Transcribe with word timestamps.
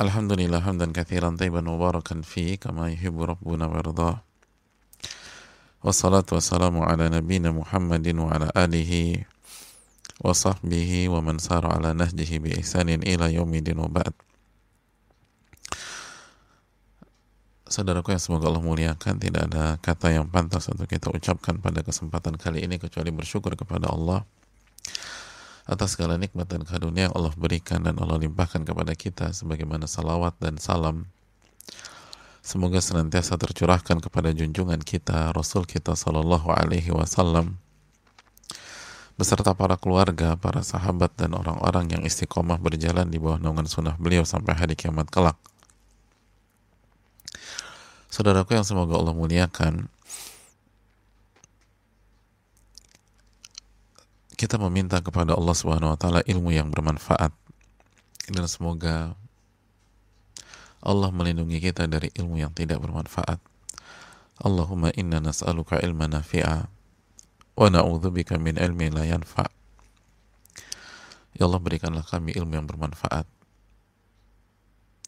Alhamdulillah 0.00 0.64
hamdan 0.64 0.96
kathiran 0.96 1.36
tayyiban 1.36 1.68
mubarakan 1.68 2.24
fi 2.24 2.56
kama 2.56 2.88
yuhibbu 2.88 3.36
rabbuna 3.36 3.68
wa 3.68 3.84
yardah. 3.84 4.24
Wassalatu 5.84 6.40
wassalamu 6.40 6.88
ala 6.88 7.12
nabiyyina 7.12 7.52
Muhammadin 7.52 8.16
wa 8.16 8.32
ala 8.32 8.48
alihi 8.56 9.28
wa 10.24 10.32
sahbihi 10.32 11.12
wa 11.12 11.20
man 11.20 11.36
sara 11.36 11.76
ala 11.76 11.92
nahjihi 11.92 12.40
bi 12.40 12.56
ihsanin 12.56 13.04
ila 13.04 13.28
yaumidin 13.28 13.76
wa 13.76 13.92
ba'd. 13.92 14.16
Saudaraku 17.68 18.16
yang 18.16 18.24
semoga 18.24 18.48
Allah 18.48 18.64
muliakan, 18.64 19.20
tidak 19.20 19.52
ada 19.52 19.76
kata 19.84 20.16
yang 20.16 20.32
pantas 20.32 20.64
untuk 20.72 20.88
kita 20.88 21.12
ucapkan 21.12 21.60
pada 21.60 21.84
kesempatan 21.84 22.40
kali 22.40 22.64
ini 22.64 22.80
kecuali 22.80 23.12
bersyukur 23.12 23.52
kepada 23.52 23.92
Allah 23.92 24.24
atas 25.70 25.94
segala 25.94 26.18
nikmat 26.18 26.50
dan 26.50 26.66
karunia 26.66 27.06
yang 27.06 27.14
Allah 27.14 27.30
berikan 27.38 27.86
dan 27.86 27.94
Allah 28.02 28.18
limpahkan 28.18 28.66
kepada 28.66 28.90
kita 28.98 29.30
sebagaimana 29.30 29.86
salawat 29.86 30.34
dan 30.42 30.58
salam 30.58 31.06
semoga 32.42 32.82
senantiasa 32.82 33.38
tercurahkan 33.38 34.02
kepada 34.02 34.34
junjungan 34.34 34.82
kita 34.82 35.30
Rasul 35.30 35.70
kita 35.70 35.94
Sallallahu 35.94 36.50
Alaihi 36.50 36.90
Wasallam 36.90 37.62
beserta 39.20 39.52
para 39.52 39.76
keluarga, 39.76 40.32
para 40.40 40.64
sahabat 40.64 41.12
dan 41.12 41.36
orang-orang 41.36 41.92
yang 41.92 42.02
istiqomah 42.08 42.56
berjalan 42.56 43.04
di 43.12 43.20
bawah 43.20 43.36
naungan 43.36 43.68
sunnah 43.68 43.92
beliau 44.00 44.24
sampai 44.24 44.56
hari 44.56 44.72
kiamat 44.72 45.12
kelak. 45.12 45.36
Saudaraku 48.08 48.56
yang 48.56 48.64
semoga 48.64 48.96
Allah 48.96 49.12
muliakan, 49.12 49.92
kita 54.40 54.56
meminta 54.56 54.96
kepada 55.04 55.36
Allah 55.36 55.52
Subhanahu 55.52 55.92
wa 55.92 55.98
taala 56.00 56.24
ilmu 56.24 56.48
yang 56.48 56.72
bermanfaat 56.72 57.28
dan 58.32 58.44
semoga 58.48 59.12
Allah 60.80 61.12
melindungi 61.12 61.60
kita 61.60 61.84
dari 61.84 62.08
ilmu 62.16 62.40
yang 62.40 62.48
tidak 62.56 62.80
bermanfaat. 62.80 63.36
Allahumma 64.40 64.96
inna 64.96 65.20
nas'aluka 65.20 65.76
ilman 65.84 66.16
nafi'a 66.16 66.72
wa 67.52 67.66
na'udzubika 67.68 68.40
min 68.40 68.56
ilmi 68.56 68.88
la 68.88 69.04
yanfa'. 69.04 69.52
Ya 71.36 71.44
Allah 71.44 71.60
berikanlah 71.60 72.00
kami 72.08 72.32
ilmu 72.32 72.56
yang 72.56 72.64
bermanfaat 72.64 73.28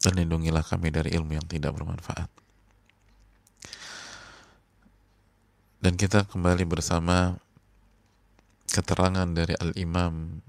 dan 0.05 0.13
lindungilah 0.13 0.61
kami 0.61 0.93
dari 0.93 1.09
ilmu 1.09 1.41
yang 1.41 1.47
tidak 1.49 1.73
bermanfaat. 1.73 2.29
Dan 5.81 5.97
kita 5.97 6.29
kembali 6.29 6.69
bersama 6.69 7.41
keterangan 8.73 9.29
dari 9.29 9.53
Al-Imam 9.53 10.41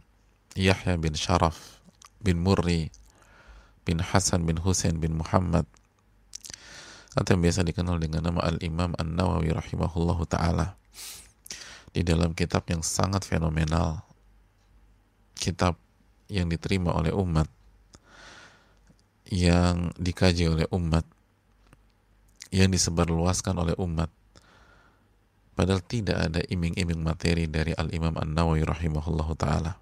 Yahya 0.57 0.97
bin 0.97 1.13
Sharaf 1.13 1.85
bin 2.25 2.41
Murri 2.41 2.89
bin 3.85 4.01
Hasan 4.01 4.49
bin 4.49 4.57
Husain 4.65 4.97
bin 4.97 5.21
Muhammad 5.21 5.69
atau 7.15 7.37
yang 7.37 7.45
biasa 7.45 7.63
dikenal 7.63 8.01
dengan 8.01 8.27
nama 8.27 8.41
Al-Imam 8.43 8.97
An-Nawawi 8.99 9.55
rahimahullahu 9.55 10.27
taala. 10.27 10.75
Di 11.95 12.03
dalam 12.03 12.35
kitab 12.35 12.67
yang 12.67 12.83
sangat 12.83 13.23
fenomenal 13.23 14.03
kitab 15.39 15.79
yang 16.27 16.51
diterima 16.51 16.91
oleh 16.91 17.15
umat 17.15 17.47
yang 19.31 19.95
dikaji 19.95 20.51
oleh 20.51 20.67
umat 20.75 21.07
yang 22.51 22.73
disebarluaskan 22.73 23.55
oleh 23.63 23.79
umat 23.79 24.11
Padahal 25.55 25.83
tidak 25.87 26.19
ada 26.19 26.43
iming-iming 26.43 26.99
materi 26.99 27.47
dari 27.47 27.71
Al-Imam 27.79 28.19
An-Nawawi 28.19 28.67
rahimahullah 28.67 29.29
ta'ala. 29.39 29.73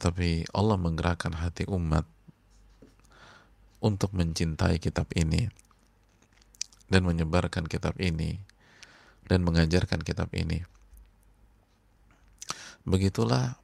Tapi 0.00 0.48
Allah 0.52 0.76
menggerakkan 0.80 1.36
hati 1.36 1.68
umat 1.68 2.08
untuk 3.84 4.16
mencintai 4.16 4.80
kitab 4.80 5.12
ini 5.12 5.44
dan 6.88 7.04
menyebarkan 7.04 7.68
kitab 7.68 8.00
ini 8.00 8.40
dan 9.28 9.44
mengajarkan 9.44 10.00
kitab 10.00 10.32
ini. 10.32 10.64
Begitulah 12.84 13.60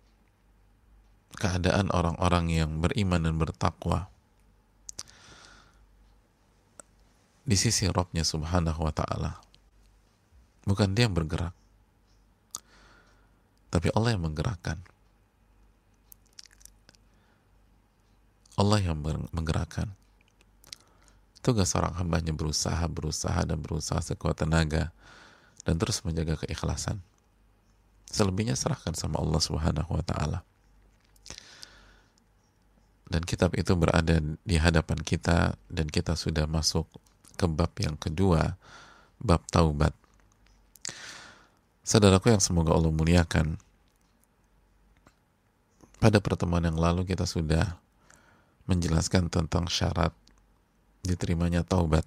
keadaan 1.41 1.89
orang-orang 1.93 2.53
yang 2.53 2.71
beriman 2.84 3.25
dan 3.25 3.41
bertakwa 3.41 4.12
di 7.50 7.59
sisi 7.59 7.91
Robnya 7.91 8.22
subhanahu 8.22 8.87
wa 8.87 8.94
ta'ala. 8.94 9.43
Bukan 10.62 10.94
dia 10.94 11.11
yang 11.11 11.19
bergerak. 11.19 11.50
Tapi 13.75 13.91
Allah 13.91 14.15
yang 14.15 14.22
menggerakkan. 14.22 14.78
Allah 18.55 18.78
yang 18.78 19.03
menggerakkan. 19.34 19.91
Tugas 21.43 21.75
seorang 21.75 21.99
hambanya 21.99 22.31
berusaha, 22.31 22.87
berusaha 22.87 23.43
dan 23.43 23.59
berusaha 23.59 23.99
sekuat 23.99 24.47
tenaga 24.47 24.94
dan 25.66 25.75
terus 25.75 26.06
menjaga 26.06 26.39
keikhlasan. 26.47 27.03
Selebihnya 28.15 28.55
serahkan 28.55 28.94
sama 28.94 29.19
Allah 29.19 29.43
subhanahu 29.43 29.91
wa 29.91 30.05
ta'ala. 30.06 30.47
Dan 33.10 33.27
kitab 33.27 33.59
itu 33.59 33.75
berada 33.75 34.22
di 34.47 34.55
hadapan 34.55 35.03
kita 35.03 35.59
dan 35.66 35.91
kita 35.91 36.15
sudah 36.15 36.47
masuk 36.47 36.87
ke 37.41 37.49
bab 37.49 37.73
yang 37.81 37.97
kedua, 37.97 38.61
bab 39.17 39.41
taubat. 39.49 39.97
Saudaraku 41.81 42.37
yang 42.37 42.45
semoga 42.45 42.77
Allah 42.77 42.93
muliakan, 42.93 43.56
pada 45.97 46.21
pertemuan 46.21 46.61
yang 46.69 46.77
lalu 46.77 47.09
kita 47.09 47.25
sudah 47.25 47.81
menjelaskan 48.69 49.33
tentang 49.33 49.73
syarat 49.73 50.12
diterimanya 51.01 51.65
taubat. 51.65 52.05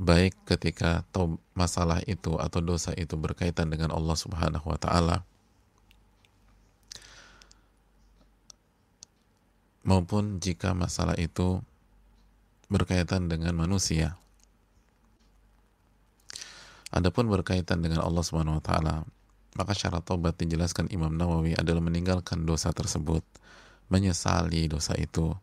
Baik 0.00 0.32
ketika 0.48 1.04
masalah 1.52 2.00
itu 2.08 2.40
atau 2.40 2.64
dosa 2.64 2.96
itu 2.96 3.14
berkaitan 3.20 3.68
dengan 3.68 3.92
Allah 3.92 4.16
Subhanahu 4.16 4.66
wa 4.72 4.80
taala 4.80 5.22
maupun 9.86 10.38
jika 10.38 10.74
masalah 10.74 11.14
itu 11.18 11.62
berkaitan 12.72 13.28
dengan 13.28 13.52
manusia. 13.52 14.16
Adapun 16.88 17.28
berkaitan 17.28 17.84
dengan 17.84 18.00
Allah 18.00 18.24
Subhanahu 18.24 18.60
wa 18.60 18.64
taala, 18.64 18.96
maka 19.56 19.76
syarat 19.76 20.04
taubat 20.08 20.40
dijelaskan 20.40 20.88
Imam 20.88 21.12
Nawawi 21.12 21.52
adalah 21.52 21.84
meninggalkan 21.84 22.48
dosa 22.48 22.72
tersebut, 22.72 23.20
menyesali 23.92 24.72
dosa 24.72 24.96
itu 24.96 25.36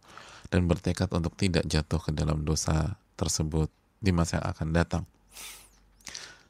dan 0.49 0.65
bertekad 0.65 1.09
untuk 1.13 1.37
tidak 1.37 1.65
jatuh 1.69 2.01
ke 2.01 2.09
dalam 2.09 2.41
dosa 2.41 2.97
tersebut 3.13 3.69
di 4.01 4.09
masa 4.09 4.41
yang 4.41 4.47
akan 4.49 4.69
datang. 4.73 5.03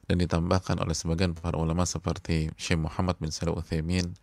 Dan 0.08 0.24
ditambahkan 0.24 0.80
oleh 0.80 0.96
sebagian 0.96 1.36
para 1.36 1.60
ulama 1.60 1.86
seperti 1.86 2.50
Syekh 2.56 2.82
Muhammad 2.82 3.20
bin 3.22 3.30
Salih 3.30 3.60
Utsaimin 3.60 4.16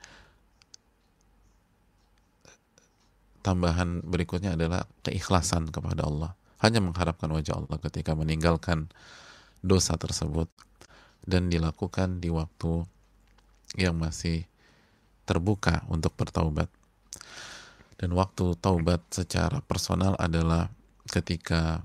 tambahan 3.46 4.02
berikutnya 4.02 4.58
adalah 4.58 4.90
keikhlasan 5.06 5.70
kepada 5.70 6.02
Allah 6.02 6.34
hanya 6.60 6.80
mengharapkan 6.80 7.28
wajah 7.28 7.60
Allah 7.60 7.78
ketika 7.80 8.16
meninggalkan 8.16 8.88
dosa 9.60 9.98
tersebut 10.00 10.48
dan 11.26 11.52
dilakukan 11.52 12.22
di 12.22 12.32
waktu 12.32 12.86
yang 13.76 13.98
masih 13.98 14.46
terbuka 15.26 15.82
untuk 15.90 16.14
bertaubat. 16.14 16.70
Dan 17.96 18.12
waktu 18.14 18.54
taubat 18.60 19.02
secara 19.10 19.64
personal 19.64 20.14
adalah 20.20 20.68
ketika 21.08 21.82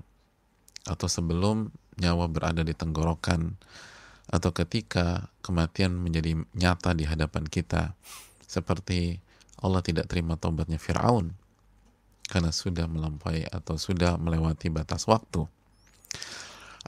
atau 0.84 1.08
sebelum 1.08 1.72
nyawa 1.98 2.28
berada 2.28 2.62
di 2.64 2.72
tenggorokan 2.72 3.56
atau 4.28 4.50
ketika 4.54 5.28
kematian 5.44 5.98
menjadi 5.98 6.38
nyata 6.56 6.96
di 6.96 7.04
hadapan 7.04 7.44
kita 7.44 7.92
seperti 8.46 9.20
Allah 9.60 9.84
tidak 9.84 10.08
terima 10.08 10.36
taubatnya 10.36 10.80
Firaun 10.80 11.32
karena 12.32 12.48
sudah 12.48 12.88
melampaui 12.88 13.44
atau 13.44 13.76
sudah 13.76 14.16
melewati 14.16 14.72
batas 14.72 15.04
waktu. 15.04 15.44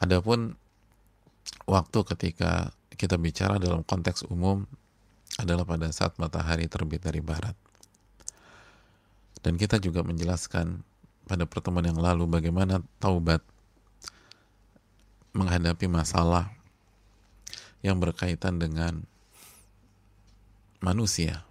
Adapun 0.01 0.57
waktu 1.69 1.99
ketika 2.17 2.73
kita 2.97 3.21
bicara 3.21 3.61
dalam 3.61 3.85
konteks 3.85 4.25
umum 4.33 4.65
adalah 5.37 5.69
pada 5.69 5.93
saat 5.93 6.17
matahari 6.17 6.65
terbit 6.65 7.05
dari 7.05 7.21
barat. 7.21 7.53
Dan 9.45 9.61
kita 9.61 9.77
juga 9.77 10.01
menjelaskan 10.01 10.81
pada 11.29 11.45
pertemuan 11.45 11.85
yang 11.85 12.01
lalu 12.01 12.25
bagaimana 12.25 12.81
taubat 12.97 13.45
menghadapi 15.37 15.85
masalah 15.93 16.49
yang 17.85 18.01
berkaitan 18.01 18.57
dengan 18.57 19.05
manusia, 20.81 21.45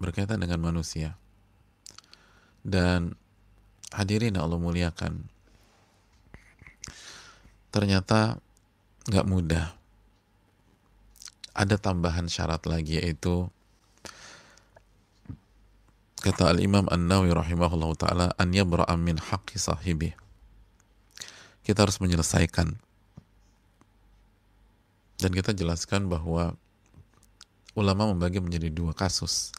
berkaitan 0.00 0.40
dengan 0.40 0.64
manusia 0.64 1.20
dan 2.68 3.16
hadirin 3.96 4.36
Allah 4.36 4.60
muliakan. 4.60 5.24
Ternyata 7.72 8.36
nggak 9.08 9.26
mudah. 9.28 9.72
Ada 11.56 11.80
tambahan 11.80 12.30
syarat 12.30 12.68
lagi 12.70 13.00
yaitu 13.00 13.50
kata 16.22 16.54
al-imam 16.54 16.86
an-nawi 16.92 17.34
rahimahullah 17.34 17.90
ta'ala 17.98 18.26
an 18.36 18.52
min 19.00 19.16
haqqi 19.18 19.58
sahibi. 19.58 20.14
Kita 21.64 21.82
harus 21.84 21.98
menyelesaikan. 21.98 22.78
Dan 25.18 25.30
kita 25.34 25.50
jelaskan 25.50 26.06
bahwa 26.06 26.54
ulama 27.74 28.06
membagi 28.14 28.38
menjadi 28.38 28.70
dua 28.70 28.94
kasus. 28.94 29.50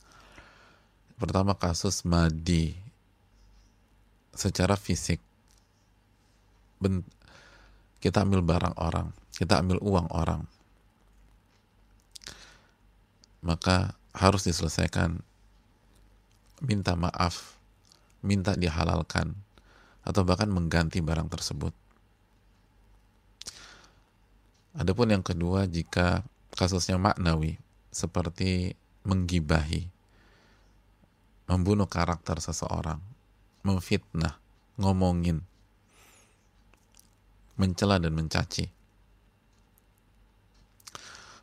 Pertama 1.19 1.51
kasus 1.51 2.07
madi 2.07 2.88
secara 4.39 4.79
fisik. 4.79 5.19
Kita 7.99 8.23
ambil 8.23 8.39
barang 8.39 8.79
orang 8.79 9.11
kita 9.39 9.63
ambil 9.63 9.79
uang 9.79 10.11
orang. 10.11 10.43
Maka 13.39 13.95
harus 14.11 14.43
diselesaikan. 14.43 15.23
Minta 16.59 16.99
maaf 16.99 17.55
minta 18.19 18.51
dihalalkan 18.51 19.31
atau 20.03 20.27
bahkan 20.27 20.51
mengganti 20.51 20.99
barang 20.99 21.31
tersebut. 21.31 21.71
Adapun 24.75 25.15
yang 25.15 25.23
kedua 25.23 25.71
jika 25.71 26.27
kasusnya 26.51 26.99
maknawi 26.99 27.55
seperti 27.95 28.75
menggibahi 29.07 29.87
membunuh 31.47 31.87
karakter 31.87 32.43
seseorang 32.43 32.99
memfitnah 33.63 34.39
ngomongin 34.79 35.43
mencela 37.59 37.99
dan 37.99 38.15
mencaci. 38.15 38.71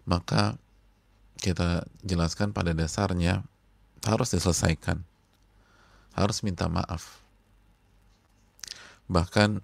Maka 0.08 0.56
kita 1.36 1.84
jelaskan 2.00 2.56
pada 2.56 2.72
dasarnya 2.72 3.44
harus 4.08 4.32
diselesaikan. 4.32 5.04
Harus 6.16 6.40
minta 6.40 6.64
maaf. 6.72 7.20
Bahkan 9.12 9.60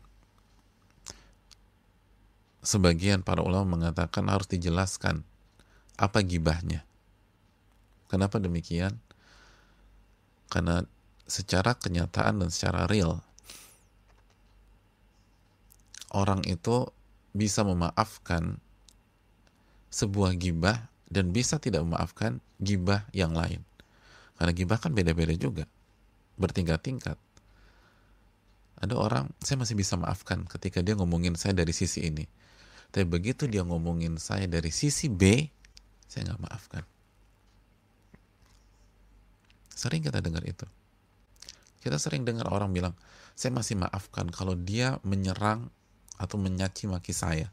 sebagian 2.60 3.24
para 3.24 3.40
ulama 3.40 3.80
mengatakan 3.80 4.28
harus 4.28 4.46
dijelaskan 4.46 5.24
apa 5.96 6.20
gibahnya. 6.20 6.84
Kenapa 8.12 8.36
demikian? 8.36 9.00
Karena 10.52 10.84
secara 11.26 11.78
kenyataan 11.78 12.42
dan 12.44 12.48
secara 12.52 12.84
real 12.90 13.22
orang 16.12 16.44
itu 16.44 16.92
bisa 17.32 17.64
memaafkan 17.64 18.60
sebuah 19.88 20.36
gibah 20.36 20.88
dan 21.08 21.32
bisa 21.32 21.56
tidak 21.56 21.84
memaafkan 21.84 22.40
gibah 22.60 23.08
yang 23.16 23.32
lain. 23.32 23.64
Karena 24.36 24.52
gibah 24.52 24.78
kan 24.80 24.92
beda-beda 24.92 25.32
juga, 25.36 25.64
bertingkat-tingkat. 26.36 27.16
Ada 28.82 28.94
orang, 28.96 29.30
saya 29.40 29.60
masih 29.60 29.76
bisa 29.76 29.96
maafkan 29.96 30.44
ketika 30.48 30.80
dia 30.80 30.96
ngomongin 30.96 31.36
saya 31.36 31.56
dari 31.56 31.72
sisi 31.72 32.08
ini. 32.08 32.24
Tapi 32.92 33.08
begitu 33.08 33.48
dia 33.48 33.64
ngomongin 33.64 34.20
saya 34.20 34.44
dari 34.48 34.68
sisi 34.68 35.08
B, 35.08 35.48
saya 36.08 36.32
nggak 36.32 36.42
maafkan. 36.44 36.84
Sering 39.72 40.04
kita 40.04 40.20
dengar 40.20 40.44
itu. 40.44 40.68
Kita 41.82 41.98
sering 41.98 42.22
dengar 42.22 42.46
orang 42.48 42.70
bilang, 42.70 42.94
saya 43.34 43.50
masih 43.50 43.74
maafkan 43.74 44.30
kalau 44.30 44.54
dia 44.54 45.02
menyerang 45.02 45.66
atau 46.14 46.38
menyaci 46.38 46.86
maki 46.86 47.10
saya. 47.10 47.50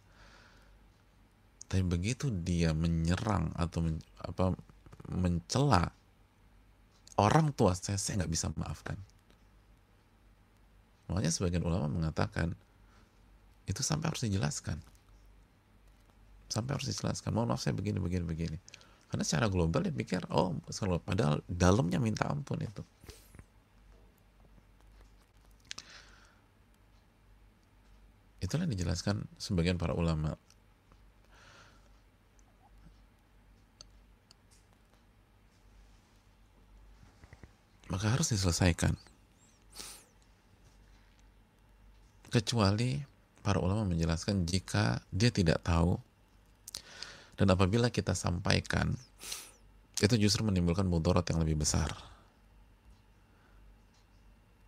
Tapi 1.66 1.82
begitu 1.86 2.30
dia 2.30 2.74
menyerang 2.78 3.50
atau 3.58 3.82
men, 3.82 3.98
apa 4.22 4.54
mencela 5.10 5.90
orang 7.18 7.50
tua 7.54 7.74
saya 7.74 7.98
saya 7.98 8.22
nggak 8.22 8.32
bisa 8.32 8.50
memaafkan 8.54 8.98
makanya 11.10 11.34
sebagian 11.34 11.66
ulama 11.66 11.90
mengatakan 11.90 12.54
itu 13.70 13.86
sampai 13.86 14.10
harus 14.10 14.26
dijelaskan. 14.26 14.82
Sampai 16.50 16.74
harus 16.74 16.90
dijelaskan. 16.90 17.30
Mohon 17.30 17.54
maaf 17.54 17.62
saya 17.62 17.78
begini 17.78 18.02
begini 18.02 18.26
begini. 18.26 18.58
Karena 19.10 19.22
secara 19.22 19.46
global 19.50 19.86
dia 19.86 19.94
pikir 19.94 20.26
oh 20.34 20.58
padahal 21.06 21.42
dalamnya 21.46 21.98
minta 22.02 22.30
ampun 22.30 22.62
itu 22.62 22.86
itulah 28.40 28.64
yang 28.64 28.76
dijelaskan 28.76 29.28
sebagian 29.36 29.76
para 29.76 29.92
ulama 29.92 30.40
maka 37.90 38.06
harus 38.14 38.30
diselesaikan. 38.32 38.94
Kecuali 42.30 43.02
para 43.42 43.58
ulama 43.58 43.90
menjelaskan 43.90 44.46
jika 44.46 45.02
dia 45.10 45.34
tidak 45.34 45.66
tahu 45.66 45.98
dan 47.34 47.50
apabila 47.50 47.90
kita 47.90 48.14
sampaikan 48.14 48.94
itu 50.00 50.16
justru 50.16 50.46
menimbulkan 50.46 50.86
mudarat 50.86 51.26
yang 51.34 51.42
lebih 51.42 51.58
besar. 51.58 51.90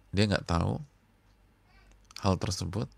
Dia 0.10 0.26
nggak 0.28 0.50
tahu 0.50 0.82
hal 2.26 2.36
tersebut 2.42 2.90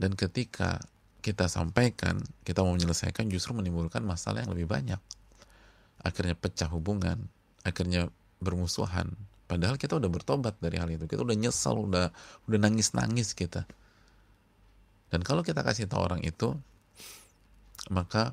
dan 0.00 0.16
ketika 0.16 0.80
kita 1.20 1.52
sampaikan, 1.52 2.16
kita 2.48 2.64
mau 2.64 2.72
menyelesaikan 2.72 3.28
justru 3.28 3.52
menimbulkan 3.52 4.00
masalah 4.00 4.40
yang 4.40 4.56
lebih 4.56 4.64
banyak. 4.64 4.96
Akhirnya 6.00 6.32
pecah 6.32 6.72
hubungan, 6.72 7.28
akhirnya 7.60 8.08
bermusuhan. 8.40 9.12
Padahal 9.44 9.76
kita 9.76 10.00
udah 10.00 10.08
bertobat 10.08 10.56
dari 10.56 10.80
hal 10.80 10.88
itu. 10.88 11.04
Kita 11.04 11.20
udah 11.20 11.36
nyesal 11.36 11.76
udah 11.76 12.08
udah 12.48 12.58
nangis 12.58 12.96
nangis 12.96 13.36
kita. 13.36 13.68
Dan 15.12 15.20
kalau 15.20 15.44
kita 15.44 15.60
kasih 15.60 15.84
tahu 15.84 16.00
orang 16.00 16.24
itu 16.24 16.56
maka 17.92 18.32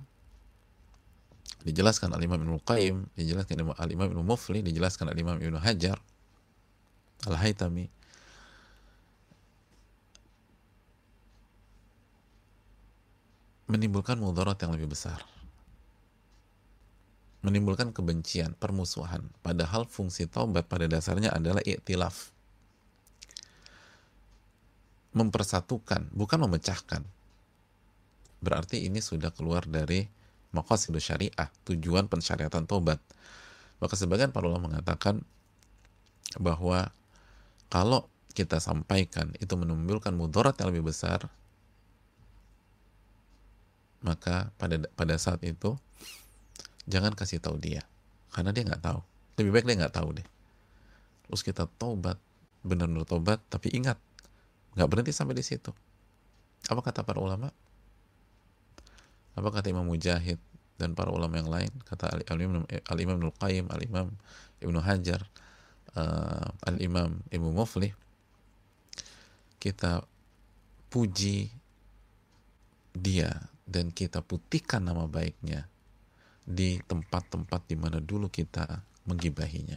dijelaskan 1.67 2.15
al-imam 2.15 2.39
Ibnu 2.39 2.63
Qayyim 2.63 3.11
dijelaskan 3.17 3.75
al-imam 3.75 4.07
Ibnu 4.07 4.23
Mufli 4.23 4.63
dijelaskan 4.63 5.11
al-imam 5.11 5.35
Ibnu 5.41 5.57
Hajar 5.57 5.99
al-Haytami 7.25 7.89
menimbulkan 13.67 14.19
mudarat 14.19 14.59
yang 14.63 14.71
lebih 14.75 14.91
besar 14.91 15.23
menimbulkan 17.47 17.95
kebencian, 17.95 18.57
permusuhan. 18.59 19.23
Padahal 19.39 19.87
fungsi 19.87 20.27
taubat 20.27 20.67
pada 20.67 20.89
dasarnya 20.91 21.31
adalah 21.31 21.63
iktilaf. 21.63 22.35
Mempersatukan, 25.15 26.11
bukan 26.11 26.39
memecahkan. 26.43 27.01
Berarti 28.43 28.85
ini 28.85 29.01
sudah 29.01 29.31
keluar 29.33 29.65
dari 29.65 30.05
maqasidus 30.53 31.07
syariah, 31.07 31.49
tujuan 31.65 32.11
pensyariatan 32.11 32.67
taubat. 32.67 32.99
Maka 33.79 33.95
sebagian 33.95 34.35
para 34.35 34.51
ulama 34.51 34.69
mengatakan 34.73 35.23
bahwa 36.37 36.91
kalau 37.71 38.11
kita 38.35 38.61
sampaikan 38.61 39.33
itu 39.41 39.55
menimbulkan 39.57 40.13
mudarat 40.13 40.59
yang 40.61 40.69
lebih 40.69 40.93
besar, 40.93 41.25
maka 44.01 44.53
pada 44.61 44.77
pada 44.93 45.15
saat 45.17 45.41
itu 45.41 45.77
jangan 46.85 47.13
kasih 47.13 47.41
tahu 47.41 47.57
dia. 47.57 47.83
Karena 48.31 48.53
dia 48.53 48.63
nggak 48.65 48.83
tahu. 48.83 48.99
Lebih 49.41 49.51
baik 49.53 49.65
dia 49.65 49.77
nggak 49.85 49.95
tahu 49.95 50.09
deh. 50.17 50.27
Terus 51.27 51.41
kita 51.43 51.67
tobat 51.77 52.17
benar-benar 52.63 53.07
tobat 53.07 53.39
tapi 53.47 53.71
ingat 53.73 53.99
nggak 54.77 54.87
berhenti 54.89 55.11
sampai 55.13 55.35
di 55.37 55.43
situ. 55.45 55.73
Apa 56.67 56.81
kata 56.81 57.01
para 57.03 57.19
ulama? 57.21 57.49
Apa 59.37 59.49
kata 59.53 59.69
Imam 59.69 59.85
Mujahid 59.85 60.41
dan 60.81 60.97
para 60.97 61.13
ulama 61.13 61.37
yang 61.37 61.49
lain? 61.49 61.69
Kata 61.85 62.09
Al-Imam 62.09 62.65
Al-Imam 62.89 63.17
Al 63.21 63.33
Qayyim 63.37 63.65
Al-Imam 63.69 64.07
Ibnu 64.61 64.79
Hajar 64.81 65.21
uh, 65.93 66.49
Al-Imam 66.65 67.21
Ibnu 67.29 67.53
Muflih. 67.53 67.93
Kita 69.57 70.05
puji 70.89 71.49
dia 72.97 73.29
dan 73.67 73.91
kita 73.91 74.23
putihkan 74.23 74.87
nama 74.87 75.05
baiknya 75.05 75.67
di 76.47 76.79
tempat-tempat 76.79 77.67
di 77.67 77.75
mana 77.75 77.99
dulu 77.99 78.31
kita 78.31 78.79
menggibahinya. 79.03 79.75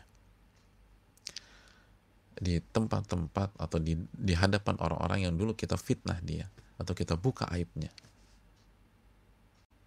Di 2.40 2.62
tempat-tempat 2.62 3.59
atau 3.59 3.78
di, 3.82 3.99
di 4.14 4.32
hadapan 4.38 4.78
orang-orang 4.78 5.26
yang 5.28 5.35
dulu 5.35 5.52
kita 5.59 5.75
fitnah 5.75 6.23
dia 6.23 6.47
atau 6.78 6.94
kita 6.94 7.18
buka 7.18 7.50
aibnya. 7.50 7.90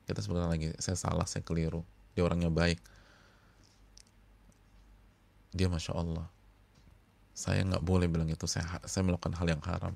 Kita 0.04 0.20
sebentar 0.20 0.52
lagi, 0.52 0.76
saya 0.84 1.00
salah, 1.00 1.24
saya 1.24 1.42
keliru. 1.48 1.88
Dia 2.14 2.28
orangnya 2.28 2.52
baik. 2.52 2.78
Dia 5.56 5.72
masya 5.72 5.96
Allah. 5.96 6.28
Saya 7.32 7.64
nggak 7.64 7.82
boleh 7.82 8.12
bilang 8.12 8.28
itu. 8.28 8.46
Saya 8.46 8.84
saya 8.84 9.08
melakukan 9.08 9.34
hal 9.40 9.48
yang 9.48 9.64
haram 9.64 9.96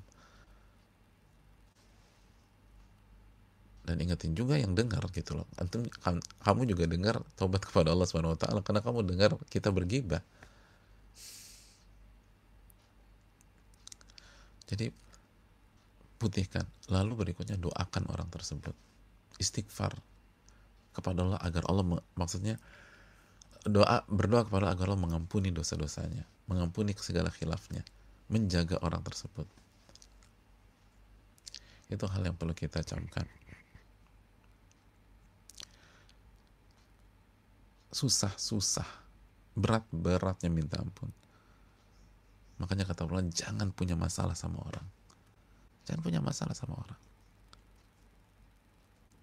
dan 3.88 4.04
ingetin 4.04 4.36
juga 4.36 4.60
yang 4.60 4.76
dengar 4.76 5.00
gitu 5.16 5.40
loh. 5.40 5.48
Antum 5.56 5.88
kan, 6.04 6.20
kamu 6.44 6.68
juga 6.68 6.84
dengar 6.84 7.16
taubat 7.40 7.64
kepada 7.64 7.96
Allah 7.96 8.04
Subhanahu 8.04 8.36
Wa 8.36 8.40
Taala 8.44 8.60
karena 8.60 8.84
kamu 8.84 9.00
dengar 9.08 9.30
kita 9.48 9.72
bergibah. 9.72 10.20
Jadi 14.68 14.92
putihkan. 16.20 16.68
Lalu 16.92 17.24
berikutnya 17.24 17.56
doakan 17.56 18.04
orang 18.12 18.28
tersebut. 18.28 18.76
Istighfar 19.40 19.96
kepada 20.92 21.24
Allah 21.24 21.40
agar 21.40 21.64
Allah 21.72 22.04
maksudnya 22.12 22.60
doa 23.64 24.04
berdoa 24.10 24.44
kepada 24.44 24.68
Allah 24.68 24.74
agar 24.76 24.92
Allah 24.92 25.02
mengampuni 25.08 25.54
dosa-dosanya 25.54 26.26
mengampuni 26.50 26.90
segala 26.98 27.30
khilafnya 27.30 27.86
menjaga 28.28 28.76
orang 28.84 29.00
tersebut. 29.00 29.46
Itu 31.88 32.04
hal 32.04 32.20
yang 32.28 32.36
perlu 32.36 32.52
kita 32.52 32.84
camkan. 32.84 33.24
Susah-susah, 37.88 38.86
berat-beratnya 39.56 40.52
minta 40.52 40.76
ampun. 40.78 41.08
Makanya 42.58 42.84
kata 42.84 43.06
Allah, 43.06 43.26
jangan 43.30 43.70
punya 43.70 43.94
masalah 43.94 44.34
sama 44.34 44.60
orang. 44.60 44.84
Jangan 45.86 46.02
punya 46.04 46.20
masalah 46.20 46.52
sama 46.52 46.76
orang. 46.76 47.00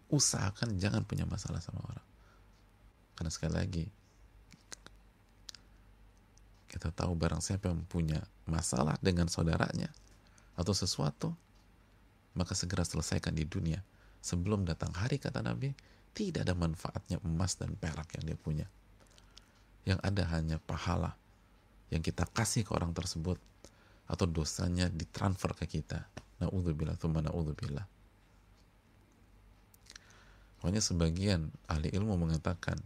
Usahakan 0.10 0.79
jangan 0.79 1.03
punya 1.05 1.27
masalah 1.27 1.60
sama 1.62 1.84
orang. 1.84 2.07
Karena 3.15 3.31
sekali 3.31 3.53
lagi, 3.53 3.86
kita 6.72 6.91
tahu 6.91 7.15
barang 7.15 7.39
siapa 7.39 7.72
yang 7.72 7.86
punya 7.88 8.19
masalah 8.50 9.00
dengan 9.00 9.31
saudaranya 9.31 9.88
atau 10.60 10.75
sesuatu, 10.75 11.31
maka 12.36 12.51
segera 12.51 12.84
selesaikan 12.84 13.31
di 13.31 13.48
dunia. 13.48 13.79
Sebelum 14.19 14.67
datang 14.67 14.91
hari, 14.91 15.22
kata 15.22 15.39
Nabi, 15.39 15.72
tidak 16.15 16.48
ada 16.48 16.55
manfaatnya 16.55 17.19
emas 17.27 17.60
dan 17.60 17.75
perak 17.75 18.15
yang 18.15 18.31
dia 18.31 18.38
punya. 18.39 18.67
Yang 19.84 20.00
ada 20.01 20.24
hanya 20.31 20.57
pahala 20.63 21.13
yang 21.93 22.01
kita 22.01 22.25
kasih 22.25 22.65
ke 22.65 22.72
orang 22.74 22.95
tersebut 22.95 23.38
atau 24.10 24.25
dosanya 24.25 24.89
ditransfer 24.89 25.53
ke 25.53 25.79
kita. 25.79 26.07
Na'udzubillah, 26.41 26.98
thumma 26.98 27.22
na'udzubillah. 27.22 27.86
Pokoknya 30.57 30.81
sebagian 30.81 31.53
ahli 31.69 31.93
ilmu 31.93 32.17
mengatakan 32.17 32.79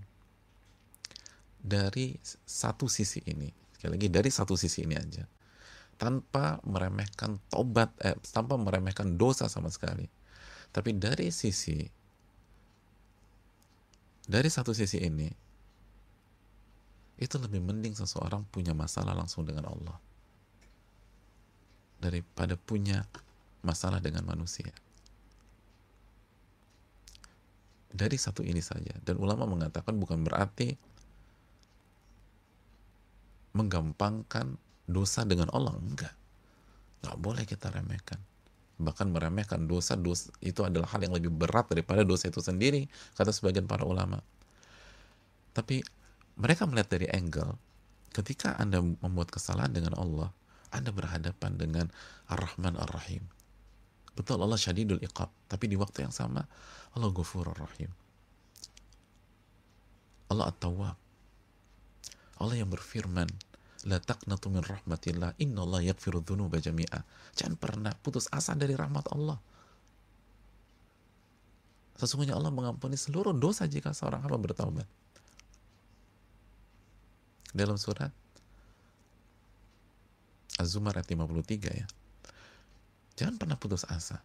dari 1.59 2.15
satu 2.43 2.91
sisi 2.91 3.23
ini, 3.29 3.47
sekali 3.75 3.95
lagi 3.95 4.07
dari 4.11 4.29
satu 4.31 4.59
sisi 4.59 4.83
ini 4.83 4.95
aja, 4.99 5.23
tanpa 5.99 6.59
meremehkan 6.63 7.39
tobat, 7.51 7.91
eh, 8.03 8.15
tanpa 8.31 8.55
meremehkan 8.59 9.15
dosa 9.15 9.47
sama 9.51 9.71
sekali. 9.71 10.07
Tapi 10.71 10.95
dari 10.95 11.31
sisi, 11.31 11.83
dari 14.29 14.45
satu 14.45 14.77
sisi 14.77 15.01
ini, 15.01 15.25
itu 17.17 17.35
lebih 17.41 17.65
mending 17.65 17.97
seseorang 17.97 18.45
punya 18.53 18.77
masalah 18.77 19.17
langsung 19.17 19.41
dengan 19.41 19.65
Allah 19.65 19.97
daripada 21.97 22.53
punya 22.55 23.03
masalah 23.65 23.97
dengan 23.97 24.23
manusia. 24.29 24.69
Dari 27.89 28.15
satu 28.21 28.45
ini 28.45 28.61
saja, 28.61 28.93
dan 29.01 29.17
ulama 29.17 29.49
mengatakan 29.49 29.97
bukan 29.97 30.21
berarti 30.21 30.77
menggampangkan 33.57 34.55
dosa 34.85 35.25
dengan 35.25 35.49
Allah. 35.49 35.73
Enggak. 35.73 36.13
Nggak 37.01 37.17
boleh 37.17 37.43
kita 37.49 37.73
remehkan 37.73 38.21
bahkan 38.79 39.11
meremehkan 39.11 39.67
dosa 39.67 39.99
dosa 39.99 40.31
itu 40.39 40.63
adalah 40.63 40.87
hal 40.95 41.03
yang 41.03 41.13
lebih 41.13 41.29
berat 41.29 41.67
daripada 41.67 42.07
dosa 42.07 42.31
itu 42.31 42.39
sendiri 42.39 42.87
kata 43.19 43.35
sebagian 43.35 43.67
para 43.67 43.83
ulama. 43.83 44.23
Tapi 45.51 45.83
mereka 46.39 46.63
melihat 46.63 46.95
dari 46.95 47.11
angle 47.11 47.59
ketika 48.15 48.55
anda 48.55 48.79
membuat 48.79 49.29
kesalahan 49.35 49.75
dengan 49.75 49.99
Allah 49.99 50.31
anda 50.71 50.93
berhadapan 50.93 51.57
dengan 51.57 51.85
Ar-Rahman 52.29 52.77
Ar-Rahim. 52.77 53.25
Betul 54.13 54.41
Allah 54.41 54.59
syadidul 54.59 55.01
iqab. 55.01 55.29
Tapi 55.49 55.65
di 55.65 55.75
waktu 55.75 56.05
yang 56.05 56.13
sama 56.13 56.45
Allah 56.93 57.09
ghafurur 57.13 57.57
rahim 57.57 57.89
Allah 60.29 60.53
at-tawwab. 60.53 60.97
Allah 62.39 62.55
yang 62.55 62.69
berfirman 62.69 63.27
La 63.87 64.01
taqnatu 64.03 64.51
min 64.51 64.59
rahmatillah. 64.59 65.39
Innallaha 65.39 65.87
yaghfiru 65.87 66.19
dzunuba 66.19 66.59
jami'a. 66.59 66.99
Jangan 67.39 67.55
pernah 67.55 67.93
putus 67.95 68.27
asa 68.27 68.51
dari 68.57 68.75
rahmat 68.75 69.07
Allah. 69.15 69.39
Sesungguhnya 71.99 72.35
Allah 72.35 72.51
mengampuni 72.51 72.95
seluruh 72.95 73.35
dosa 73.35 73.67
jika 73.67 73.91
seorang 73.91 74.23
hamba 74.23 74.39
bertaubat. 74.39 74.87
Dalam 77.51 77.75
surat 77.75 78.11
Az-Zumar 80.59 80.99
ayat 80.99 81.07
53 81.07 81.71
ya. 81.71 81.87
Jangan 83.15 83.35
pernah 83.39 83.55
putus 83.55 83.87
asa. 83.87 84.19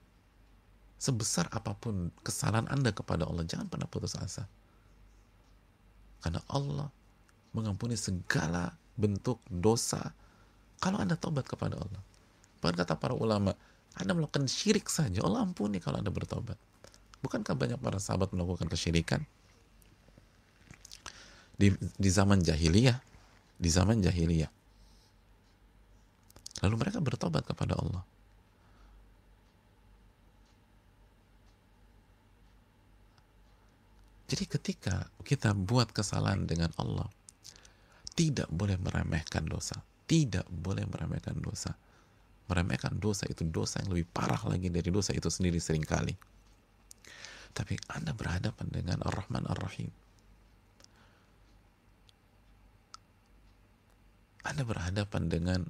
Sebesar 0.98 1.46
apa 1.54 1.78
pun 1.78 2.10
kesalahan 2.26 2.66
Anda 2.66 2.90
kepada 2.90 3.26
Allah, 3.26 3.46
jangan 3.46 3.70
pernah 3.70 3.86
putus 3.86 4.18
asa. 4.18 4.46
Karena 6.22 6.42
Allah 6.50 6.90
mengampuni 7.54 7.94
segala 7.94 8.74
bentuk 8.94 9.42
dosa 9.50 10.14
kalau 10.78 11.00
Anda 11.00 11.18
tobat 11.18 11.46
kepada 11.48 11.78
Allah. 11.78 12.02
Bahkan 12.60 12.76
kata 12.80 12.94
para 12.96 13.14
ulama, 13.16 13.52
Anda 13.96 14.12
melakukan 14.16 14.48
syirik 14.48 14.88
saja, 14.88 15.22
Allah 15.24 15.44
ampuni 15.44 15.80
kalau 15.80 16.00
Anda 16.00 16.12
bertobat. 16.12 16.56
Bukankah 17.24 17.56
banyak 17.56 17.80
para 17.80 17.96
sahabat 17.96 18.32
melakukan 18.36 18.68
kesyirikan? 18.68 19.24
Di, 21.54 21.72
di 21.78 22.10
zaman 22.10 22.42
jahiliyah, 22.44 22.98
di 23.56 23.70
zaman 23.70 24.02
jahiliyah. 24.04 24.50
Lalu 26.66 26.74
mereka 26.76 26.98
bertobat 27.00 27.48
kepada 27.48 27.78
Allah. 27.78 28.04
Jadi 34.24 34.44
ketika 34.48 35.06
kita 35.22 35.52
buat 35.52 35.92
kesalahan 35.92 36.48
dengan 36.48 36.72
Allah, 36.80 37.06
tidak 38.14 38.46
boleh 38.50 38.78
meremehkan 38.78 39.44
dosa. 39.46 39.82
Tidak 40.06 40.46
boleh 40.48 40.86
meremehkan 40.86 41.34
dosa. 41.38 41.74
Meremehkan 42.46 42.96
dosa 43.02 43.26
itu 43.26 43.42
dosa 43.42 43.82
yang 43.82 43.90
lebih 43.98 44.06
parah 44.14 44.40
lagi 44.46 44.70
dari 44.70 44.88
dosa 44.94 45.10
itu 45.10 45.26
sendiri 45.26 45.58
sering 45.58 45.82
kali. 45.82 46.14
Tapi 47.54 47.74
Anda 47.90 48.14
berhadapan 48.14 48.66
dengan 48.70 48.98
Ar-Rahman 49.02 49.46
Ar-Rahim. 49.50 49.90
Anda 54.44 54.62
berhadapan 54.62 55.22
dengan 55.32 55.60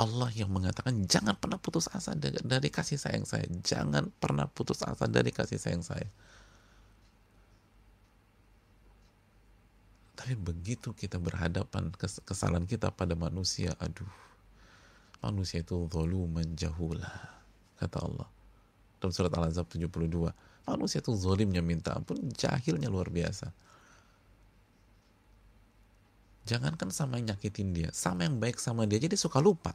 Allah 0.00 0.34
yang 0.34 0.50
mengatakan 0.50 1.06
jangan 1.06 1.38
pernah 1.38 1.62
putus 1.62 1.86
asa 1.94 2.18
dari 2.18 2.68
kasih 2.68 2.98
sayang 2.98 3.22
saya. 3.22 3.46
Jangan 3.62 4.10
pernah 4.18 4.50
putus 4.50 4.82
asa 4.82 5.06
dari 5.06 5.30
kasih 5.30 5.62
sayang 5.62 5.86
saya. 5.86 6.08
Tapi 10.12 10.36
begitu 10.36 10.92
kita 10.92 11.16
berhadapan 11.16 11.88
kesalahan 12.28 12.68
kita 12.68 12.92
pada 12.92 13.16
manusia, 13.16 13.72
aduh, 13.80 14.08
manusia 15.24 15.64
itu 15.64 15.88
zoluman 15.88 16.44
jahula, 16.52 17.08
kata 17.80 17.98
Allah. 18.02 18.28
Dalam 19.00 19.12
surat 19.14 19.32
Al-Azab 19.34 19.66
72, 19.72 20.30
manusia 20.68 21.00
itu 21.00 21.10
zolimnya 21.16 21.64
minta 21.64 21.96
ampun, 21.96 22.20
jahilnya 22.36 22.92
luar 22.92 23.08
biasa. 23.08 23.50
Jangankan 26.42 26.90
sama 26.90 27.22
yang 27.22 27.34
nyakitin 27.34 27.72
dia, 27.72 27.88
sama 27.94 28.26
yang 28.26 28.36
baik 28.36 28.58
sama 28.58 28.84
dia, 28.84 28.98
jadi 29.00 29.14
suka 29.14 29.38
lupa. 29.40 29.74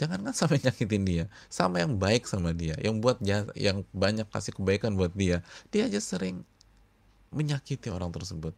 Jangankan 0.00 0.34
sama 0.34 0.56
yang 0.58 0.72
nyakitin 0.72 1.02
dia, 1.06 1.24
sama 1.52 1.80
yang 1.84 1.94
baik 1.96 2.26
sama 2.26 2.50
dia, 2.50 2.74
yang 2.82 2.98
buat 2.98 3.22
yang 3.54 3.86
banyak 3.94 4.26
kasih 4.28 4.56
kebaikan 4.58 4.98
buat 4.98 5.12
dia, 5.14 5.44
dia 5.70 5.86
aja 5.86 6.00
sering 6.02 6.42
menyakiti 7.32 7.92
orang 7.92 8.12
tersebut. 8.12 8.54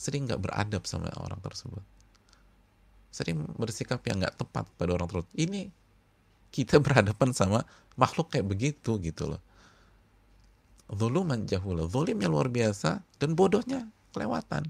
Sering 0.00 0.26
nggak 0.30 0.40
beradab 0.40 0.82
sama 0.88 1.12
orang 1.20 1.38
tersebut. 1.42 1.82
Sering 3.10 3.42
bersikap 3.58 4.00
yang 4.06 4.22
nggak 4.22 4.38
tepat 4.38 4.64
pada 4.78 4.96
orang 4.96 5.10
tersebut. 5.10 5.32
Ini 5.36 5.68
kita 6.50 6.78
berhadapan 6.82 7.30
sama 7.34 7.66
makhluk 7.98 8.32
kayak 8.32 8.46
begitu 8.46 8.96
gitu 9.02 9.36
loh. 9.36 9.42
Zuluman 10.90 11.46
jahula. 11.46 11.86
Zulimnya 11.86 12.26
luar 12.26 12.50
biasa 12.50 12.98
Dan 13.22 13.38
bodohnya 13.38 13.86
kelewatan. 14.10 14.66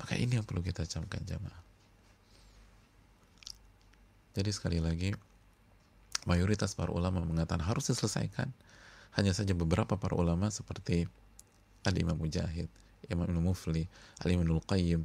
Maka 0.00 0.16
ini 0.16 0.36
yang 0.36 0.44
perlu 0.48 0.60
kita 0.64 0.84
camkan 0.84 1.22
jamaah. 1.24 1.62
Jadi 4.34 4.50
sekali 4.50 4.78
lagi 4.80 5.12
mayoritas 6.28 6.76
para 6.76 6.92
ulama 6.92 7.22
mengatakan 7.24 7.62
harus 7.64 7.88
diselesaikan. 7.88 8.50
Hanya 9.16 9.34
saja 9.34 9.56
beberapa 9.56 9.98
para 9.98 10.14
ulama 10.14 10.52
seperti 10.54 11.10
Al-Imam 11.82 12.14
Mujahid, 12.14 12.70
Imam 13.10 13.26
Ibn 13.26 13.38
Mufli, 13.42 13.88
Al-Imam 14.22 14.46
Ibn 14.46 14.58
Qayyim, 14.62 15.02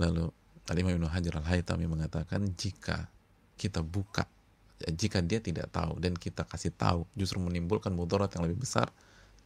lalu 0.00 0.32
Al-Imam 0.70 0.96
Ibn 0.96 1.06
Hajar 1.12 1.34
Al-Haytami 1.42 1.84
mengatakan 1.90 2.40
jika 2.56 3.10
kita 3.60 3.84
buka, 3.84 4.24
jika 4.96 5.20
dia 5.20 5.42
tidak 5.42 5.68
tahu 5.74 6.00
dan 6.00 6.16
kita 6.16 6.46
kasih 6.48 6.72
tahu 6.72 7.04
justru 7.18 7.42
menimbulkan 7.42 7.92
mudarat 7.92 8.32
yang 8.38 8.48
lebih 8.48 8.64
besar, 8.64 8.88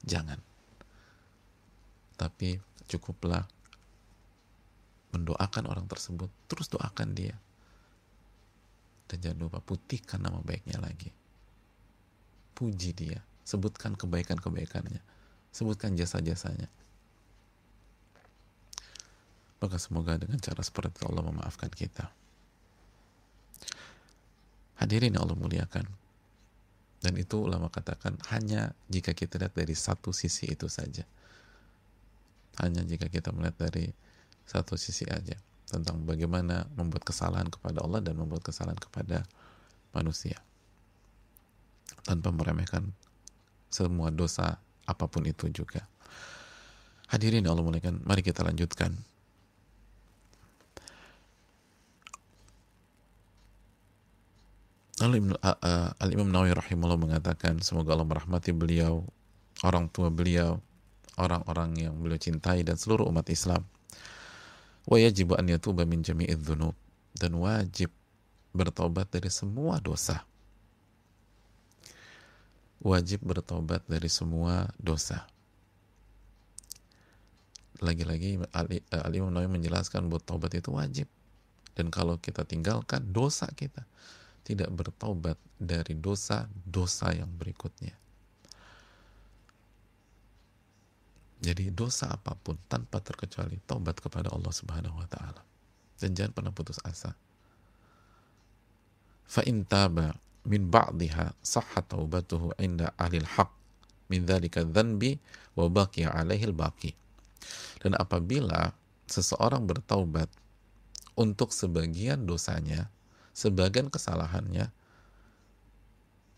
jangan. 0.06 0.38
Tapi 2.14 2.62
cukuplah 2.86 3.44
mendoakan 5.10 5.64
orang 5.66 5.86
tersebut 5.88 6.28
terus 6.46 6.68
doakan 6.68 7.16
dia 7.16 7.34
dan 9.06 9.16
jangan 9.22 9.38
lupa 9.46 9.58
putihkan 9.62 10.18
nama 10.18 10.42
baiknya 10.42 10.82
lagi. 10.82 11.10
Puji 12.58 12.90
dia. 12.92 13.22
Sebutkan 13.46 13.94
kebaikan-kebaikannya. 13.94 14.98
Sebutkan 15.54 15.94
jasa-jasanya. 15.94 16.66
Maka 19.62 19.78
semoga 19.78 20.18
dengan 20.18 20.36
cara 20.42 20.60
seperti 20.60 20.98
itu 20.98 21.02
Allah 21.06 21.22
memaafkan 21.22 21.70
kita. 21.70 22.10
Hadirin 24.82 25.14
yang 25.14 25.24
Allah 25.24 25.38
muliakan. 25.38 25.86
Dan 27.00 27.14
itu 27.14 27.38
ulama 27.38 27.70
katakan 27.70 28.18
hanya 28.34 28.74
jika 28.90 29.14
kita 29.14 29.38
lihat 29.38 29.54
dari 29.54 29.78
satu 29.78 30.10
sisi 30.10 30.50
itu 30.50 30.66
saja. 30.66 31.06
Hanya 32.58 32.82
jika 32.82 33.06
kita 33.06 33.30
melihat 33.30 33.70
dari 33.70 33.94
satu 34.42 34.74
sisi 34.74 35.06
aja 35.06 35.38
tentang 35.66 36.06
bagaimana 36.06 36.70
membuat 36.78 37.02
kesalahan 37.02 37.50
kepada 37.50 37.82
Allah 37.82 37.98
dan 37.98 38.14
membuat 38.14 38.46
kesalahan 38.46 38.78
kepada 38.78 39.26
manusia 39.90 40.38
tanpa 42.06 42.30
meremehkan 42.30 42.94
semua 43.66 44.14
dosa 44.14 44.62
apa 44.86 45.10
pun 45.10 45.26
itu 45.26 45.50
juga. 45.50 45.82
Hadirin 47.10 47.46
Allah 47.46 47.62
muliakan, 47.62 48.02
mari 48.06 48.22
kita 48.22 48.46
lanjutkan. 48.46 48.94
Al-Imam 54.96 56.32
Nawawi 56.32 56.56
rahimahullah 56.56 56.96
mengatakan 56.96 57.60
semoga 57.60 57.92
Allah 57.92 58.08
merahmati 58.08 58.50
beliau, 58.56 59.04
orang 59.60 59.92
tua 59.92 60.08
beliau, 60.08 60.56
orang-orang 61.20 61.76
yang 61.76 61.94
beliau 62.00 62.16
cintai 62.16 62.64
dan 62.64 62.80
seluruh 62.80 63.04
umat 63.12 63.28
Islam. 63.28 63.60
Wa 64.86 65.02
an 65.02 65.46
yatuba 65.50 65.82
min 65.82 66.06
jami'idz 66.06 66.46
dzunub 66.46 66.74
dan 67.18 67.34
wajib 67.36 67.90
bertobat 68.54 69.10
dari 69.10 69.28
semua 69.28 69.82
dosa 69.82 70.22
wajib 72.86 73.24
bertobat 73.24 73.82
dari 73.90 74.06
semua 74.06 74.68
dosa. 74.78 75.24
Lagi-lagi 77.82 78.40
Ali, 78.56 78.80
eh, 78.88 79.12
Imam 79.12 79.34
Nawawi 79.34 79.60
menjelaskan 79.60 80.08
bahwa 80.08 80.22
tobat 80.24 80.52
itu 80.56 80.72
wajib. 80.72 81.08
Dan 81.76 81.92
kalau 81.92 82.16
kita 82.16 82.48
tinggalkan 82.48 83.12
dosa 83.12 83.50
kita, 83.52 83.84
tidak 84.48 84.72
bertobat 84.72 85.36
dari 85.60 85.92
dosa-dosa 85.92 87.12
yang 87.12 87.28
berikutnya. 87.36 87.92
Jadi 91.36 91.68
dosa 91.70 92.10
apa 92.10 92.32
pun 92.34 92.56
tanpa 92.66 92.98
terkecuali 93.04 93.60
tobat 93.68 94.00
kepada 94.00 94.32
Allah 94.32 94.52
Subhanahu 94.52 94.96
wa 94.96 95.08
taala. 95.08 95.42
Dan 96.00 96.16
jangan 96.16 96.32
pernah 96.32 96.52
putus 96.52 96.80
asa. 96.84 97.12
Fa 99.26 99.42
in 99.44 99.66
taba 99.68 100.16
min 100.46 100.70
ba'diha 100.70 101.34
sahha 101.42 101.82
taubatuhu 101.82 102.54
inda 102.62 102.94
ahli 102.94 103.20
haq 103.20 103.50
min 104.06 104.22
dhalika 104.22 104.62
dhanbi 104.62 105.18
wa 105.58 105.66
baqiya 105.66 106.14
alaihi 106.14 106.54
baqi 106.54 106.94
dan 107.82 107.98
apabila 107.98 108.70
seseorang 109.10 109.66
bertaubat 109.66 110.30
untuk 111.18 111.50
sebagian 111.50 112.22
dosanya 112.22 112.86
sebagian 113.34 113.90
kesalahannya 113.90 114.70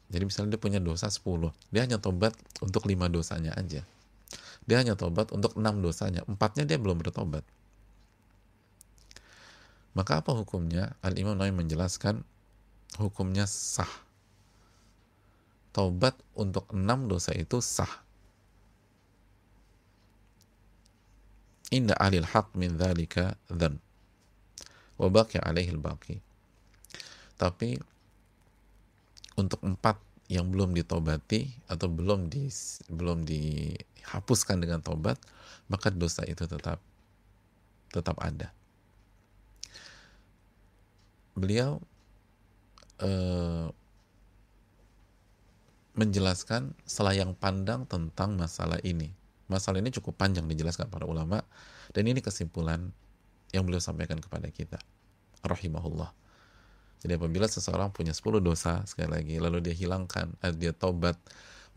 jadi 0.09 0.25
misalnya 0.25 0.57
dia 0.57 0.61
punya 0.61 0.81
dosa 0.81 1.12
10 1.12 1.52
dia 1.69 1.85
hanya 1.85 2.00
tobat 2.00 2.33
untuk 2.64 2.88
lima 2.88 3.12
dosanya 3.12 3.52
aja 3.61 3.84
dia 4.69 4.85
hanya 4.85 4.95
tobat 4.95 5.33
untuk 5.33 5.57
enam 5.57 5.81
dosanya 5.81 6.23
empatnya 6.28 6.69
dia 6.69 6.76
belum 6.76 7.00
bertobat 7.00 7.43
maka 9.99 10.23
apa 10.23 10.31
hukumnya 10.31 10.95
Al-Imam 11.02 11.35
Nawawi 11.35 11.59
menjelaskan 11.59 12.23
hukumnya 13.02 13.50
sah. 13.50 13.91
Taubat 15.75 16.15
untuk 16.39 16.71
enam 16.71 17.11
dosa 17.11 17.35
itu 17.35 17.59
sah. 17.59 17.91
Inna 21.75 21.99
alil 21.99 22.25
haq 22.25 22.54
min 22.54 22.78
dhalika 22.78 23.35
dhan. 23.50 23.83
Wabaki 25.02 25.43
alaihi 25.43 25.75
baqi. 25.75 26.23
Tapi 27.35 27.75
untuk 29.35 29.59
empat 29.67 29.99
yang 30.31 30.47
belum 30.54 30.78
ditobati 30.78 31.67
atau 31.67 31.91
belum 31.91 32.31
di 32.31 32.47
belum 32.87 33.26
dihapuskan 33.99 34.63
dengan 34.63 34.80
tobat, 34.80 35.19
maka 35.69 35.93
dosa 35.93 36.25
itu 36.25 36.47
tetap 36.49 36.80
tetap 37.93 38.17
ada. 38.21 38.52
Beliau 41.39 41.78
uh, 43.02 43.71
menjelaskan 45.99 46.75
selayang 46.87 47.34
pandang 47.34 47.82
tentang 47.91 48.39
masalah 48.39 48.78
ini. 48.87 49.11
Masalah 49.50 49.80
ini 49.82 49.91
cukup 49.91 50.15
panjang 50.15 50.47
dijelaskan 50.47 50.87
para 50.93 51.08
ulama 51.08 51.43
dan 51.91 52.04
ini 52.06 52.21
kesimpulan 52.21 52.93
yang 53.50 53.65
beliau 53.65 53.80
sampaikan 53.80 54.21
kepada 54.21 54.47
kita. 54.52 54.78
Rahimahullah. 55.41 56.13
Jadi 56.99 57.15
apabila 57.15 57.47
seseorang 57.47 57.95
punya 57.95 58.11
10 58.11 58.43
dosa 58.43 58.82
sekali 58.84 59.08
lagi 59.11 59.34
lalu 59.39 59.63
dia 59.63 59.75
hilangkan, 59.75 60.34
eh, 60.43 60.54
dia 60.54 60.75
tobat 60.75 61.15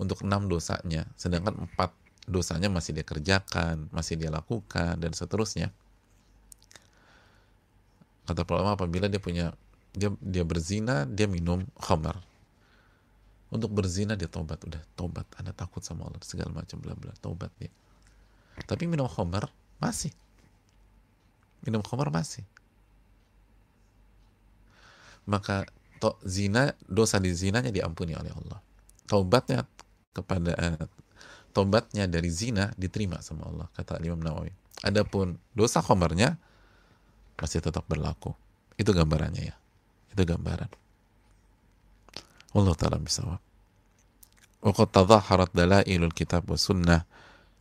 untuk 0.01 0.25
enam 0.25 0.49
dosanya, 0.49 1.05
sedangkan 1.13 1.69
empat 1.69 1.93
dosanya 2.31 2.71
masih 2.71 2.95
dia 2.95 3.03
kerjakan, 3.03 3.91
masih 3.91 4.15
dia 4.15 4.31
lakukan 4.31 4.95
dan 4.95 5.11
seterusnya. 5.11 5.75
Kata 8.23 8.47
para 8.47 8.63
ulama 8.63 8.79
apabila 8.79 9.11
dia 9.11 9.19
punya 9.19 9.51
dia 9.91 10.07
dia 10.23 10.47
berzina 10.47 11.03
dia 11.03 11.27
minum 11.27 11.67
khamar. 11.75 12.15
Untuk 13.51 13.75
berzina 13.75 14.15
dia 14.15 14.31
tobat 14.31 14.63
udah 14.63 14.79
tobat 14.95 15.27
anda 15.35 15.51
takut 15.51 15.83
sama 15.83 16.07
Allah 16.07 16.23
segala 16.23 16.55
macam 16.55 16.79
bla 16.79 16.95
bla. 16.95 17.11
Tobat 17.19 17.51
dia. 17.59 17.67
Tapi 18.63 18.87
minum 18.87 19.11
khamar 19.11 19.51
masih. 19.83 20.15
Minum 21.67 21.83
khamar 21.83 22.07
masih. 22.07 22.47
Maka 25.27 25.67
to, 25.99 26.15
zina 26.23 26.73
dosa 26.87 27.19
di 27.19 27.35
zinanya 27.35 27.69
diampuni 27.69 28.15
oleh 28.15 28.31
Allah. 28.31 28.63
Tobatnya 29.05 29.67
kepada 30.15 30.55
uh, 30.55 30.87
tobatnya 31.51 32.07
dari 32.07 32.31
zina 32.31 32.71
diterima 32.79 33.19
sama 33.19 33.47
Allah 33.47 33.67
kata 33.75 33.99
Imam 34.01 34.23
Nawawi. 34.23 34.51
Adapun 34.81 35.37
dosa 35.53 35.83
khomernya 35.83 36.39
masih 37.37 37.61
tetap 37.61 37.85
berlaku. 37.85 38.33
Itu 38.79 38.95
gambarannya 38.95 39.43
ya. 39.51 39.55
Itu 40.09 40.23
gambaran. 40.25 40.71
Allah 42.51 42.75
taala 42.75 42.99
bisa 42.99 43.23
Waqad 44.61 44.93
tadhaharat 44.93 45.51
dalailul 45.57 46.13
kitab 46.13 46.45
wa 46.45 46.57
sunnah 46.57 47.01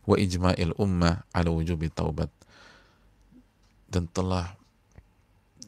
wa 0.05 0.15
ijma'il 0.17 0.77
ummah 0.77 1.25
ala 1.33 1.49
wujubi 1.49 1.89
taubat. 1.89 2.29
Dan 3.89 4.05
telah 4.07 4.53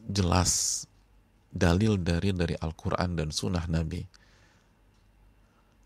jelas 0.06 0.84
dalil 1.54 1.98
dari 1.98 2.34
dari 2.34 2.54
Al-Quran 2.58 3.14
dan 3.14 3.28
Sunnah 3.30 3.66
Nabi 3.70 4.02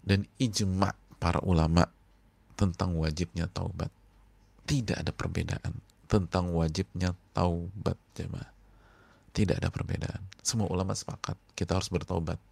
dan 0.09 0.24
ijma 0.40 0.96
para 1.20 1.44
ulama 1.44 1.85
tentang 2.59 2.99
wajibnya 2.99 3.47
taubat 3.47 3.94
tidak 4.66 4.99
ada 4.99 5.14
perbedaan 5.14 5.79
tentang 6.11 6.51
wajibnya 6.51 7.14
taubat 7.31 7.97
jemaah 8.18 8.59
tidak 9.38 9.62
ada 9.62 9.71
perbedaan. 9.71 10.18
Semua 10.42 10.66
ulama 10.66 10.99
sepakat, 10.99 11.38
kita 11.55 11.79
harus 11.79 11.87
bertobat. 11.94 12.42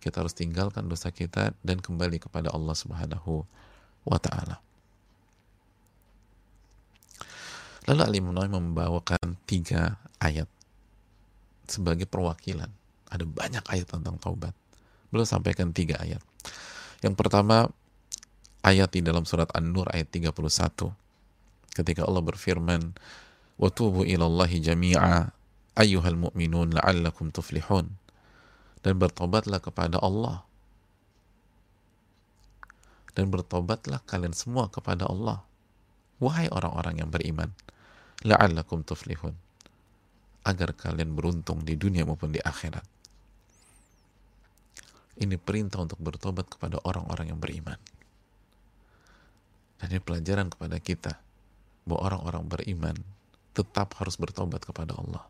Kita 0.00 0.24
harus 0.24 0.32
tinggalkan 0.32 0.88
dosa 0.88 1.12
kita 1.12 1.52
dan 1.60 1.76
kembali 1.76 2.16
kepada 2.16 2.48
Allah 2.56 2.72
Subhanahu 2.72 3.44
wa 4.08 4.16
taala. 4.16 4.56
Lalu 7.84 8.00
Ali 8.00 8.18
Nawawi 8.24 8.50
membawakan 8.50 9.36
tiga 9.44 10.00
ayat 10.24 10.48
sebagai 11.68 12.08
perwakilan. 12.08 12.72
Ada 13.12 13.28
banyak 13.28 13.64
ayat 13.68 13.92
tentang 13.92 14.16
taubat. 14.16 14.56
Beliau 15.12 15.28
sampaikan 15.28 15.70
tiga 15.70 16.00
ayat. 16.00 16.24
Yang 17.04 17.14
pertama 17.14 17.68
ayat 18.66 18.90
di 18.90 19.00
dalam 19.06 19.22
surat 19.22 19.46
An-Nur 19.54 19.86
ayat 19.94 20.10
31 20.10 20.34
ketika 21.70 22.02
Allah 22.02 22.22
berfirman 22.26 22.98
wa 23.56 23.68
tubu 23.70 24.02
ilallahi 24.02 24.58
jami'a 24.58 25.36
ayyuhal 25.76 26.16
mu'minun 26.16 26.72
la'allakum 26.74 27.30
tuflihun. 27.30 27.92
Dan 28.80 29.02
bertobatlah 29.02 29.60
kepada 29.60 30.00
Allah. 30.00 30.46
Dan 33.12 33.28
bertobatlah 33.28 34.00
kalian 34.08 34.32
semua 34.32 34.72
kepada 34.72 35.04
Allah. 35.06 35.44
Wahai 36.16 36.48
orang-orang 36.48 37.04
yang 37.04 37.10
beriman 37.12 37.52
la'allakum 38.24 38.82
tuflihun. 38.82 39.36
Agar 40.46 40.72
kalian 40.72 41.12
beruntung 41.12 41.66
di 41.66 41.76
dunia 41.76 42.06
maupun 42.08 42.32
di 42.32 42.40
akhirat. 42.40 42.86
Ini 45.16 45.40
perintah 45.40 45.80
untuk 45.80 45.98
bertobat 46.00 46.46
kepada 46.46 46.78
orang-orang 46.84 47.34
yang 47.34 47.40
beriman 47.40 47.80
dan 49.80 49.86
ini 49.92 50.00
pelajaran 50.00 50.48
kepada 50.48 50.76
kita 50.80 51.12
bahwa 51.86 52.12
orang-orang 52.12 52.44
beriman 52.48 52.96
tetap 53.56 53.96
harus 53.96 54.20
bertobat 54.20 54.60
kepada 54.64 54.92
Allah. 54.96 55.24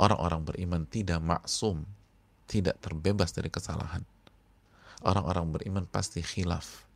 Orang-orang 0.00 0.42
beriman 0.42 0.82
tidak 0.88 1.20
maksum, 1.20 1.84
tidak 2.48 2.80
terbebas 2.80 3.36
dari 3.36 3.52
kesalahan. 3.52 4.02
Orang-orang 5.04 5.54
beriman 5.54 5.84
pasti 5.84 6.24
khilaf. 6.24 6.88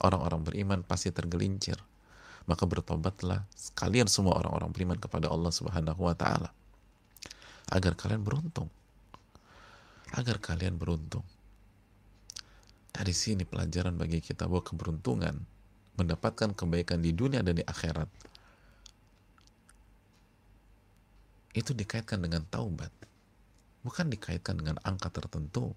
Orang-orang 0.00 0.42
beriman 0.42 0.80
pasti 0.82 1.12
tergelincir. 1.12 1.76
Maka 2.48 2.64
bertobatlah 2.64 3.44
kalian 3.76 4.08
semua 4.08 4.40
orang-orang 4.40 4.72
beriman 4.72 4.98
kepada 4.98 5.28
Allah 5.28 5.52
Subhanahu 5.52 6.00
wa 6.08 6.16
taala 6.16 6.48
agar 7.68 7.92
kalian 7.94 8.24
beruntung. 8.24 8.72
Agar 10.16 10.40
kalian 10.40 10.80
beruntung. 10.80 11.24
Dari 12.98 13.14
sini 13.14 13.46
pelajaran 13.46 13.94
bagi 13.94 14.18
kita 14.18 14.50
bahwa 14.50 14.58
keberuntungan 14.66 15.38
mendapatkan 15.94 16.50
kebaikan 16.50 16.98
di 16.98 17.14
dunia 17.14 17.46
dan 17.46 17.54
di 17.54 17.62
akhirat 17.62 18.10
itu 21.54 21.70
dikaitkan 21.78 22.18
dengan 22.18 22.42
taubat 22.50 22.90
bukan 23.86 24.10
dikaitkan 24.10 24.58
dengan 24.58 24.82
angka 24.82 25.14
tertentu. 25.14 25.70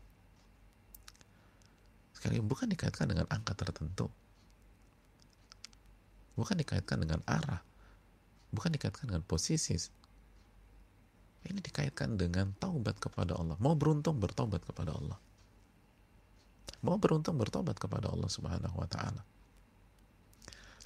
Sekali 2.17 2.41
bukan 2.41 2.73
dikaitkan 2.73 3.05
dengan 3.05 3.29
angka 3.29 3.53
tertentu. 3.53 4.09
Bukan 6.33 6.57
dikaitkan 6.57 7.05
dengan 7.05 7.21
arah. 7.29 7.61
Bukan 8.49 8.73
dikaitkan 8.73 9.13
dengan 9.13 9.21
posisi. 9.21 9.77
Ini 11.45 11.59
dikaitkan 11.61 12.17
dengan 12.17 12.53
taubat 12.57 12.97
kepada 12.97 13.37
Allah. 13.37 13.57
Mau 13.61 13.77
beruntung 13.77 14.17
bertobat 14.17 14.65
kepada 14.65 14.93
Allah 14.93 15.30
mau 16.81 16.97
beruntung 16.97 17.37
bertobat 17.37 17.77
kepada 17.77 18.09
Allah 18.09 18.29
subhanahu 18.31 18.75
wa 18.75 18.87
ta'ala. 18.89 19.21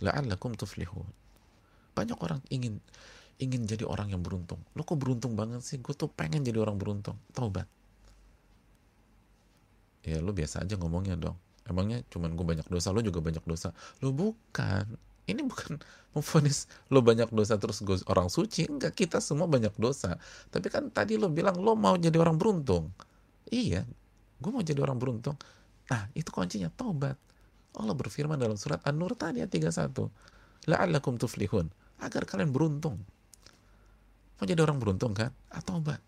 La'allakum 0.03 0.57
tuflihun. 0.59 1.07
Banyak 1.95 2.19
orang 2.19 2.43
ingin 2.51 2.83
ingin 3.39 3.63
jadi 3.63 3.87
orang 3.87 4.11
yang 4.11 4.19
beruntung. 4.19 4.59
Lo 4.75 4.83
kok 4.83 4.99
beruntung 4.99 5.39
banget 5.39 5.63
sih? 5.63 5.79
Gue 5.79 5.95
tuh 5.95 6.11
pengen 6.11 6.43
jadi 6.43 6.59
orang 6.59 6.75
beruntung. 6.75 7.15
Taubat. 7.31 7.67
Ya 10.03 10.19
lo 10.19 10.35
biasa 10.35 10.67
aja 10.67 10.75
ngomongnya 10.75 11.15
dong. 11.15 11.39
Emangnya 11.65 12.03
cuman 12.11 12.35
gue 12.37 12.45
banyak 12.45 12.67
dosa 12.67 12.91
lo 12.91 12.99
juga 12.99 13.23
banyak 13.23 13.43
dosa? 13.47 13.71
Lo 14.03 14.11
bukan. 14.11 14.85
Ini 15.25 15.41
bukan 15.41 15.81
memfonis 16.13 16.69
lo 16.93 17.01
banyak 17.01 17.33
dosa 17.33 17.55
terus 17.55 17.79
gue 17.81 17.97
orang 18.11 18.27
suci. 18.27 18.67
Enggak 18.67 18.93
kita 18.99 19.23
semua 19.23 19.47
banyak 19.47 19.73
dosa. 19.79 20.19
Tapi 20.51 20.67
kan 20.67 20.91
tadi 20.91 21.15
lo 21.15 21.31
bilang 21.31 21.55
lo 21.57 21.73
mau 21.73 21.95
jadi 21.95 22.19
orang 22.19 22.35
beruntung. 22.35 22.91
Iya 23.47 23.87
gue 24.39 24.51
mau 24.51 24.63
jadi 24.63 24.79
orang 24.83 24.99
beruntung 24.99 25.35
nah 25.85 26.09
itu 26.17 26.29
kuncinya 26.33 26.73
taubat 26.73 27.15
Allah 27.75 27.95
berfirman 27.95 28.39
dalam 28.39 28.55
surat 28.55 28.79
An-Nur 28.87 29.19
tadi 29.19 29.43
ayat 29.43 29.51
31. 29.51 29.91
La'allakum 30.71 31.19
tuflihun. 31.19 31.67
Agar 31.99 32.23
kalian 32.23 32.51
beruntung. 32.55 32.95
Mau 34.35 34.45
jadi 34.47 34.63
orang 34.63 34.79
beruntung 34.79 35.11
kan? 35.11 35.31
Atau 35.51 35.79
enggak? 35.79 35.99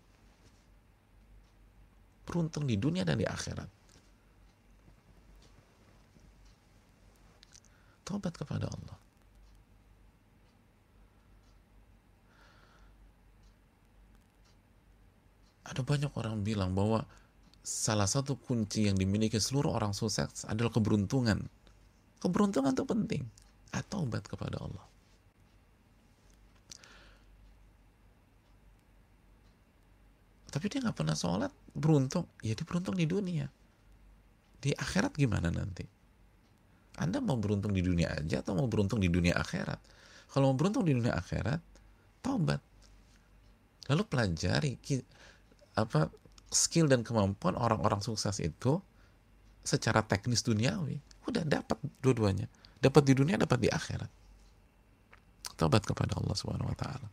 Beruntung 2.24 2.64
di 2.68 2.76
dunia 2.76 3.04
dan 3.04 3.20
di 3.20 3.28
akhirat. 3.28 3.68
Tobat 8.04 8.32
kepada 8.36 8.68
Allah. 8.68 8.98
Ada 15.68 15.84
banyak 15.84 16.12
orang 16.16 16.40
bilang 16.40 16.72
bahwa 16.72 17.04
salah 17.68 18.08
satu 18.08 18.40
kunci 18.40 18.88
yang 18.88 18.96
dimiliki 18.96 19.36
seluruh 19.36 19.76
orang 19.76 19.92
sukses 19.92 20.48
adalah 20.48 20.72
keberuntungan. 20.72 21.44
Keberuntungan 22.24 22.72
itu 22.72 22.84
penting. 22.88 23.22
Atau 23.76 24.08
obat 24.08 24.24
kepada 24.24 24.56
Allah. 24.56 24.86
Tapi 30.48 30.64
dia 30.72 30.80
nggak 30.80 30.96
pernah 30.96 31.12
sholat, 31.12 31.52
beruntung. 31.76 32.24
Ya 32.40 32.56
dia 32.56 32.64
beruntung 32.64 32.96
di 32.96 33.04
dunia. 33.04 33.52
Di 34.58 34.72
akhirat 34.72 35.12
gimana 35.20 35.52
nanti? 35.52 35.84
Anda 36.98 37.20
mau 37.20 37.36
beruntung 37.36 37.76
di 37.76 37.84
dunia 37.84 38.10
aja 38.10 38.40
atau 38.40 38.56
mau 38.56 38.66
beruntung 38.66 38.98
di 38.98 39.12
dunia 39.12 39.36
akhirat? 39.36 39.78
Kalau 40.32 40.50
mau 40.50 40.56
beruntung 40.56 40.88
di 40.88 40.96
dunia 40.96 41.14
akhirat, 41.14 41.60
taubat. 42.24 42.58
Lalu 43.92 44.02
pelajari 44.08 44.72
apa 45.78 46.10
skill 46.48 46.88
dan 46.88 47.04
kemampuan 47.04 47.56
orang-orang 47.56 48.00
sukses 48.00 48.40
itu 48.40 48.80
secara 49.60 50.00
teknis 50.00 50.40
duniawi 50.40 50.96
udah 51.28 51.44
dapat 51.44 51.76
dua-duanya. 52.00 52.48
Dapat 52.80 53.02
di 53.04 53.12
dunia 53.12 53.36
dapat 53.36 53.58
di 53.60 53.68
akhirat. 53.68 54.08
Taubat 55.58 55.84
kepada 55.84 56.16
Allah 56.16 56.36
Subhanahu 56.38 56.70
wa 56.70 56.78
taala. 56.78 57.08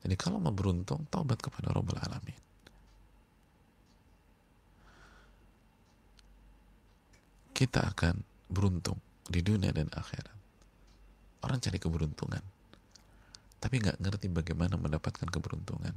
Jadi 0.00 0.16
kalau 0.16 0.40
mau 0.40 0.50
beruntung 0.50 1.04
taubat 1.12 1.38
kepada 1.38 1.70
Rabbul 1.70 2.00
Alamin. 2.00 2.38
Kita 7.52 7.84
akan 7.92 8.16
beruntung 8.48 8.96
di 9.28 9.44
dunia 9.44 9.68
dan 9.70 9.92
akhirat. 9.92 10.32
Orang 11.44 11.60
cari 11.60 11.76
keberuntungan. 11.76 12.40
Tapi 13.60 13.74
nggak 13.76 14.00
ngerti 14.00 14.32
bagaimana 14.32 14.80
mendapatkan 14.80 15.28
keberuntungan 15.28 15.92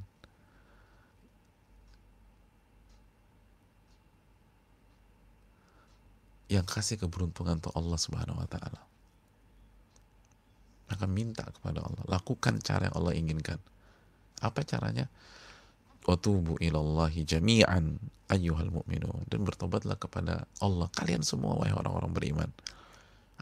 yang 6.53 6.67
kasih 6.69 7.01
keberuntungan 7.01 7.57
untuk 7.57 7.73
Allah 7.73 7.97
Subhanahu 7.97 8.37
wa 8.37 8.45
taala. 8.45 8.81
Maka 10.93 11.05
minta 11.09 11.41
kepada 11.49 11.81
Allah, 11.81 12.03
lakukan 12.05 12.61
cara 12.61 12.85
yang 12.85 12.95
Allah 12.95 13.17
inginkan. 13.17 13.57
Apa 14.45 14.61
caranya? 14.61 15.09
Watubu 16.03 16.59
ilallahi 16.59 17.23
jami'an 17.25 17.97
ayyuhal 18.27 18.69
mu'minun 18.69 19.23
dan 19.31 19.41
bertobatlah 19.47 19.95
kepada 19.95 20.45
Allah 20.59 20.91
kalian 20.93 21.23
semua 21.23 21.55
wahai 21.55 21.71
orang-orang 21.71 22.11
beriman 22.11 22.49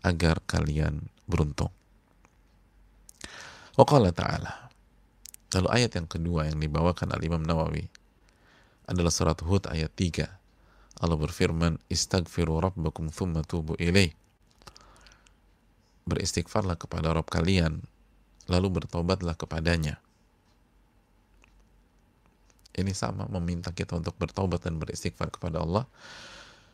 agar 0.05 0.39
kalian 0.45 1.09
beruntung. 1.25 1.73
Wa 3.75 3.83
qala 3.83 4.13
ta'ala. 4.13 4.71
Lalu 5.51 5.67
ayat 5.67 5.91
yang 5.99 6.07
kedua 6.07 6.47
yang 6.47 6.61
dibawakan 6.61 7.11
al 7.11 7.19
Imam 7.19 7.43
Nawawi 7.43 7.83
adalah 8.87 9.11
surat 9.11 9.35
Hud 9.43 9.67
ayat 9.67 9.91
3 9.91 10.40
Allah 10.99 11.15
berfirman, 11.15 11.79
"Istaghfiru 11.87 12.59
rabbakum 12.59 13.07
thumma 13.07 13.45
tubu 13.47 13.79
ilaih." 13.79 14.11
Beristighfarlah 16.03 16.75
kepada 16.75 17.15
Rabb 17.15 17.29
kalian, 17.31 17.79
lalu 18.51 18.67
bertobatlah 18.81 19.37
kepadanya. 19.37 20.01
Ini 22.71 22.91
sama 22.95 23.27
meminta 23.27 23.71
kita 23.75 23.99
untuk 23.99 24.15
bertobat 24.15 24.63
dan 24.63 24.79
beristighfar 24.79 25.31
kepada 25.31 25.59
Allah. 25.63 25.85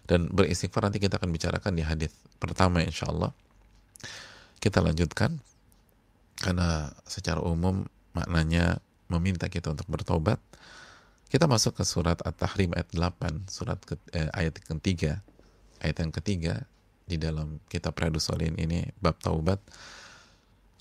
Dan 0.08 0.32
beristighfar 0.32 0.88
nanti 0.88 1.04
kita 1.04 1.20
akan 1.20 1.30
bicarakan 1.36 1.74
di 1.76 1.84
hadis 1.84 2.14
pertama 2.40 2.80
insya 2.80 3.12
Allah. 3.12 3.36
Kita 4.62 4.80
lanjutkan 4.80 5.42
karena 6.40 6.94
secara 7.04 7.42
umum 7.44 7.84
maknanya 8.14 8.80
meminta 9.10 9.50
kita 9.50 9.74
untuk 9.74 9.90
bertobat 9.90 10.40
kita 11.28 11.46
masuk 11.46 11.76
ke 11.76 11.84
surat 11.84 12.16
At-Tahrim 12.24 12.72
ayat 12.72 12.88
8, 12.96 13.52
surat 13.52 13.80
ke, 13.84 14.00
eh, 14.16 14.32
ayat 14.32 14.64
ketiga. 14.64 15.20
Ayat 15.84 16.00
yang 16.00 16.12
ketiga 16.16 16.64
di 17.04 17.20
dalam 17.20 17.60
kitab 17.68 18.00
Riyadus 18.00 18.32
Solihin 18.32 18.56
ini 18.56 18.88
bab 19.04 19.20
taubat. 19.20 19.60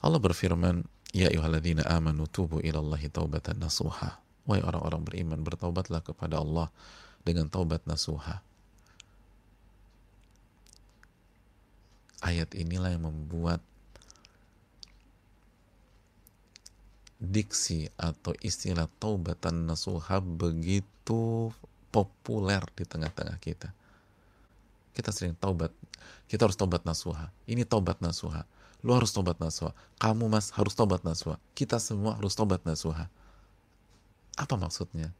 Allah 0.00 0.22
berfirman, 0.22 0.86
"Ya 1.10 1.28
ayyuhalladzina 1.28 1.82
amanu 1.90 2.30
tubu 2.30 2.62
ilallahi 2.62 3.10
taubatan 3.10 3.58
nasuha." 3.58 4.22
Wahai 4.46 4.62
orang-orang 4.62 5.02
beriman, 5.02 5.42
bertaubatlah 5.42 6.06
kepada 6.06 6.38
Allah 6.38 6.70
dengan 7.26 7.50
taubat 7.50 7.82
nasuha. 7.82 8.38
Ayat 12.22 12.54
inilah 12.54 12.94
yang 12.94 13.10
membuat 13.10 13.58
diksi 17.16 17.88
atau 17.96 18.36
istilah 18.44 18.88
taubatan 19.00 19.64
nasuha 19.64 20.20
begitu 20.20 21.48
populer 21.88 22.60
di 22.76 22.84
tengah-tengah 22.84 23.40
kita. 23.40 23.72
Kita 24.92 25.12
sering 25.12 25.36
taubat, 25.36 25.72
kita 26.28 26.48
harus 26.48 26.56
taubat 26.56 26.84
nasuha. 26.84 27.32
Ini 27.48 27.64
taubat 27.64 28.00
nasuha. 28.00 28.44
Lu 28.84 28.92
harus 28.92 29.12
taubat 29.12 29.40
nasuha. 29.40 29.72
Kamu 30.00 30.28
mas 30.28 30.52
harus 30.52 30.76
taubat 30.76 31.04
nasuha. 31.04 31.40
Kita 31.56 31.80
semua 31.80 32.16
harus 32.16 32.36
taubat 32.36 32.64
nasuha. 32.64 33.08
Apa 34.36 34.54
maksudnya? 34.60 35.12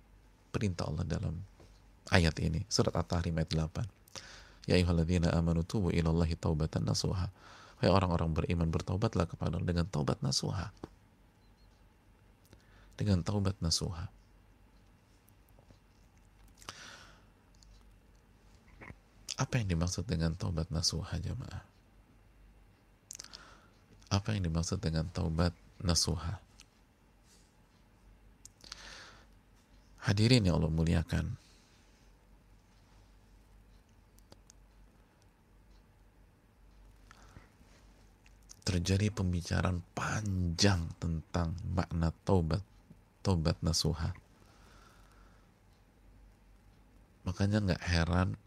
Perintah 0.53 0.89
Allah 0.89 1.05
dalam 1.05 1.41
ayat 2.13 2.37
ini. 2.41 2.65
Surat 2.69 2.93
At-Tahrim 2.93 3.37
ayat 3.37 3.53
8. 3.53 4.69
Ya 4.69 4.77
ayuhalladzina 4.81 5.33
amanu 5.33 5.65
tubu 5.65 5.93
ilallahi 5.93 6.37
taubatan 6.37 6.85
nasuha. 6.85 7.29
Hai 7.77 7.93
orang-orang 7.93 8.33
beriman 8.33 8.69
bertaubatlah 8.73 9.29
kepada 9.29 9.61
dengan 9.61 9.85
taubat 9.89 10.25
nasuha 10.25 10.73
dengan 12.97 13.21
taubat 13.23 13.61
nasuha. 13.61 14.09
Apa 19.37 19.61
yang 19.61 19.69
dimaksud 19.69 20.09
dengan 20.09 20.33
taubat 20.33 20.73
nasuha 20.73 21.21
jamaah? 21.21 21.77
apa 24.17 24.35
yang 24.35 24.47
dimaksud 24.47 24.79
dengan 24.79 25.11
taubat 25.11 25.51
nasuha. 25.83 26.39
Hadirin 30.07 30.47
yang 30.47 30.63
Allah 30.63 30.71
muliakan. 30.71 31.27
Terjadi 38.67 39.15
pembicaraan 39.15 39.79
panjang 39.95 40.91
tentang 40.99 41.55
makna 41.71 42.11
taubat, 42.27 42.63
taubat 43.27 43.59
nasuha. 43.59 44.15
Makanya 47.27 47.59
nggak 47.59 47.83
heran 47.83 48.39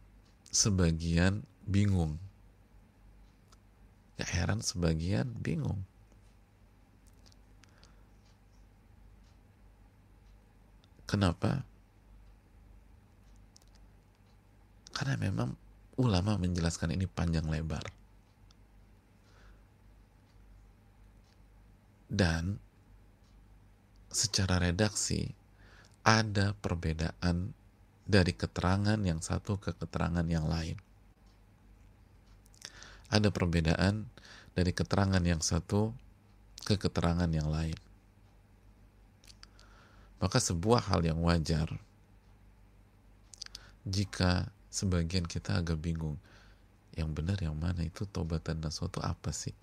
sebagian 0.47 1.43
bingung. 1.67 2.15
Nggak 4.15 4.31
heran 4.31 4.63
sebagian 4.63 5.35
bingung. 5.35 5.83
Kenapa? 11.03 11.67
Karena 14.95 15.19
memang 15.19 15.59
ulama 15.99 16.39
menjelaskan 16.39 16.95
ini 16.95 17.03
panjang 17.03 17.43
lebar. 17.51 17.83
Dan 22.07 22.68
secara 24.09 24.57
redaksi 24.57 25.31
ada 26.05 26.57
perbedaan 26.57 27.53
dari 28.09 28.33
keterangan 28.33 28.97
yang 28.97 29.21
satu 29.21 29.61
ke 29.61 29.77
keterangan 29.77 30.25
yang 30.25 30.49
lain. 30.49 30.77
Ada 33.09 33.33
perbedaan 33.33 34.09
dari 34.53 34.73
keterangan 34.73 35.21
yang 35.21 35.41
satu 35.41 35.93
ke 36.65 36.75
keterangan 36.77 37.29
yang 37.29 37.49
lain 37.49 37.77
maka 40.19 40.37
sebuah 40.37 40.91
hal 40.91 41.01
yang 41.07 41.23
wajar 41.23 41.71
jika 43.87 44.51
sebagian 44.67 45.23
kita 45.23 45.63
agak 45.63 45.79
bingung 45.79 46.19
yang 46.93 47.15
benar 47.15 47.39
yang 47.39 47.55
mana 47.55 47.87
itu 47.87 48.03
taubatan 48.03 48.59
nasuh 48.59 48.91
itu 48.91 48.99
apa 48.99 49.31
sih 49.31 49.55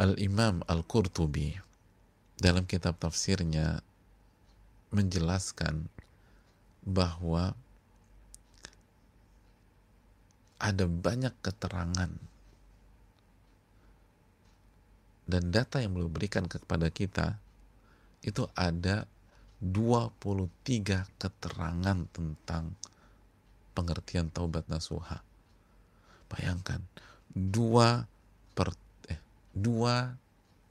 Al-Imam 0.00 0.64
Al-Qurtubi 0.64 1.52
dalam 2.40 2.64
kitab 2.64 2.96
tafsirnya 2.96 3.84
menjelaskan 4.96 5.92
bahwa 6.80 7.52
ada 10.56 10.88
banyak 10.88 11.36
keterangan 11.44 12.08
dan 15.28 15.42
data 15.52 15.84
yang 15.84 15.92
beliau 15.92 16.08
berikan 16.08 16.48
kepada 16.48 16.88
kita 16.88 17.36
itu 18.24 18.48
ada 18.56 19.04
23 19.60 20.48
keterangan 21.20 21.98
tentang 22.08 22.72
pengertian 23.76 24.32
taubat 24.32 24.64
nasuha. 24.72 25.20
Bayangkan, 26.32 26.80
2 27.36 27.36
per 27.36 28.08
eh, 28.08 28.19
23 29.54 30.70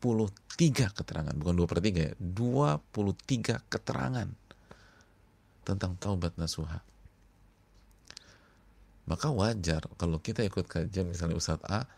keterangan, 0.96 1.36
bukan 1.36 1.56
2 1.60 1.72
per 1.72 1.80
3 1.84 2.08
ya, 2.10 2.14
23 2.20 3.60
keterangan 3.68 4.30
tentang 5.68 5.94
taubat 6.00 6.34
nasuha. 6.40 6.80
Maka 9.10 9.34
wajar 9.34 9.90
kalau 9.98 10.22
kita 10.22 10.46
ikut 10.46 10.70
kajian 10.70 11.10
misalnya 11.10 11.36
Ustadz 11.36 11.66
A, 11.66 11.90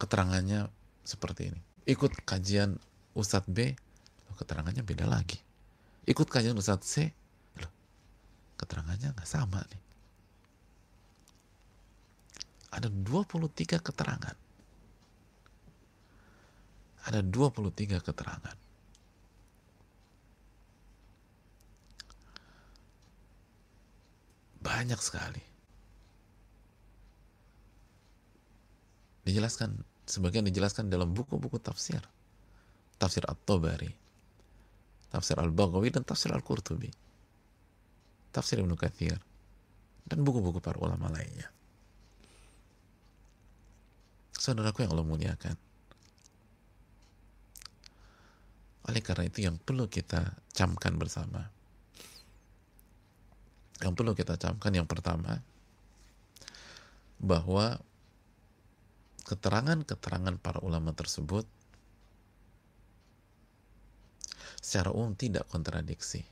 keterangannya 0.00 0.72
seperti 1.04 1.52
ini. 1.52 1.60
Ikut 1.84 2.12
kajian 2.24 2.80
Ustadz 3.12 3.48
B, 3.48 3.76
keterangannya 4.36 4.80
beda 4.80 5.04
lagi. 5.04 5.40
Ikut 6.08 6.28
kajian 6.28 6.56
Ustadz 6.56 6.88
C, 6.88 6.94
loh, 7.60 7.72
keterangannya 8.56 9.12
nggak 9.12 9.28
sama 9.28 9.60
nih. 9.60 9.82
Ada 12.72 12.88
23 12.92 13.80
keterangan. 13.80 14.45
Ada 17.06 17.22
23 17.22 18.02
keterangan. 18.02 18.56
Banyak 24.58 24.98
sekali. 24.98 25.44
Dijelaskan 29.22 29.78
sebagian 30.06 30.46
dijelaskan 30.46 30.90
dalam 30.90 31.14
buku-buku 31.14 31.62
tafsir. 31.62 32.02
Tafsir 32.96 33.22
At-Tabari, 33.28 33.92
tafsir 35.12 35.36
Al-Baghawi 35.36 35.92
dan 35.92 36.02
tafsir 36.02 36.32
Al-Qurtubi. 36.32 36.88
Tafsir 38.32 38.60
Ibnu 38.60 38.72
Katsir 38.72 39.20
dan 40.06 40.18
buku-buku 40.22 40.62
para 40.62 40.78
ulama 40.80 41.10
lainnya. 41.12 41.50
Saudaraku 44.36 44.86
yang 44.86 44.94
Allah 44.94 45.08
muliakan. 45.08 45.65
Oleh 48.86 49.02
karena 49.02 49.26
itu 49.26 49.42
yang 49.42 49.58
perlu 49.58 49.90
kita 49.90 50.38
camkan 50.54 50.94
bersama. 50.94 51.50
Yang 53.82 53.92
perlu 53.98 54.12
kita 54.14 54.38
camkan 54.38 54.72
yang 54.72 54.86
pertama 54.86 55.42
bahwa 57.18 57.82
keterangan-keterangan 59.26 60.38
para 60.38 60.62
ulama 60.62 60.94
tersebut 60.94 61.44
secara 64.62 64.94
umum 64.94 65.18
tidak 65.18 65.50
kontradiksi. 65.50 66.22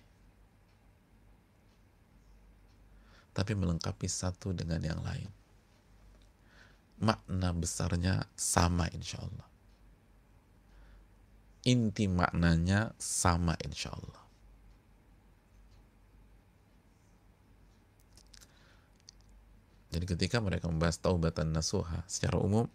Tapi 3.35 3.53
melengkapi 3.59 4.07
satu 4.07 4.55
dengan 4.55 4.79
yang 4.79 5.03
lain. 5.03 5.27
Makna 7.03 7.51
besarnya 7.51 8.31
sama 8.39 8.87
insya 8.95 9.19
Allah 9.19 9.54
inti 11.65 12.09
maknanya 12.09 12.93
sama 13.01 13.57
insya 13.61 13.93
Allah 13.93 14.25
jadi 19.93 20.05
ketika 20.05 20.41
mereka 20.41 20.69
membahas 20.69 21.01
taubatan 21.01 21.53
nasuha 21.53 22.05
secara 22.09 22.37
umum 22.41 22.69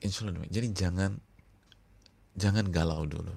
Insya 0.00 0.26
Allah 0.26 0.48
Jadi 0.48 0.68
jangan 0.72 1.12
jangan 2.32 2.72
galau 2.72 3.04
dulu. 3.04 3.36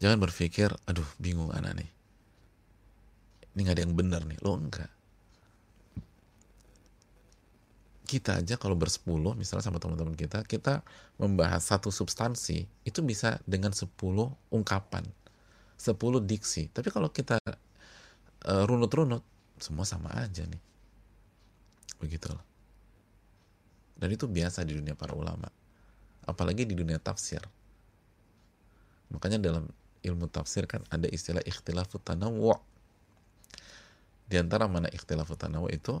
Jangan 0.00 0.18
berpikir, 0.20 0.72
aduh 0.88 1.06
bingung 1.20 1.52
anak 1.52 1.80
nih. 1.80 1.90
Ini 3.54 3.60
nggak 3.60 3.76
ada 3.76 3.84
yang 3.84 3.96
benar 3.96 4.22
nih. 4.24 4.40
Lo 4.40 4.56
enggak. 4.56 4.90
Kita 8.14 8.38
aja 8.38 8.54
kalau 8.54 8.78
bersepuluh, 8.78 9.34
misalnya 9.34 9.66
sama 9.66 9.82
teman-teman 9.82 10.14
kita, 10.14 10.46
kita 10.46 10.86
membahas 11.18 11.66
satu 11.66 11.90
substansi, 11.90 12.62
itu 12.86 13.02
bisa 13.02 13.42
dengan 13.42 13.74
sepuluh 13.74 14.30
ungkapan. 14.54 15.02
Sepuluh 15.74 16.22
diksi. 16.22 16.70
Tapi 16.70 16.94
kalau 16.94 17.10
kita 17.10 17.42
uh, 18.46 18.62
runut-runut, 18.70 19.18
semua 19.58 19.82
sama 19.82 20.14
aja 20.14 20.46
nih. 20.46 20.62
Begitulah. 21.98 22.38
Dan 23.98 24.14
itu 24.14 24.30
biasa 24.30 24.62
di 24.62 24.78
dunia 24.78 24.94
para 24.94 25.18
ulama. 25.18 25.50
Apalagi 26.22 26.62
di 26.62 26.78
dunia 26.78 27.02
tafsir. 27.02 27.42
Makanya 29.10 29.42
dalam 29.42 29.66
ilmu 30.06 30.30
tafsir 30.30 30.70
kan 30.70 30.86
ada 30.86 31.10
istilah 31.10 31.42
ikhtilafut 31.42 31.98
tanawu. 32.06 32.54
Di 34.30 34.38
antara 34.38 34.70
mana 34.70 34.86
ikhtilafut 34.86 35.34
tanawu 35.34 35.66
itu 35.66 35.98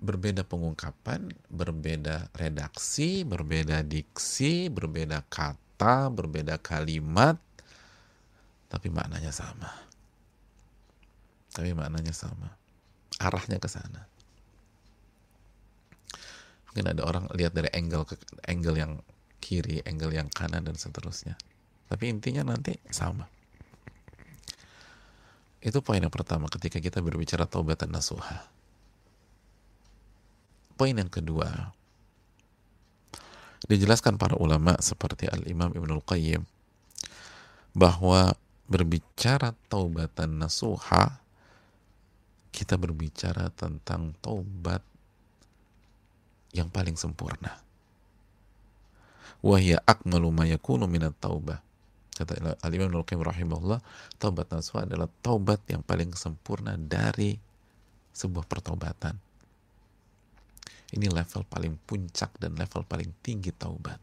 berbeda 0.00 0.42
pengungkapan, 0.48 1.28
berbeda 1.52 2.32
redaksi, 2.32 3.22
berbeda 3.22 3.84
diksi, 3.84 4.72
berbeda 4.72 5.22
kata, 5.28 6.08
berbeda 6.08 6.56
kalimat, 6.58 7.36
tapi 8.72 8.88
maknanya 8.88 9.30
sama. 9.30 9.68
Tapi 11.52 11.76
maknanya 11.76 12.16
sama. 12.16 12.48
Arahnya 13.20 13.60
ke 13.60 13.68
sana 13.68 14.10
mungkin 16.70 16.86
ada 16.86 17.02
orang 17.02 17.26
lihat 17.34 17.50
dari 17.50 17.66
angle 17.74 18.06
ke 18.06 18.14
angle 18.46 18.78
yang 18.78 19.02
kiri, 19.42 19.82
angle 19.82 20.14
yang 20.14 20.30
kanan 20.30 20.62
dan 20.62 20.78
seterusnya. 20.78 21.34
Tapi 21.90 22.06
intinya 22.06 22.46
nanti 22.46 22.78
sama. 22.94 23.26
Itu 25.58 25.82
poin 25.82 25.98
yang 25.98 26.14
pertama 26.14 26.46
ketika 26.46 26.78
kita 26.78 27.02
berbicara 27.02 27.50
taubat 27.50 27.82
dan 27.82 27.90
nasuha. 27.90 28.46
Poin 30.80 30.96
yang 30.96 31.12
kedua, 31.12 31.76
dijelaskan 33.68 34.16
para 34.16 34.32
ulama 34.40 34.80
seperti 34.80 35.28
Al-Imam 35.28 35.76
Ibnul 35.76 36.00
Qayyim 36.00 36.40
bahwa 37.76 38.32
berbicara 38.64 39.52
taubatan 39.68 40.40
nasuha 40.40 41.20
kita 42.48 42.80
berbicara 42.80 43.52
tentang 43.52 44.16
taubat 44.24 44.80
yang 46.56 46.72
paling 46.72 46.96
sempurna. 46.96 47.60
Wahya 49.44 49.84
akmalu 49.84 50.32
ma 50.32 50.48
yakunu 50.48 50.88
minat 50.88 51.12
taubah. 51.20 51.60
Kata 52.16 52.56
Al-Imam 52.64 52.88
Al-Qayyim 52.88 53.20
rahimahullah 53.20 53.84
taubat 54.16 54.48
nasuha 54.48 54.88
adalah 54.88 55.12
taubat 55.20 55.60
yang 55.68 55.84
paling 55.84 56.16
sempurna 56.16 56.80
dari 56.80 57.36
sebuah 58.16 58.48
pertobatan 58.48 59.28
ini 60.96 61.06
level 61.06 61.46
paling 61.46 61.74
puncak 61.86 62.34
dan 62.40 62.56
level 62.58 62.82
paling 62.86 63.10
tinggi 63.22 63.54
taubat 63.54 64.00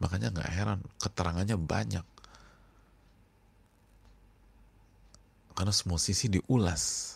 Makanya 0.00 0.32
nggak 0.32 0.50
heran 0.50 0.80
keterangannya 0.96 1.60
banyak. 1.60 2.06
Karena 5.52 5.72
semua 5.76 6.00
sisi 6.00 6.32
diulas. 6.32 7.14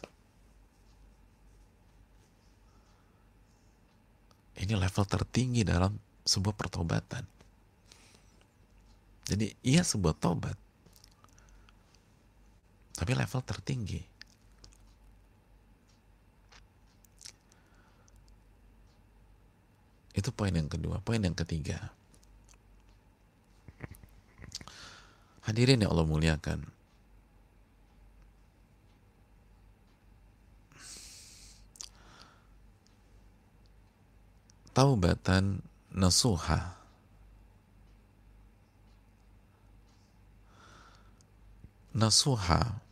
Ini 4.60 4.76
level 4.76 5.04
tertinggi 5.08 5.64
dalam 5.64 5.96
sebuah 6.28 6.54
pertobatan. 6.54 7.24
Jadi 9.24 9.48
iya 9.64 9.80
sebuah 9.80 10.20
tobat. 10.20 10.56
Tapi 12.94 13.12
level 13.12 13.42
tertinggi. 13.42 14.02
Itu 20.14 20.30
poin 20.30 20.54
yang 20.54 20.70
kedua. 20.70 21.02
Poin 21.02 21.18
yang 21.18 21.34
ketiga 21.34 21.90
Hadirin 25.44 25.84
yang 25.84 25.92
Allah 25.92 26.08
muliakan. 26.08 26.64
Taubatan 34.74 35.62
nasuha 35.94 36.74
Nasuha 41.94 42.82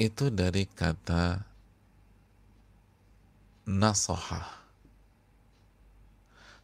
itu 0.00 0.32
dari 0.32 0.64
kata 0.64 1.44
nasoha 3.68 4.60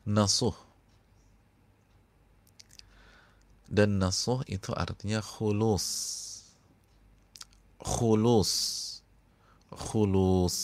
nasuh. 0.06 0.54
Dan 3.66 3.98
nasuh 3.98 4.46
itu 4.46 4.70
artinya 4.70 5.18
khulus. 5.18 5.86
Khulus. 7.82 8.52
Khulus. 9.74 10.56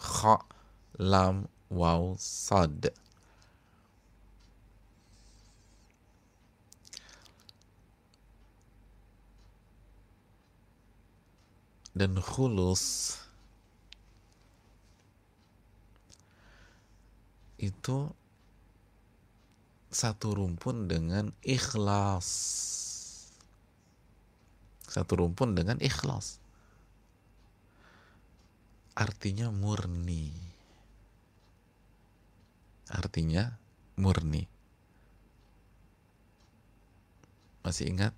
Kha 0.00 0.40
lam 0.96 1.44
waw 1.68 2.16
sad 2.16 2.88
dan 11.96 12.12
khulus 12.20 13.16
itu 17.56 18.12
satu 19.88 20.36
rumpun 20.36 20.92
dengan 20.92 21.32
ikhlas. 21.40 22.28
Satu 24.84 25.24
rumpun 25.24 25.56
dengan 25.56 25.80
ikhlas. 25.80 26.36
Artinya 28.92 29.48
murni. 29.48 30.36
Artinya 32.92 33.56
murni. 33.96 34.44
Masih 37.64 37.88
ingat 37.88 38.12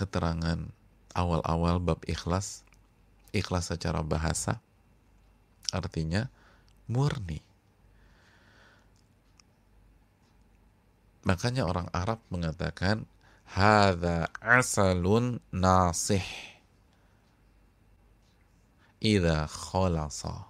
keterangan 0.00 0.64
awal-awal 1.12 1.76
bab 1.76 2.00
ikhlas? 2.08 2.64
Ikhlas 3.36 3.68
secara 3.68 4.00
bahasa 4.00 4.58
artinya 5.70 6.26
murni 6.90 7.44
Makanya 11.20 11.68
orang 11.68 11.88
Arab 11.92 12.18
mengatakan 12.32 13.04
hadza 13.44 14.32
asalun 14.40 15.36
nasih 15.52 16.24
idza 19.04 19.44
khalasa. 19.48 20.48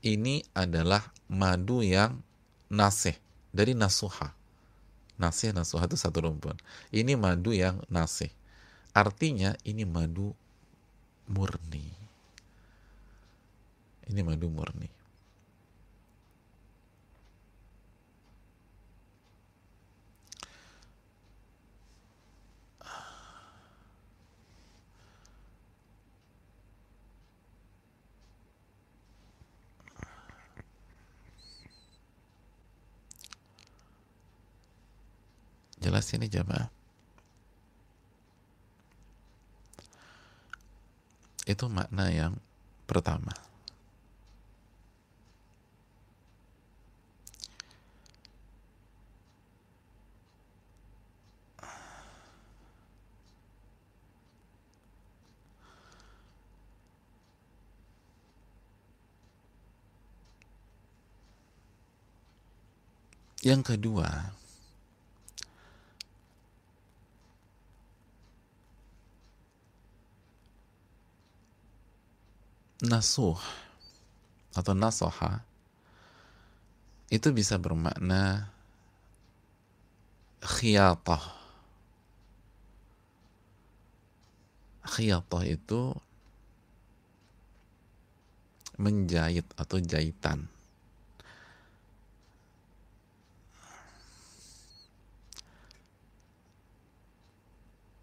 Ini 0.00 0.44
adalah 0.56 1.12
madu 1.28 1.84
yang 1.84 2.20
nasih 2.72 3.16
dari 3.52 3.76
nasuha. 3.76 4.32
Nasih 5.20 5.52
nasuha 5.52 5.84
itu 5.84 6.00
satu 6.00 6.24
rumpun. 6.24 6.56
Ini 6.88 7.12
madu 7.20 7.52
yang 7.52 7.84
nasih. 7.92 8.32
Artinya 8.96 9.52
ini 9.68 9.84
madu 9.84 10.32
murni. 11.28 11.92
Ini 14.08 14.20
madu 14.24 14.48
murni. 14.48 14.99
Jelas 35.80 36.06
ini 36.12 36.28
jamaah. 36.28 36.68
Itu 41.48 41.66
makna 41.72 42.12
yang 42.12 42.36
pertama. 42.84 43.32
Yang 63.40 63.72
kedua, 63.72 64.36
nasuh 72.90 73.38
atau 74.50 74.74
nasoha 74.74 75.46
itu 77.06 77.30
bisa 77.30 77.54
bermakna 77.54 78.50
khiyatah. 80.42 81.38
Khiyatah 84.90 85.44
itu 85.46 85.94
menjahit 88.80 89.46
atau 89.54 89.78
jahitan. 89.78 90.50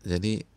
Jadi 0.07 0.47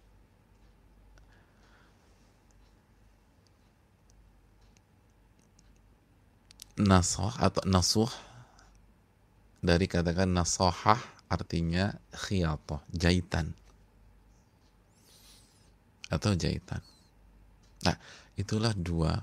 nasoh 6.81 7.33
atau 7.37 7.62
nasuh 7.68 8.11
dari 9.61 9.85
katakan 9.85 10.33
nasohah 10.33 10.99
artinya 11.31 11.95
khiyatoh, 12.11 12.83
jahitan 12.91 13.55
atau 16.11 16.35
jahitan. 16.35 16.83
Nah, 17.87 17.97
itulah 18.35 18.74
dua 18.74 19.22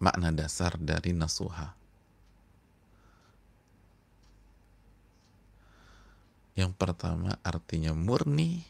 makna 0.00 0.30
dasar 0.32 0.78
dari 0.78 1.10
nasuha. 1.12 1.74
Yang 6.54 6.72
pertama 6.78 7.34
artinya 7.42 7.90
murni, 7.96 8.62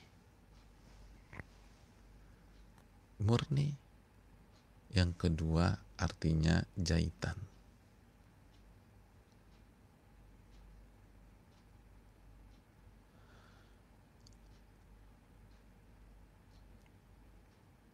murni 3.20 3.76
yang 4.90 5.12
kedua 5.14 5.78
artinya 6.00 6.64
jahitan 6.80 7.36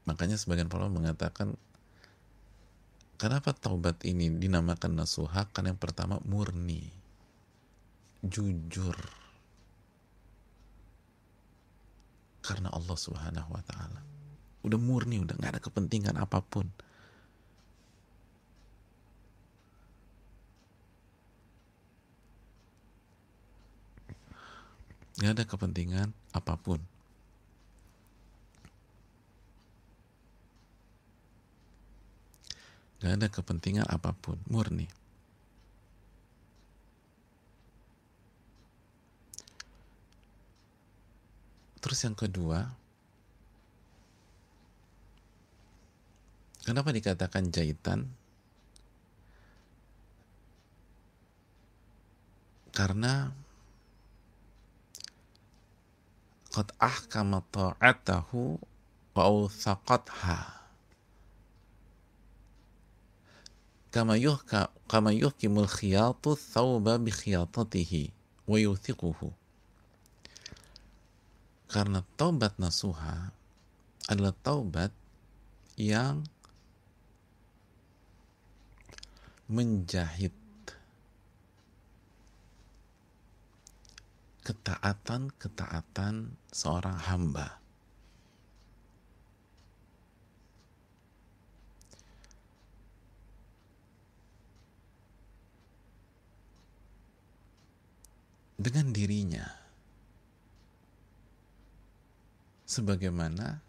makanya 0.07 0.39
sebagian 0.39 0.71
para 0.71 0.87
mengatakan 0.87 1.59
kenapa 3.19 3.51
taubat 3.53 4.07
ini 4.07 4.31
dinamakan 4.31 4.95
nasuha 5.03 5.51
karena 5.51 5.75
yang 5.75 5.83
pertama 5.83 6.23
murni 6.23 6.95
jujur 8.23 8.95
karena 12.47 12.71
Allah 12.71 12.95
Subhanahu 12.95 13.51
wa 13.51 13.63
taala. 13.67 14.01
Udah 14.63 14.79
murni, 14.79 15.19
udah 15.19 15.35
nggak 15.35 15.59
ada 15.59 15.63
kepentingan 15.63 16.15
apa 16.15 16.39
pun. 16.47 16.71
Nggak 25.17 25.33
ada 25.33 25.45
kepentingan 25.49 26.09
apa 26.37 26.55
pun. 26.61 26.81
Nggak 33.01 33.13
ada 33.17 33.29
kepentingan 33.33 33.87
apa 33.89 34.13
pun, 34.13 34.37
murni. 34.49 34.89
Terus 41.81 42.03
yang 42.03 42.19
kedua, 42.19 42.67
kenapa 46.67 46.91
dikatakan 46.91 47.55
jahitan? 47.55 48.11
Karena 52.75 53.31
qad 56.57 56.73
ahkama 56.81 57.45
ta'atahu 57.53 58.57
wa 59.13 59.23
awthaqatha. 59.29 60.65
Kama 63.93 64.17
yuhka 64.17 64.73
kama 64.89 65.13
yuhkimul 65.13 65.69
khiyatu 65.69 66.33
thawba 66.33 66.97
bi 66.97 67.13
khiyatatihi 67.13 68.09
wa 68.49 68.57
yuthiquhu. 68.57 69.37
Karena 71.69 72.01
taubat 72.17 72.57
nasuha 72.57 73.37
adalah 74.09 74.33
taubat 74.41 74.97
yang 75.77 76.25
menjahit 79.45 80.33
ketaatan-ketaatan 84.47 86.39
seorang 86.55 86.95
hamba. 87.11 87.59
Dengan 98.57 98.95
dirinya. 98.95 99.67
sebagaimana 102.77 103.63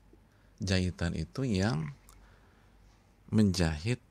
jahitan 0.59 1.13
itu 1.13 1.45
yang 1.47 1.93
menjahit 3.29 4.01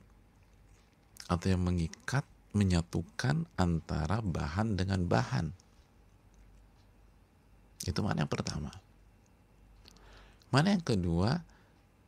atau 1.26 1.46
yang 1.50 1.60
mengikat 1.66 2.24
menyatukan 2.54 3.44
antara 3.58 4.22
bahan 4.22 4.78
dengan 4.78 5.04
bahan 5.04 5.52
itu 7.90 8.00
mana 8.02 8.26
yang 8.26 8.32
pertama 8.32 8.70
mana 10.50 10.74
yang 10.74 10.84
kedua 10.84 11.42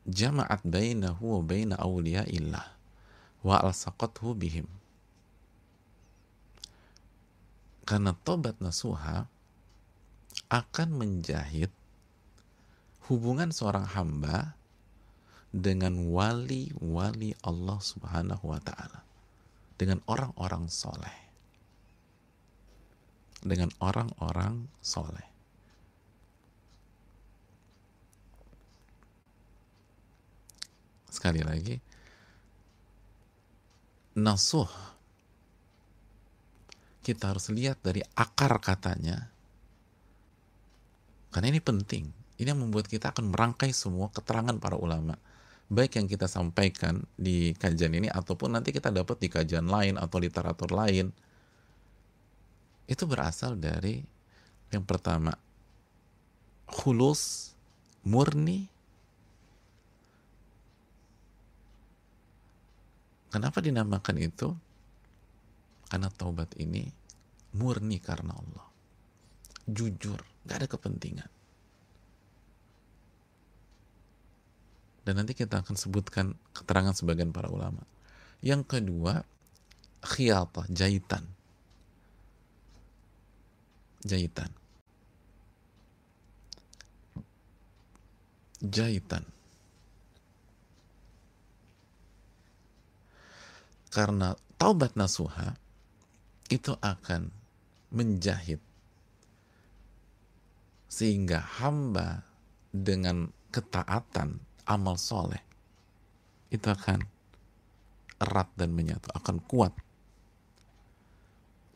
jama'at 0.09 0.65
bainahu 0.65 1.39
wa 1.39 1.43
baina 1.45 1.77
illah 2.27 2.67
wa 3.45 3.57
alsaqathu 3.63 4.35
bihim 4.35 4.67
karena 7.89 8.13
tobat 8.27 8.61
nasuha 8.61 9.25
akan 10.49 10.89
menjahit 10.93 11.73
hubungan 13.09 13.49
seorang 13.49 13.89
hamba 13.89 14.59
dengan 15.49 16.13
wali-wali 16.13 17.33
Allah 17.41 17.81
Subhanahu 17.81 18.45
wa 18.53 18.61
taala. 18.61 19.01
Dengan 19.79 20.05
orang-orang 20.11 20.69
soleh. 20.69 21.17
Dengan 23.41 23.73
orang-orang 23.81 24.69
soleh. 24.85 25.25
Sekali 31.19 31.43
lagi, 31.43 31.75
nasuh 34.15 34.71
kita 37.03 37.35
harus 37.35 37.51
lihat 37.51 37.83
dari 37.83 38.07
akar 38.15 38.63
katanya 38.63 39.27
karena 41.35 41.51
ini 41.51 41.59
penting 41.59 42.05
ini 42.39 42.49
yang 42.55 42.63
membuat 42.63 42.87
kita 42.87 43.11
akan 43.11 43.35
merangkai 43.35 43.75
semua 43.75 44.15
keterangan 44.15 44.55
para 44.63 44.79
ulama. 44.79 45.19
Baik 45.69 46.01
yang 46.01 46.07
kita 46.09 46.31
sampaikan 46.31 47.05
di 47.19 47.53
kajian 47.59 47.93
ini 47.93 48.09
ataupun 48.09 48.57
nanti 48.57 48.73
kita 48.73 48.89
dapat 48.89 49.21
di 49.21 49.29
kajian 49.29 49.69
lain 49.69 50.01
atau 50.01 50.17
literatur 50.17 50.71
lain. 50.73 51.13
Itu 52.89 53.05
berasal 53.05 53.59
dari 53.61 54.01
yang 54.73 54.87
pertama 54.87 55.35
khulus 56.71 57.53
murni 58.07 58.71
Kenapa 63.29 63.61
dinamakan 63.61 64.17
itu? 64.21 64.49
Karena 65.89 66.09
taubat 66.13 66.57
ini 66.61 66.85
murni 67.57 68.01
karena 68.01 68.33
Allah. 68.33 68.67
Jujur, 69.69 70.21
gak 70.49 70.65
ada 70.65 70.69
kepentingan. 70.69 71.31
Dan 75.05 75.17
nanti 75.17 75.33
kita 75.33 75.65
akan 75.65 75.73
sebutkan 75.73 76.37
keterangan 76.53 76.93
sebagian 76.93 77.33
para 77.33 77.49
ulama. 77.49 77.81
Yang 78.45 78.77
kedua, 78.77 79.25
khiyatah, 80.05 80.69
jahitan. 80.69 81.25
Jahitan. 84.05 84.53
Jahitan. 88.61 89.25
Karena 93.89 94.37
taubat 94.61 94.95
nasuha 94.95 95.57
itu 96.49 96.77
akan 96.81 97.33
menjahit 97.89 98.61
sehingga 100.89 101.41
hamba 101.61 102.25
dengan 102.73 103.29
ketaatan 103.53 104.41
amal 104.69 104.97
soleh 104.97 105.41
itu 106.49 106.65
akan 106.69 107.05
erat 108.19 108.49
dan 108.59 108.75
menyatu, 108.75 109.09
akan 109.15 109.39
kuat. 109.45 109.73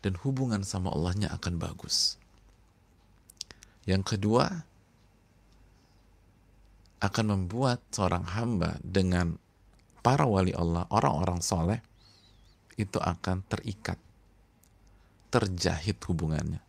Dan 0.02 0.18
hubungan 0.18 0.66
sama 0.66 0.90
Allahnya 0.90 1.30
akan 1.30 1.62
bagus. 1.62 2.18
Yang 3.86 4.16
kedua, 4.16 4.66
akan 6.98 7.26
membuat 7.30 7.78
seorang 7.94 8.26
hamba 8.26 8.82
dengan 8.82 9.38
para 10.02 10.26
wali 10.26 10.50
Allah, 10.54 10.90
orang-orang 10.90 11.38
soleh, 11.38 11.78
itu 12.76 12.98
akan 12.98 13.44
terikat, 13.48 13.98
terjahit 15.28 15.98
hubungannya. 16.08 16.60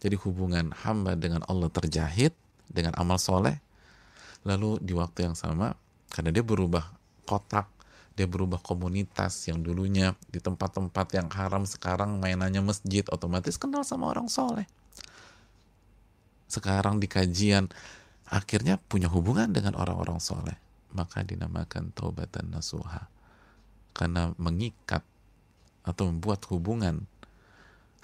Jadi 0.00 0.16
hubungan 0.24 0.72
hamba 0.86 1.14
dengan 1.14 1.44
Allah 1.44 1.68
terjahit, 1.68 2.32
dengan 2.70 2.96
amal 2.96 3.20
soleh, 3.20 3.58
lalu 4.46 4.80
di 4.80 4.96
waktu 4.96 5.28
yang 5.28 5.36
sama 5.36 5.76
karena 6.08 6.32
dia 6.32 6.42
berubah 6.42 6.86
kotak 7.28 7.68
dia 8.20 8.28
berubah 8.28 8.60
komunitas 8.60 9.48
yang 9.48 9.64
dulunya 9.64 10.12
di 10.28 10.44
tempat-tempat 10.44 11.06
yang 11.16 11.32
haram 11.32 11.64
sekarang 11.64 12.20
mainannya 12.20 12.60
masjid 12.60 13.00
otomatis 13.08 13.56
kenal 13.56 13.80
sama 13.80 14.12
orang 14.12 14.28
soleh. 14.28 14.68
Sekarang 16.44 17.00
di 17.00 17.08
kajian 17.08 17.70
akhirnya 18.28 18.76
punya 18.76 19.08
hubungan 19.08 19.48
dengan 19.54 19.72
orang-orang 19.78 20.20
soleh. 20.20 20.52
Maka 20.92 21.24
dinamakan 21.24 21.96
taubatan 21.96 22.52
nasuha. 22.52 23.08
Karena 23.96 24.34
mengikat 24.36 25.00
atau 25.86 26.08
membuat 26.12 26.44
hubungan 26.52 27.04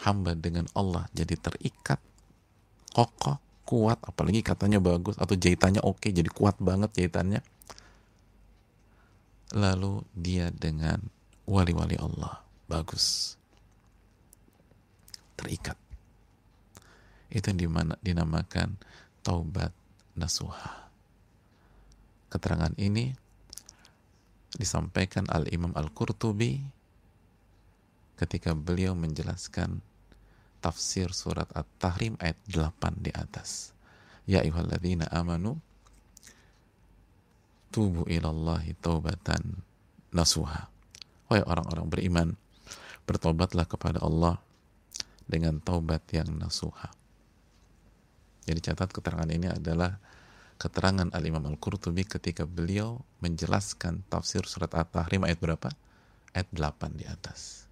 hamba 0.01 0.37
dengan 0.37 0.69
Allah 0.77 1.09
jadi 1.13 1.37
terikat 1.37 2.01
kokoh 2.93 3.37
kuat 3.67 3.99
apalagi 4.07 4.41
katanya 4.41 4.79
bagus 4.79 5.19
atau 5.19 5.35
jahitannya 5.35 5.83
oke 5.83 6.09
jadi 6.09 6.29
kuat 6.31 6.57
banget 6.63 6.93
jahitannya 6.95 7.43
lalu 9.55 10.03
dia 10.17 10.51
dengan 10.51 10.99
wali-wali 11.47 11.95
Allah. 11.97 12.43
Bagus. 12.67 13.39
Terikat. 15.39 15.79
Itu 17.31 17.55
yang 17.55 17.59
di 17.59 17.69
mana, 17.71 17.95
dinamakan 18.03 18.75
taubat 19.23 19.71
nasuha. 20.19 20.91
Keterangan 22.31 22.75
ini 22.75 23.15
disampaikan 24.57 25.31
Al-Imam 25.31 25.71
Al-Qurtubi 25.77 26.59
ketika 28.17 28.57
beliau 28.57 28.97
menjelaskan 28.97 29.81
tafsir 30.65 31.13
surat 31.13 31.47
At-Tahrim 31.53 32.17
ayat 32.19 32.41
8 32.49 33.05
di 33.05 33.13
atas. 33.13 33.77
Ya 34.27 34.43
ayyuhalladzina 34.43 35.07
amanu 35.15 35.61
tubu 37.71 38.09
ilallahi 38.09 38.75
taubatan 38.81 39.63
nasuha. 40.11 40.67
Wahai 41.29 41.45
orang-orang 41.45 41.87
beriman, 41.87 42.29
bertobatlah 43.05 43.69
kepada 43.69 44.01
Allah 44.01 44.41
dengan 45.29 45.61
taubat 45.61 46.03
yang 46.15 46.31
nasuha. 46.39 46.89
Jadi 48.47 48.61
catat 48.63 48.95
keterangan 48.95 49.27
ini 49.27 49.51
adalah 49.51 49.99
keterangan 50.57 51.11
Al-Imam 51.13 51.45
Al-Qurtubi 51.51 52.07
ketika 52.07 52.47
beliau 52.47 53.03
menjelaskan 53.21 54.07
tafsir 54.07 54.47
surat 54.47 54.71
At-Tahrim 54.73 55.27
ayat 55.27 55.39
berapa? 55.43 55.69
Ayat 56.31 56.49
8 56.55 56.95
di 56.95 57.05
atas. 57.05 57.66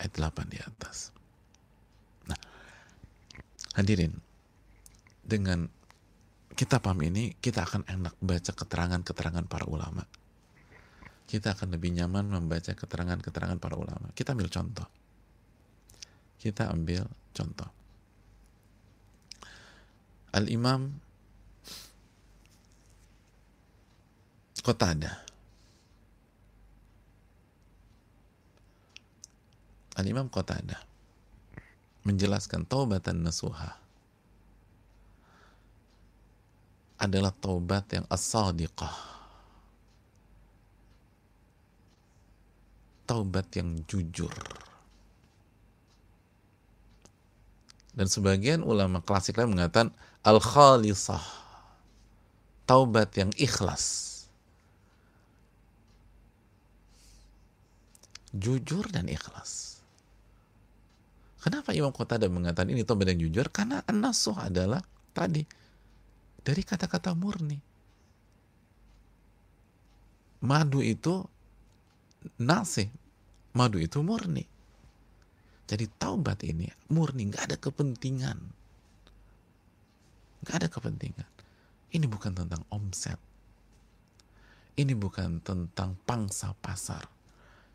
Ayat 0.00 0.12
8 0.16 0.52
di 0.52 0.58
atas. 0.62 1.12
Nah, 2.28 2.38
hadirin, 3.76 4.16
dengan 5.24 5.68
kita 6.52 6.78
paham 6.78 7.00
ini, 7.04 7.34
kita 7.40 7.64
akan 7.64 7.88
enak 7.88 8.14
baca 8.20 8.52
keterangan-keterangan 8.52 9.44
para 9.48 9.64
ulama 9.64 10.04
kita 11.32 11.56
akan 11.56 11.72
lebih 11.72 11.96
nyaman 11.96 12.28
membaca 12.28 12.76
keterangan-keterangan 12.76 13.56
para 13.56 13.72
ulama. 13.80 14.12
Kita 14.12 14.36
ambil 14.36 14.52
contoh. 14.52 14.84
Kita 16.36 16.68
ambil 16.68 17.08
contoh. 17.32 17.70
Al-Imam 20.36 20.92
Qatada. 24.60 25.24
Al-Imam 29.98 30.28
Qatada 30.32 30.80
menjelaskan 32.02 32.66
taubatan 32.66 33.22
nasuha 33.22 33.78
adalah 36.98 37.34
taubat 37.34 37.86
yang 37.92 38.06
as-sadiqah 38.10 39.12
taubat 43.12 43.44
yang 43.52 43.84
jujur. 43.84 44.32
Dan 47.92 48.08
sebagian 48.08 48.64
ulama 48.64 49.04
klasik 49.04 49.36
lain 49.36 49.52
mengatakan 49.52 49.92
al-khalisah. 50.24 51.20
Taubat 52.64 53.12
yang 53.20 53.28
ikhlas. 53.36 54.08
Jujur 58.32 58.88
dan 58.88 59.12
ikhlas. 59.12 59.71
Kenapa 61.42 61.74
Imam 61.74 61.90
Qatada 61.90 62.30
mengatakan 62.30 62.70
ini 62.70 62.86
taubat 62.86 63.10
yang 63.10 63.26
jujur? 63.26 63.50
Karena 63.50 63.82
an-nasuh 63.82 64.38
adalah 64.38 64.78
tadi 65.10 65.42
dari 66.38 66.62
kata-kata 66.62 67.18
murni. 67.18 67.58
Madu 70.46 70.78
itu 70.78 71.18
nasih, 72.38 72.86
madu 73.58 73.82
itu 73.82 73.98
murni. 74.06 74.46
Jadi 75.66 75.90
taubat 75.98 76.46
ini 76.46 76.70
murni, 76.94 77.26
nggak 77.26 77.50
ada 77.50 77.56
kepentingan. 77.58 78.38
Nggak 80.46 80.54
ada 80.62 80.68
kepentingan. 80.70 81.28
Ini 81.90 82.06
bukan 82.06 82.38
tentang 82.38 82.62
omset. 82.70 83.18
Ini 84.78 84.94
bukan 84.94 85.42
tentang 85.42 85.98
pangsa 86.06 86.54
pasar. 86.54 87.02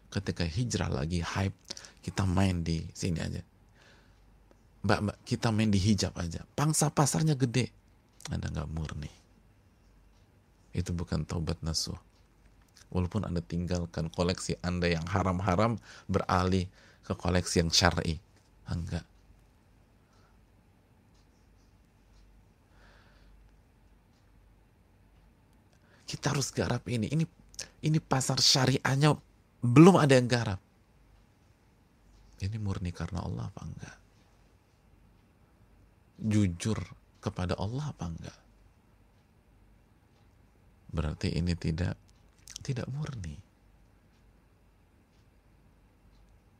Ketika 0.07 0.47
hijrah 0.47 0.87
lagi 0.87 1.19
hype, 1.19 1.55
kita 1.99 2.23
main 2.23 2.63
di 2.63 2.87
sini 2.95 3.19
aja. 3.19 3.56
Mbak, 4.87 4.99
mbak, 5.03 5.17
kita 5.27 5.51
main 5.51 5.67
di 5.67 5.75
hijab 5.83 6.15
aja. 6.15 6.47
Pangsa 6.55 6.87
pasarnya 6.87 7.35
gede. 7.35 7.67
Anda 8.31 8.47
nggak 8.47 8.71
murni. 8.71 9.11
Itu 10.71 10.95
bukan 10.95 11.27
taubat 11.27 11.59
nasuh 11.59 11.99
walaupun 12.91 13.27
Anda 13.27 13.43
tinggalkan 13.43 14.07
koleksi 14.11 14.59
Anda 14.63 14.91
yang 14.91 15.03
haram-haram 15.07 15.79
beralih 16.07 16.67
ke 17.03 17.13
koleksi 17.15 17.63
yang 17.63 17.71
syar'i. 17.71 18.19
Enggak. 18.67 19.03
Kita 26.07 26.31
harus 26.31 26.51
garap 26.55 26.87
ini. 26.87 27.11
Ini 27.11 27.25
ini 27.83 27.99
pasar 27.99 28.39
syariahnya 28.39 29.11
belum 29.59 29.99
ada 29.99 30.15
yang 30.15 30.27
garap. 30.27 30.59
Ini 32.39 32.55
murni 32.61 32.95
karena 32.95 33.23
Allah 33.27 33.51
apa 33.51 33.61
enggak? 33.65 33.97
Jujur 36.17 36.77
kepada 37.21 37.53
Allah 37.57 37.93
apa 37.93 38.05
enggak? 38.09 38.39
Berarti 40.89 41.33
ini 41.37 41.53
tidak 41.53 41.93
tidak 42.65 42.89
murni. 42.89 43.37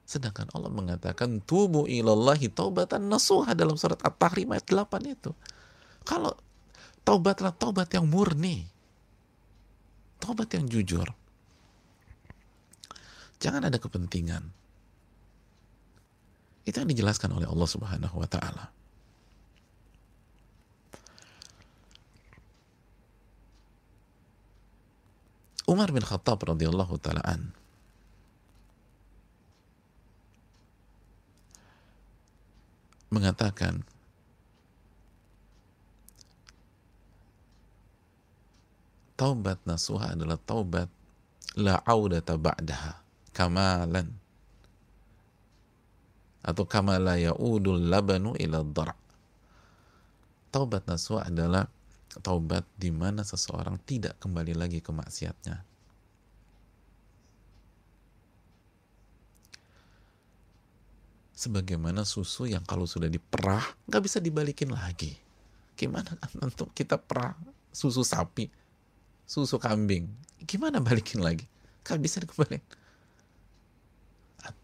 Sedangkan 0.07 0.47
Allah 0.55 0.71
mengatakan 0.71 1.43
tubuh 1.43 1.83
ilallahi 1.83 2.47
taubatan 2.47 3.11
nasuha 3.11 3.51
dalam 3.51 3.75
surat 3.75 3.99
At-Tahrim 3.99 4.55
ayat 4.55 4.63
8 4.63 5.03
itu. 5.03 5.35
Kalau 6.07 6.31
taubatlah 7.03 7.51
taubat 7.51 7.91
yang 7.91 8.07
murni. 8.07 8.63
Taubat 10.23 10.47
yang 10.55 10.63
jujur. 10.71 11.11
Jangan 13.43 13.67
ada 13.67 13.75
kepentingan. 13.75 14.47
Itu 16.63 16.83
yang 16.83 16.87
dijelaskan 16.87 17.35
oleh 17.35 17.47
Allah 17.47 17.67
Subhanahu 17.67 18.15
wa 18.15 18.27
taala. 18.31 18.76
Umar 25.67 25.91
bin 25.91 25.99
Khattab 26.01 26.39
radhiyallahu 26.47 26.95
taalaan 27.03 27.51
mengatakan 33.11 33.83
taubat 39.19 39.59
nasuha 39.67 40.15
adalah 40.15 40.39
taubat 40.39 40.87
la 41.57 41.81
audata 41.83 42.37
ba'daha 42.37 43.01
kamalan 43.33 44.07
atau 46.45 46.63
kama 46.63 46.95
la 46.95 47.19
yaudul 47.19 47.91
labanu 47.91 48.37
ila 48.39 48.63
dhar 48.63 48.95
taubat 50.53 50.85
nasuha 50.87 51.27
adalah 51.27 51.67
taubat 52.23 52.63
di 52.79 52.89
mana 52.89 53.21
seseorang 53.21 53.77
tidak 53.83 54.17
kembali 54.23 54.53
lagi 54.55 54.79
ke 54.79 54.91
maksiatnya. 54.91 55.63
Sebagaimana 61.37 62.01
susu 62.01 62.49
yang 62.49 62.65
kalau 62.65 62.89
sudah 62.89 63.05
diperah 63.05 63.61
nggak 63.85 64.03
bisa 64.03 64.17
dibalikin 64.17 64.73
lagi. 64.73 65.13
Gimana 65.77 66.17
untuk 66.41 66.73
kita 66.73 66.97
perah 66.97 67.37
susu 67.69 68.01
sapi, 68.01 68.49
susu 69.29 69.61
kambing, 69.61 70.09
gimana 70.49 70.81
balikin 70.81 71.21
lagi? 71.21 71.45
Gak 71.85 72.01
bisa 72.01 72.17
dikembalikan. 72.17 72.65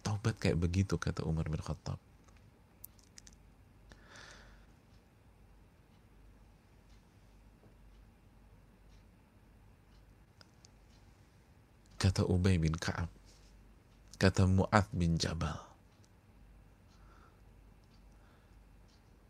Taubat 0.02 0.36
kayak 0.42 0.58
begitu 0.58 0.98
kata 0.98 1.22
Umar 1.24 1.46
bin 1.48 1.62
Khattab. 1.62 2.02
Kata 12.04 12.28
Ubay 12.28 12.60
bin 12.60 12.76
Ka'ab. 12.76 13.08
Kata 14.20 14.44
Mu'ad 14.44 14.92
bin 14.92 15.16
Jabal. 15.16 15.56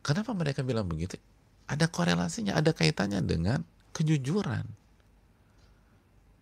Kenapa 0.01 0.33
mereka 0.33 0.65
bilang 0.65 0.89
begitu? 0.89 1.21
Ada 1.69 1.85
korelasinya, 1.85 2.57
ada 2.57 2.73
kaitannya 2.73 3.21
dengan 3.21 3.61
kejujuran. 3.93 4.65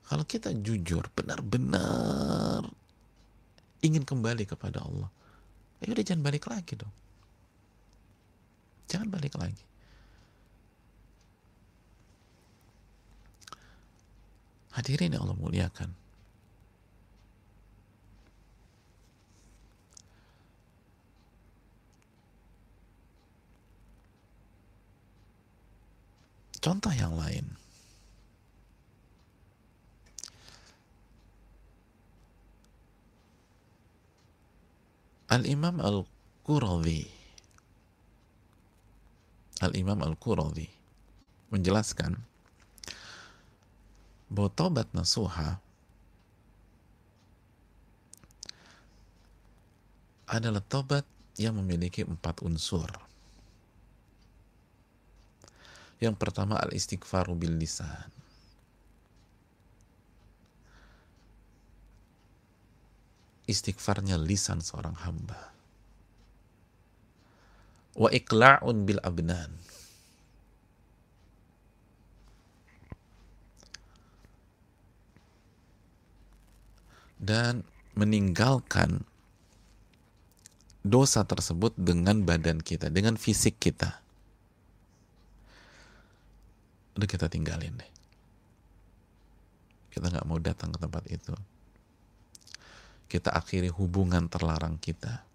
Kalau 0.08 0.24
kita 0.24 0.56
jujur, 0.56 1.04
benar-benar 1.12 2.64
ingin 3.84 4.08
kembali 4.08 4.48
kepada 4.48 4.88
Allah, 4.88 5.12
ya 5.84 5.92
udah 5.92 6.04
jangan 6.08 6.24
balik 6.24 6.48
lagi 6.48 6.80
dong. 6.80 6.96
Jangan 8.88 9.08
balik 9.12 9.36
lagi. 9.36 9.66
Hadirin 14.80 15.12
yang 15.12 15.28
Allah 15.28 15.36
muliakan. 15.36 16.01
Contoh 26.62 26.94
yang 26.94 27.18
lain. 27.18 27.58
Al-Imam 35.32 35.80
Al-Quradhi 35.80 37.08
Al-Imam 39.64 40.04
Al-Quradhi 40.04 40.68
menjelaskan 41.50 42.20
bahwa 44.28 44.50
tobat 44.52 44.88
nasuha 44.92 45.60
adalah 50.32 50.64
tobat 50.64 51.04
yang 51.36 51.60
memiliki 51.60 52.08
empat 52.08 52.40
unsur. 52.44 53.11
Yang 56.02 56.18
pertama 56.18 56.58
al-istighfaru 56.58 57.38
bil 57.38 57.62
lisan. 57.62 58.10
istighfarnya 63.52 64.16
lisan 64.16 64.64
seorang 64.64 64.96
hamba. 65.04 65.52
Wa 68.00 68.08
iqla'un 68.08 68.88
bil 68.88 69.04
abnan. 69.04 69.52
Dan 77.22 77.62
meninggalkan 77.94 79.06
dosa 80.82 81.22
tersebut 81.22 81.78
dengan 81.78 82.26
badan 82.26 82.64
kita, 82.64 82.90
dengan 82.90 83.14
fisik 83.20 83.62
kita. 83.62 84.01
Udah 86.98 87.08
kita 87.08 87.32
tinggalin 87.32 87.76
deh. 87.76 87.92
Kita 89.92 90.08
nggak 90.08 90.28
mau 90.28 90.40
datang 90.40 90.72
ke 90.72 90.80
tempat 90.80 91.04
itu 91.12 91.36
kita 93.12 93.36
akhiri 93.36 93.68
hubungan 93.68 94.32
terlarang 94.32 94.80
kita. 94.80 95.28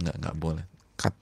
Nggak, 0.00 0.16
nggak 0.24 0.36
boleh. 0.40 0.64
Cut. 0.96 1.12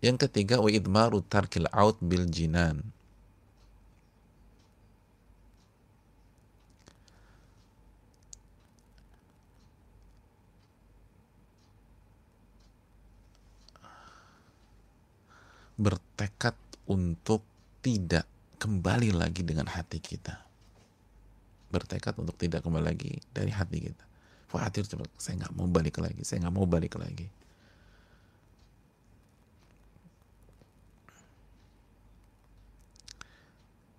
Yang 0.00 0.24
ketiga, 0.24 0.64
wa 0.64 0.72
idmaru 0.72 1.20
tarkil 1.20 1.68
out 1.68 2.00
bil 2.00 2.24
jinan. 2.24 2.80
Bertekad 15.78 16.54
untuk 16.90 17.42
tidak 17.80 18.28
kembali 18.58 19.14
lagi 19.16 19.42
dengan 19.42 19.66
hati 19.66 19.98
kita 19.98 20.52
bertekad 21.72 22.20
untuk 22.20 22.36
tidak 22.36 22.60
kembali 22.60 22.84
lagi 22.84 23.16
dari 23.32 23.48
hati 23.48 23.88
kita. 23.88 24.04
Fahatir 24.52 24.84
cepat, 24.84 25.08
saya 25.16 25.40
nggak 25.40 25.56
mau 25.56 25.64
balik 25.64 25.96
lagi, 25.96 26.20
saya 26.20 26.44
nggak 26.44 26.54
mau 26.54 26.68
balik 26.68 27.00
lagi. 27.00 27.24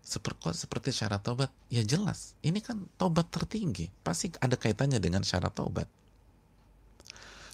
Seperti, 0.06 0.54
seperti 0.54 0.90
syarat 0.94 1.26
taubat, 1.26 1.50
ya 1.74 1.82
jelas. 1.82 2.38
Ini 2.46 2.62
kan 2.62 2.86
taubat 3.02 3.34
tertinggi, 3.34 3.90
pasti 4.06 4.30
ada 4.38 4.54
kaitannya 4.54 5.02
dengan 5.02 5.26
syarat 5.26 5.58
taubat. 5.58 5.90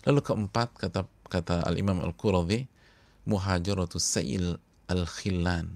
Lalu 0.04 0.20
keempat 0.20 0.76
kata 0.76 1.08
kata 1.32 1.64
Al 1.64 1.80
Imam 1.80 2.04
Al 2.04 2.12
Quradi, 2.12 2.68
muhajaratus 3.30 4.02
sa'il 4.02 4.58
al 4.90 5.06
khilan 5.06 5.70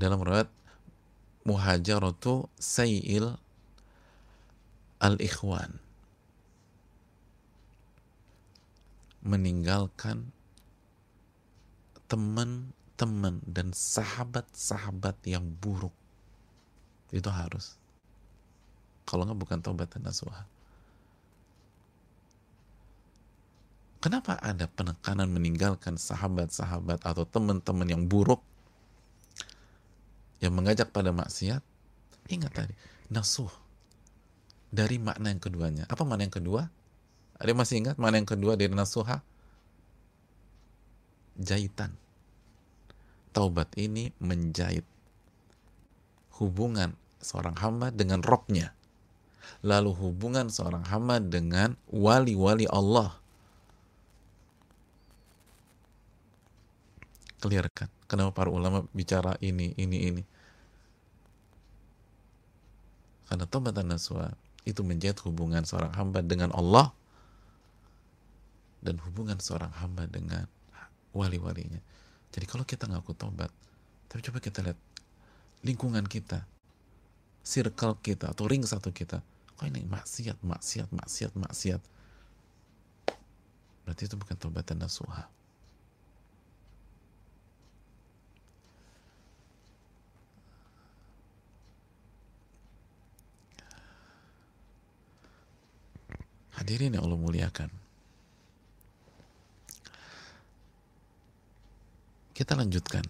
dalam 0.00 0.24
riwayat 0.24 0.48
muhajaratu 1.44 2.48
sayyil 2.56 3.36
al-ikhwan. 4.96 5.76
Meninggalkan 9.20 10.32
teman-teman 12.08 13.44
dan 13.44 13.76
sahabat-sahabat 13.76 15.20
yang 15.28 15.44
buruk. 15.60 15.92
Itu 17.12 17.28
harus. 17.28 17.76
Kalau 19.04 19.28
nggak 19.28 19.36
bukan 19.36 19.58
taubat 19.60 19.92
dan 19.92 20.08
nasuha 20.08 20.48
kenapa 24.00 24.40
ada 24.40 24.66
penekanan 24.66 25.28
meninggalkan 25.30 26.00
sahabat-sahabat 26.00 27.04
atau 27.04 27.24
teman-teman 27.28 27.86
yang 27.86 28.04
buruk 28.08 28.40
yang 30.40 30.56
mengajak 30.56 30.88
pada 30.88 31.12
maksiat, 31.12 31.60
ingat 32.32 32.52
tadi, 32.56 32.74
nasuh. 33.12 33.52
Dari 34.70 34.96
makna 34.96 35.28
yang 35.28 35.42
keduanya. 35.42 35.84
Apa 35.90 36.06
makna 36.06 36.24
yang 36.24 36.32
kedua? 36.32 36.70
Ada 37.36 37.52
masih 37.52 37.84
ingat 37.84 37.96
makna 38.00 38.24
yang 38.24 38.30
kedua 38.30 38.56
dari 38.56 38.72
nasuha? 38.72 39.20
Jahitan. 41.36 41.92
Taubat 43.36 43.68
ini 43.76 44.16
menjahit 44.16 44.86
hubungan 46.40 46.96
seorang 47.20 47.58
hamba 47.60 47.92
dengan 47.92 48.24
robnya. 48.24 48.72
Lalu 49.60 49.92
hubungan 49.92 50.48
seorang 50.48 50.88
hamba 50.88 51.20
dengan 51.20 51.76
wali-wali 51.92 52.64
Allah. 52.70 53.19
Clear 57.40 57.66
kan? 57.72 57.88
Kenapa 58.04 58.44
para 58.44 58.52
ulama 58.52 58.84
bicara 58.92 59.34
ini, 59.40 59.72
ini, 59.80 60.12
ini? 60.12 60.22
Karena 63.32 63.46
tobat 63.48 63.72
dan 63.72 63.88
nasuha 63.88 64.34
itu 64.68 64.84
menjadi 64.84 65.16
hubungan 65.24 65.64
seorang 65.64 65.94
hamba 65.96 66.20
dengan 66.20 66.52
Allah 66.52 66.92
dan 68.84 69.00
hubungan 69.06 69.40
seorang 69.40 69.72
hamba 69.80 70.04
dengan 70.04 70.44
wali-walinya. 71.16 71.80
Jadi 72.30 72.44
kalau 72.46 72.62
kita 72.68 72.86
ngaku 72.86 73.16
tobat, 73.16 73.48
tapi 74.10 74.20
coba 74.26 74.38
kita 74.38 74.60
lihat 74.62 74.78
lingkungan 75.64 76.04
kita, 76.06 76.44
circle 77.40 77.96
kita 78.04 78.30
atau 78.30 78.44
ring 78.46 78.62
satu 78.66 78.92
kita, 78.92 79.24
kok 79.56 79.66
ini 79.66 79.84
maksiat, 79.86 80.42
maksiat, 80.44 80.88
maksiat, 80.92 81.32
maksiat. 81.34 81.82
Berarti 83.86 84.02
itu 84.06 84.16
bukan 84.18 84.36
tobat 84.38 84.66
dan 84.66 84.82
nasuha. 84.82 85.39
Hadirin 96.60 96.92
yang 96.92 97.08
Allah 97.08 97.16
muliakan. 97.16 97.72
Kita 102.36 102.52
lanjutkan. 102.52 103.00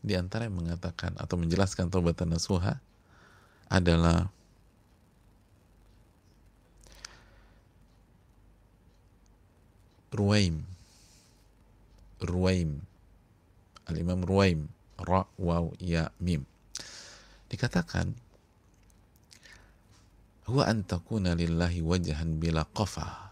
Di 0.00 0.16
antara 0.16 0.48
yang 0.48 0.56
mengatakan 0.56 1.12
atau 1.20 1.36
menjelaskan 1.36 1.92
taubatan 1.92 2.32
nasuha 2.32 2.80
adalah 3.68 4.32
Ruwaim 10.08 10.64
Ruwaim 12.24 12.80
Al-Imam 13.92 14.24
Ruwaim 14.24 14.72
Ra, 14.96 15.28
Waw, 15.36 15.76
Ya, 15.76 16.08
Mim 16.16 16.48
Dikatakan 17.52 18.16
huwa 20.48 20.64
an 20.64 20.82
takuna 20.88 21.36
lillahi 21.36 21.84
wajhan 21.84 22.40
bila 22.40 22.64
qafa. 22.64 23.28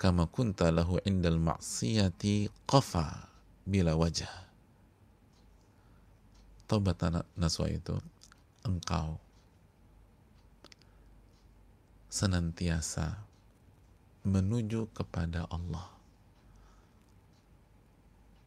Kama 0.00 0.26
kunta 0.26 0.72
lahu 0.72 0.98
indal 1.04 1.38
ma'siyati 1.38 2.48
qafa 2.66 3.28
bila 3.68 3.94
wajah 3.94 4.42
tobat 6.72 7.04
naswa 7.36 7.68
itu 7.68 7.92
engkau 8.64 9.20
senantiasa 12.08 13.20
menuju 14.24 14.88
kepada 14.96 15.44
Allah 15.52 15.92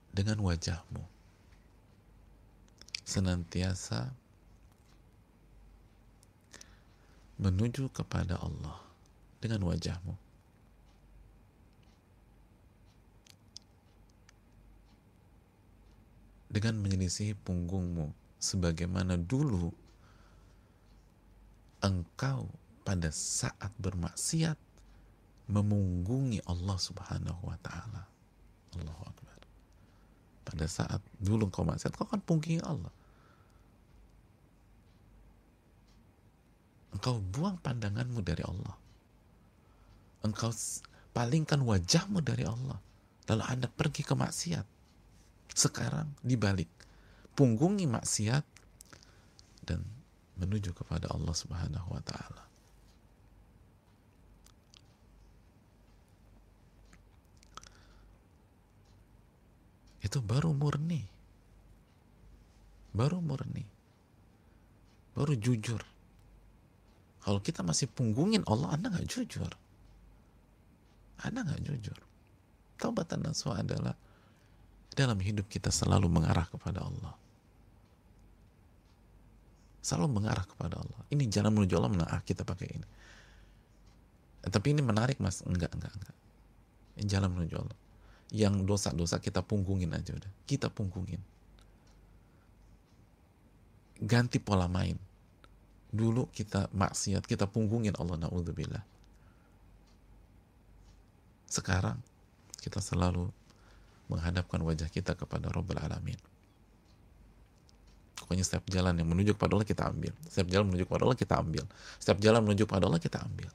dengan 0.10 0.42
wajahmu. 0.42 1.06
Senantiasa 3.06 4.10
menuju 7.36 7.92
kepada 7.92 8.40
Allah 8.40 8.80
dengan 9.44 9.68
wajahmu. 9.68 10.16
Dengan 16.48 16.80
menyelisih 16.80 17.36
punggungmu 17.44 18.16
sebagaimana 18.40 19.20
dulu 19.20 19.76
engkau 21.84 22.48
pada 22.88 23.12
saat 23.12 23.76
bermaksiat 23.76 24.56
memunggungi 25.52 26.40
Allah 26.48 26.78
Subhanahu 26.80 27.42
wa 27.44 27.58
taala. 27.60 28.08
Allahu 28.80 29.04
Akbar. 29.04 29.40
Pada 30.48 30.66
saat 30.70 31.02
dulu 31.20 31.52
engkau 31.52 31.68
maksiat, 31.68 31.92
kau 31.92 32.08
kan 32.08 32.24
punggungi 32.24 32.64
Allah. 32.64 32.94
Engkau 36.96 37.20
buang 37.20 37.60
pandanganmu 37.60 38.24
dari 38.24 38.40
Allah. 38.48 38.76
Engkau 40.24 40.56
palingkan 41.12 41.60
wajahmu 41.60 42.24
dari 42.24 42.48
Allah. 42.48 42.80
Lalu 43.28 43.44
Anda 43.44 43.68
pergi 43.68 44.08
ke 44.08 44.16
maksiat. 44.16 44.64
Sekarang 45.52 46.16
dibalik. 46.24 46.72
Punggungi 47.36 47.84
maksiat 47.84 48.48
dan 49.68 49.84
menuju 50.40 50.72
kepada 50.72 51.12
Allah 51.12 51.36
Subhanahu 51.36 51.92
wa 51.92 52.00
taala. 52.00 52.44
Itu 60.00 60.24
baru 60.24 60.56
murni. 60.56 61.04
Baru 62.96 63.20
murni. 63.20 63.68
Baru 65.12 65.36
jujur. 65.36 65.95
Kalau 67.26 67.42
kita 67.42 67.66
masih 67.66 67.90
punggungin 67.90 68.46
Allah, 68.46 68.78
Anda 68.78 68.94
nggak 68.94 69.10
jujur. 69.10 69.50
Anda 71.26 71.42
nggak 71.42 71.62
jujur. 71.66 71.98
Taubatan 72.78 73.26
nasuha 73.26 73.66
adalah 73.66 73.98
dalam 74.94 75.18
hidup 75.18 75.50
kita 75.50 75.74
selalu 75.74 76.06
mengarah 76.06 76.46
kepada 76.46 76.86
Allah 76.86 77.18
selalu 79.86 80.18
mengarah 80.18 80.42
kepada 80.50 80.82
Allah. 80.82 81.02
Ini 81.14 81.30
jalan 81.30 81.54
menuju 81.54 81.78
Allah, 81.78 81.94
nah 81.94 82.22
kita 82.26 82.42
pakai 82.42 82.68
ini. 82.74 82.88
Tapi 84.50 84.68
ini 84.74 84.82
menarik 84.82 85.22
mas, 85.22 85.46
enggak, 85.46 85.78
enggak, 85.78 85.94
enggak. 85.94 86.18
Ini 86.98 87.06
jalan 87.06 87.30
menuju 87.38 87.56
Allah. 87.62 87.78
Yang 88.34 88.66
dosa-dosa 88.66 89.22
kita 89.22 89.46
punggungin 89.46 89.94
aja 89.94 90.18
udah. 90.18 90.32
Kita 90.50 90.74
punggungin. 90.74 91.22
Ganti 94.02 94.42
pola 94.42 94.66
main. 94.66 94.98
Dulu 95.96 96.28
kita 96.36 96.68
maksiat, 96.76 97.24
kita 97.24 97.48
punggungin 97.48 97.96
Allah, 97.96 98.28
na'udzubillah. 98.28 98.84
Sekarang 101.48 101.96
kita 102.60 102.84
selalu 102.84 103.32
menghadapkan 104.12 104.60
wajah 104.60 104.92
kita 104.92 105.16
kepada 105.16 105.48
Rabbul 105.48 105.80
Alamin. 105.80 106.20
Pokoknya 108.20 108.44
setiap 108.44 108.68
jalan 108.68 108.98
yang 108.98 109.08
menuju 109.08 109.38
kepada 109.38 109.56
Allah 109.56 109.70
kita 109.70 109.88
ambil. 109.88 110.12
Setiap 110.28 110.48
jalan 110.52 110.66
menuju 110.68 110.84
kepada 110.90 111.04
Allah 111.08 111.20
kita 111.20 111.36
ambil. 111.40 111.64
Setiap 112.02 112.18
jalan 112.20 112.42
menuju 112.44 112.64
kepada 112.68 112.86
Allah 112.90 113.00
kita 113.00 113.18
ambil. 113.22 113.50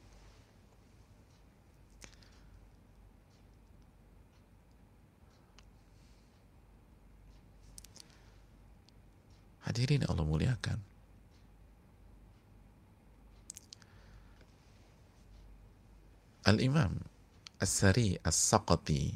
Hadirin 9.66 10.02
Allah 10.06 10.26
muliakan. 10.26 10.89
Al-Imam 16.50 16.98
As-Sari 17.62 18.18
As-Saqati 18.26 19.14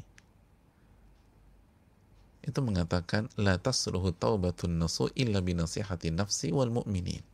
itu 2.45 2.61
mengatakan 2.61 3.26
la 3.41 3.59
tasruhu 3.59 4.14
taubatun 4.14 4.78
nasu 4.78 5.11
illa 5.18 5.41
bi 5.41 5.57
nasihati 5.57 6.12
nafsi 6.14 6.53
wal 6.55 6.70
mu'minin. 6.70 7.24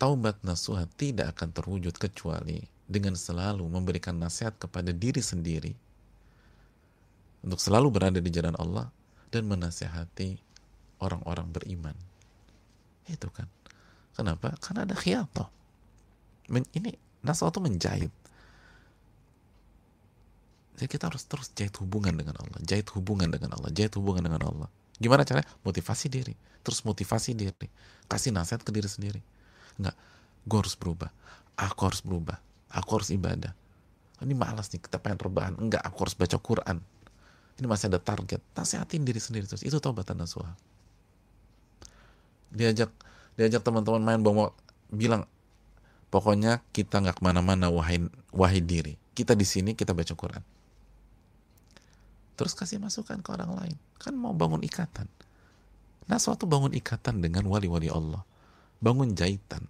Taubat 0.00 0.40
nasuha 0.40 0.88
tidak 0.96 1.36
akan 1.36 1.52
terwujud 1.52 1.92
kecuali 2.00 2.64
dengan 2.88 3.12
selalu 3.12 3.68
memberikan 3.68 4.16
nasihat 4.16 4.56
kepada 4.56 4.96
diri 4.96 5.20
sendiri 5.20 5.76
untuk 7.44 7.60
selalu 7.60 7.92
berada 7.92 8.16
di 8.16 8.32
jalan 8.32 8.56
Allah 8.56 8.88
dan 9.28 9.44
menasihati 9.44 10.49
orang-orang 11.00 11.48
beriman. 11.50 11.96
Itu 13.08 13.32
kan. 13.32 13.48
Kenapa? 14.14 14.54
Karena 14.60 14.84
ada 14.84 14.94
khiyatah 14.94 15.60
men, 16.50 16.66
ini 16.74 16.98
naswa 17.22 17.48
itu 17.48 17.62
menjahit. 17.62 18.12
Jadi 20.76 20.88
kita 20.90 21.08
harus 21.08 21.22
terus 21.24 21.48
jahit 21.54 21.76
hubungan 21.78 22.16
dengan 22.16 22.40
Allah 22.40 22.58
jahit 22.64 22.88
hubungan 22.96 23.28
dengan 23.28 23.54
Allah 23.54 23.70
jahit 23.70 23.94
hubungan 23.96 24.26
dengan 24.26 24.42
Allah. 24.42 24.68
Gimana 25.00 25.24
caranya? 25.24 25.48
Motivasi 25.64 26.12
diri. 26.12 26.36
Terus 26.60 26.84
motivasi 26.84 27.32
diri. 27.32 27.68
Kasih 28.04 28.36
nasihat 28.36 28.60
ke 28.60 28.68
diri 28.68 28.84
sendiri. 28.84 29.20
Enggak. 29.80 29.96
Gue 30.44 30.60
harus 30.60 30.76
berubah. 30.76 31.08
Aku 31.56 31.88
harus 31.88 32.04
berubah. 32.04 32.36
Aku 32.68 33.00
harus 33.00 33.08
ibadah. 33.08 33.56
Ini 34.20 34.36
malas 34.36 34.68
nih 34.68 34.84
kita 34.84 35.00
pengen 35.00 35.16
rebahan. 35.16 35.56
Enggak 35.56 35.80
aku 35.80 36.04
harus 36.04 36.12
baca 36.12 36.36
Quran. 36.36 36.84
Ini 37.56 37.64
masih 37.64 37.88
ada 37.88 38.00
target. 38.00 38.44
Nasihatin 38.52 39.08
diri 39.08 39.20
sendiri 39.20 39.48
terus. 39.48 39.64
Itu 39.64 39.80
taubatan 39.80 40.20
nasuha 40.20 40.52
diajak 42.50 42.90
diajak 43.38 43.62
teman-teman 43.64 44.02
main 44.02 44.20
bawa 44.20 44.52
bilang 44.90 45.24
Pokoknya 46.10 46.58
kita 46.74 46.98
nggak 46.98 47.22
ke 47.22 47.22
mana-mana 47.22 47.70
wahai, 47.70 48.02
wahai 48.34 48.58
diri. 48.58 48.98
Kita 49.14 49.38
di 49.38 49.46
sini 49.46 49.78
kita 49.78 49.94
baca 49.94 50.10
Quran. 50.10 50.42
Terus 52.34 52.52
kasih 52.58 52.82
masukan 52.82 53.22
ke 53.22 53.30
orang 53.30 53.54
lain. 53.54 53.76
Kan 54.02 54.18
mau 54.18 54.34
bangun 54.34 54.58
ikatan. 54.66 55.06
Nah 56.10 56.18
suatu 56.18 56.50
bangun 56.50 56.74
ikatan 56.74 57.22
dengan 57.22 57.46
wali-wali 57.46 57.86
Allah. 57.86 58.26
Bangun 58.82 59.14
jahitan. 59.14 59.62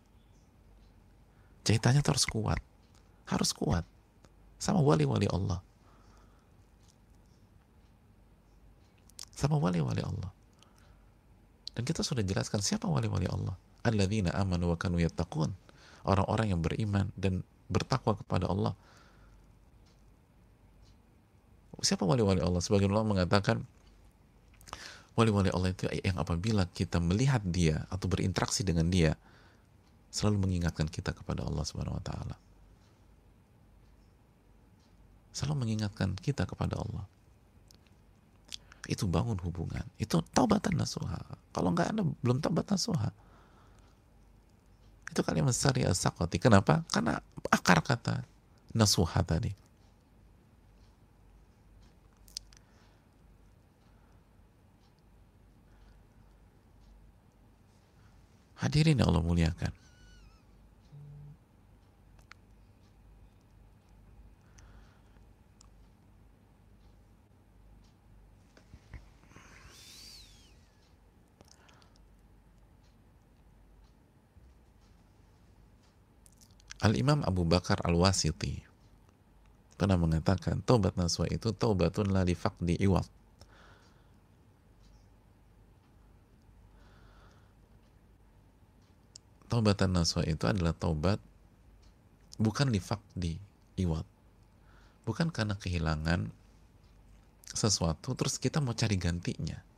Jahitannya 1.68 2.00
terus 2.00 2.24
kuat. 2.24 2.64
Harus 3.28 3.52
kuat. 3.52 3.84
Sama 4.56 4.80
wali-wali 4.80 5.28
Allah. 5.28 5.60
Sama 9.36 9.60
wali-wali 9.60 10.00
Allah. 10.00 10.32
Dan 11.74 11.82
kita 11.86 12.02
sudah 12.02 12.26
jelaskan 12.26 12.60
siapa 12.60 12.90
wali-wali 12.90 13.30
Allah. 13.30 13.54
Alladzina 13.86 14.34
amanu 14.36 14.74
wa 14.74 14.76
kanu 14.76 15.00
yattaqun 15.00 15.52
orang-orang 16.04 16.52
yang 16.56 16.60
beriman 16.60 17.08
dan 17.16 17.44
bertakwa 17.70 18.16
kepada 18.16 18.48
Allah. 18.48 18.74
Siapa 21.80 22.04
wali-wali 22.04 22.44
Allah? 22.44 22.60
Sebagian 22.60 22.92
ulama 22.92 23.16
mengatakan 23.16 23.64
wali-wali 25.16 25.48
Allah 25.48 25.72
itu 25.72 25.88
yang 26.04 26.20
apabila 26.20 26.68
kita 26.68 27.00
melihat 27.00 27.40
dia 27.40 27.88
atau 27.88 28.04
berinteraksi 28.08 28.60
dengan 28.60 28.92
dia 28.92 29.16
selalu 30.12 30.50
mengingatkan 30.50 30.90
kita 30.90 31.16
kepada 31.16 31.46
Allah 31.46 31.64
Subhanahu 31.64 31.96
wa 31.96 32.04
taala. 32.04 32.36
Selalu 35.30 35.64
mengingatkan 35.64 36.18
kita 36.18 36.44
kepada 36.44 36.76
Allah. 36.76 37.06
Itu 38.88 39.04
bangun 39.10 39.36
hubungan. 39.44 39.84
Itu 40.00 40.24
taubatan 40.32 40.78
nasuha. 40.78 41.20
Kalau 41.52 41.74
nggak 41.74 41.92
ada 41.92 42.02
belum 42.24 42.40
taubat 42.40 42.70
nasuha. 42.70 43.12
Itu 45.10 45.20
kalimat 45.26 45.52
sari 45.52 45.82
as-saqati. 45.82 46.38
Kenapa? 46.38 46.86
Karena 46.88 47.18
akar 47.50 47.82
kata 47.82 48.22
nasuha 48.72 49.20
tadi. 49.26 49.50
Hadirin 58.60 59.00
yang 59.00 59.08
Allah 59.08 59.24
muliakan. 59.24 59.72
Al-Imam 76.80 77.20
Abu 77.28 77.44
Bakar 77.44 77.84
Al-Wasiti 77.84 78.64
pernah 79.76 79.96
mengatakan 79.96 80.60
taubat 80.60 80.96
naswa 80.96 81.24
itu 81.28 81.52
taubatun 81.56 82.12
la 82.12 82.24
di 82.60 82.76
iwat 82.76 83.08
taubatan 89.48 89.96
naswa 89.96 90.20
itu 90.28 90.44
adalah 90.44 90.76
taubat 90.76 91.16
bukan 92.36 92.68
di 93.16 93.40
iwat 93.80 94.04
bukan 95.08 95.32
karena 95.32 95.56
kehilangan 95.56 96.28
sesuatu 97.50 98.12
terus 98.14 98.36
kita 98.36 98.60
mau 98.60 98.76
cari 98.76 99.00
gantinya 99.00 99.69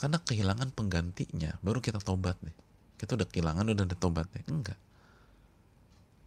karena 0.00 0.16
kehilangan 0.16 0.72
penggantinya 0.72 1.60
baru 1.60 1.84
kita 1.84 2.00
tobat 2.00 2.40
nih. 2.40 2.56
Kita 2.96 3.20
udah 3.20 3.28
kehilangan 3.28 3.68
udah 3.68 3.84
ada 3.84 3.96
tobat 4.00 4.24
nih. 4.32 4.48
Enggak. 4.48 4.80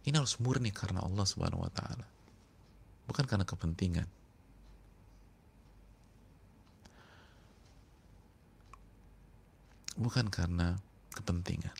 Ini 0.06 0.14
harus 0.14 0.38
murni 0.38 0.70
karena 0.70 1.02
Allah 1.02 1.26
subhanahu 1.26 1.66
wa 1.66 1.72
ta'ala. 1.74 2.06
Bukan 3.10 3.26
karena 3.26 3.42
kepentingan. 3.42 4.06
Bukan 9.98 10.30
karena 10.30 10.78
kepentingan. 11.10 11.74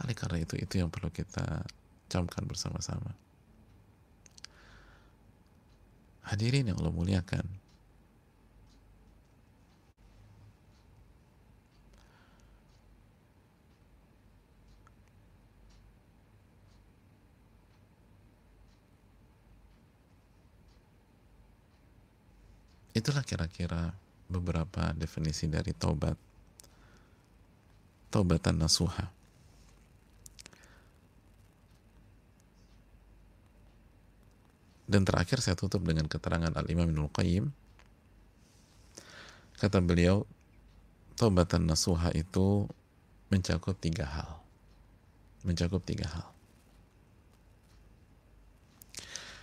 Oleh 0.00 0.16
karena 0.16 0.38
itu 0.40 0.56
itu 0.60 0.80
yang 0.80 0.88
perlu 0.88 1.12
kita 1.12 1.64
camkan 2.08 2.44
bersama-sama. 2.48 3.12
Hadirin 6.24 6.72
yang 6.72 6.80
Allah 6.80 6.92
muliakan. 6.92 7.65
Itulah 22.96 23.20
kira-kira 23.28 23.92
beberapa 24.24 24.96
definisi 24.96 25.44
dari 25.52 25.76
taubat. 25.76 26.16
Taubatan 28.08 28.56
nasuha. 28.56 29.12
Dan 34.88 35.04
terakhir 35.04 35.44
saya 35.44 35.60
tutup 35.60 35.84
dengan 35.84 36.08
keterangan 36.08 36.56
Al-Imam 36.56 36.88
Ibnul 36.88 37.12
Qayyim. 37.12 37.52
Kata 39.60 39.84
beliau, 39.84 40.24
taubatan 41.20 41.68
nasuha 41.68 42.16
itu 42.16 42.64
mencakup 43.28 43.76
tiga 43.76 44.08
hal. 44.08 44.40
Mencakup 45.44 45.84
tiga 45.84 46.08
hal. 46.08 46.28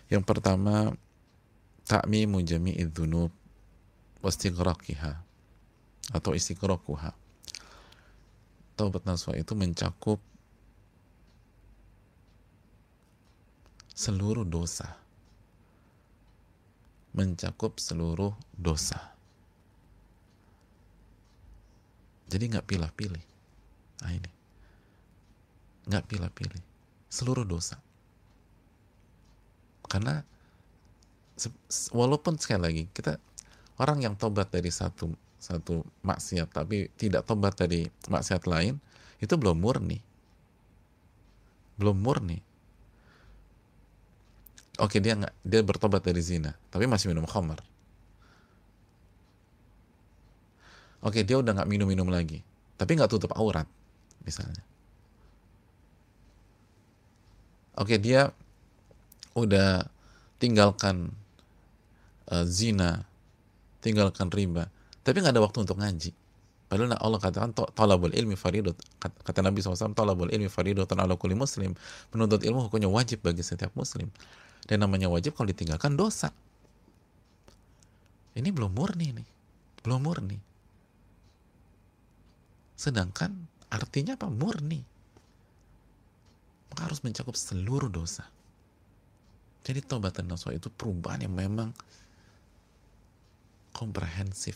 Yang 0.10 0.24
pertama, 0.26 0.98
ta'mimu 1.86 2.42
jami'i 2.42 2.90
dhunub 2.90 3.43
wastighraqiha 4.24 5.12
atau 6.16 6.32
istighraquha. 6.32 7.12
Taubat 8.74 9.06
nasuha 9.06 9.38
itu 9.38 9.54
mencakup 9.54 10.18
seluruh 13.94 14.42
dosa 14.42 15.04
mencakup 17.14 17.78
seluruh 17.78 18.34
dosa. 18.58 18.98
Jadi 22.26 22.50
nggak 22.50 22.66
pilih-pilih. 22.66 23.26
Nah 24.02 24.12
ini. 24.12 24.32
Nggak 25.86 26.06
pilih-pilih. 26.10 26.64
Seluruh 27.06 27.46
dosa. 27.46 27.78
Karena 29.86 30.26
walaupun 31.94 32.42
sekali 32.42 32.62
lagi 32.62 32.84
kita 32.90 33.22
orang 33.82 34.06
yang 34.06 34.14
tobat 34.18 34.50
dari 34.54 34.70
satu 34.70 35.10
satu 35.38 35.84
maksiat 36.08 36.50
tapi 36.50 36.88
tidak 36.96 37.28
tobat 37.28 37.58
dari 37.58 37.88
maksiat 38.08 38.48
lain 38.48 38.80
itu 39.20 39.34
belum 39.36 39.60
murni. 39.60 40.00
Belum 41.74 41.98
murni 41.98 42.54
Oke 44.82 44.98
dia 44.98 45.14
nggak 45.14 45.34
dia 45.46 45.62
bertobat 45.62 46.02
dari 46.02 46.18
zina, 46.18 46.58
tapi 46.74 46.90
masih 46.90 47.14
minum 47.14 47.30
khamar. 47.30 47.62
Oke 51.06 51.22
dia 51.22 51.38
udah 51.38 51.54
nggak 51.54 51.70
minum-minum 51.70 52.10
lagi, 52.10 52.42
tapi 52.74 52.98
nggak 52.98 53.12
tutup 53.12 53.38
aurat, 53.38 53.70
misalnya. 54.26 54.66
Oke 57.78 58.02
dia 58.02 58.34
udah 59.38 59.86
tinggalkan 60.42 61.14
uh, 62.34 62.46
zina, 62.50 63.06
tinggalkan 63.84 64.32
riba, 64.32 64.72
tapi 65.04 65.20
nggak 65.20 65.36
ada 65.36 65.44
waktu 65.44 65.68
untuk 65.68 65.78
ngaji. 65.78 66.16
Padahal 66.72 66.98
Allah 66.98 67.20
katakan 67.22 67.52
talabul 67.54 68.16
ilmi 68.16 68.34
faridot 68.34 68.74
kata 68.98 69.46
Nabi 69.46 69.62
SAW 69.62 69.94
talabul 69.94 70.34
ilmi 70.34 70.50
faridotan 70.50 70.98
ala 70.98 71.14
kulli 71.14 71.38
muslim 71.38 71.78
menuntut 72.10 72.42
ilmu 72.42 72.66
hukumnya 72.66 72.90
wajib 72.90 73.22
bagi 73.22 73.46
setiap 73.46 73.70
muslim 73.78 74.10
dan 74.66 74.82
namanya 74.82 75.12
wajib 75.12 75.38
kalau 75.38 75.54
ditinggalkan 75.54 75.94
dosa. 75.94 76.34
Ini 78.34 78.50
belum 78.50 78.74
murni 78.74 79.14
nih. 79.14 79.28
Belum 79.86 80.02
murni. 80.02 80.40
Sedangkan 82.74 83.30
artinya 83.70 84.18
apa? 84.18 84.32
Murni. 84.32 84.82
Harus 86.74 87.06
mencakup 87.06 87.38
seluruh 87.38 87.92
dosa. 87.94 88.26
Jadi 89.62 89.86
taubatan 89.86 90.26
nasuha 90.26 90.58
itu 90.58 90.74
perubahan 90.74 91.22
yang 91.22 91.38
memang 91.38 91.70
komprehensif. 93.74 94.56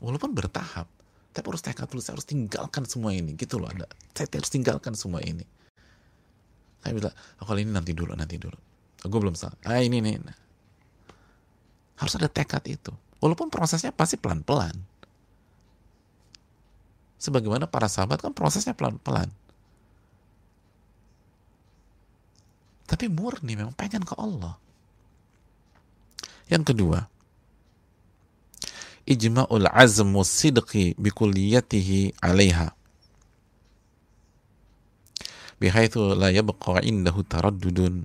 Walaupun 0.00 0.32
bertahap, 0.32 0.86
tapi 1.34 1.46
harus 1.50 1.60
tekad 1.60 1.90
dulu, 1.90 2.00
saya 2.00 2.16
harus 2.16 2.28
tinggalkan 2.28 2.86
semua 2.88 3.12
ini. 3.12 3.34
Gitu 3.34 3.58
loh, 3.60 3.68
ada. 3.68 3.90
Saya 4.14 4.30
harus 4.30 4.52
tinggalkan 4.52 4.94
semua 4.96 5.20
ini. 5.20 5.44
Saya 6.80 6.94
bilang, 6.94 7.14
oh, 7.42 7.44
kalau 7.44 7.58
ini 7.60 7.74
nanti 7.74 7.92
dulu, 7.92 8.14
nanti 8.14 8.38
dulu 8.38 8.56
gue 9.08 9.20
belum 9.20 9.36
salah 9.38 9.56
ah 9.68 9.80
ini 9.80 10.02
nih 10.02 10.16
nah. 10.20 10.36
harus 12.02 12.14
ada 12.18 12.28
tekad 12.28 12.62
itu 12.66 12.92
walaupun 13.22 13.48
prosesnya 13.48 13.94
pasti 13.94 14.18
pelan-pelan 14.18 14.74
sebagaimana 17.16 17.70
para 17.70 17.88
sahabat 17.88 18.20
kan 18.20 18.34
prosesnya 18.34 18.72
pelan-pelan 18.72 19.30
tapi 22.86 23.10
murni 23.10 23.58
memang 23.58 23.74
pengen 23.74 24.04
ke 24.06 24.14
Allah 24.18 24.58
yang 26.46 26.62
kedua 26.62 27.06
ijma'ul 29.06 29.66
azmu 29.70 30.20
sidqi 30.26 30.98
bikulliyatihi 30.98 32.18
alaiha. 32.22 32.74
Bihaitsu 35.56 36.12
la 36.18 36.28
yabqa 36.34 36.84
indahu 36.84 37.24
taraddudun. 37.24 38.04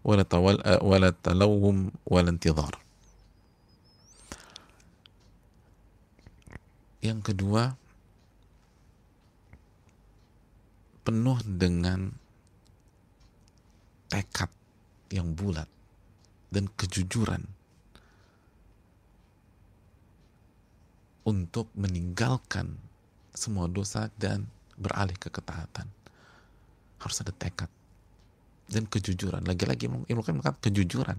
Wala 0.00 0.24
tawal 0.24 0.58
eh, 0.64 0.80
wala 0.80 1.12
talawum 1.12 1.92
wala 2.08 2.32
intidhar 2.32 2.80
yang 7.00 7.24
kedua 7.24 7.76
penuh 11.00 11.40
dengan 11.48 12.12
tekad 14.12 14.52
yang 15.08 15.32
bulat 15.32 15.66
dan 16.50 16.66
kejujuran 16.74 17.46
untuk 21.26 21.70
meninggalkan 21.78 22.74
semua 23.34 23.70
dosa 23.70 24.10
dan 24.18 24.50
beralih 24.74 25.14
ke 25.14 25.30
ketaatan. 25.30 25.86
Harus 27.00 27.16
ada 27.22 27.32
tekad 27.32 27.70
dan 28.68 28.84
kejujuran. 28.84 29.46
Lagi-lagi 29.46 29.88
ilmu 29.88 30.22
kan 30.22 30.34
mengatakan 30.36 30.60
kejujuran. 30.60 31.18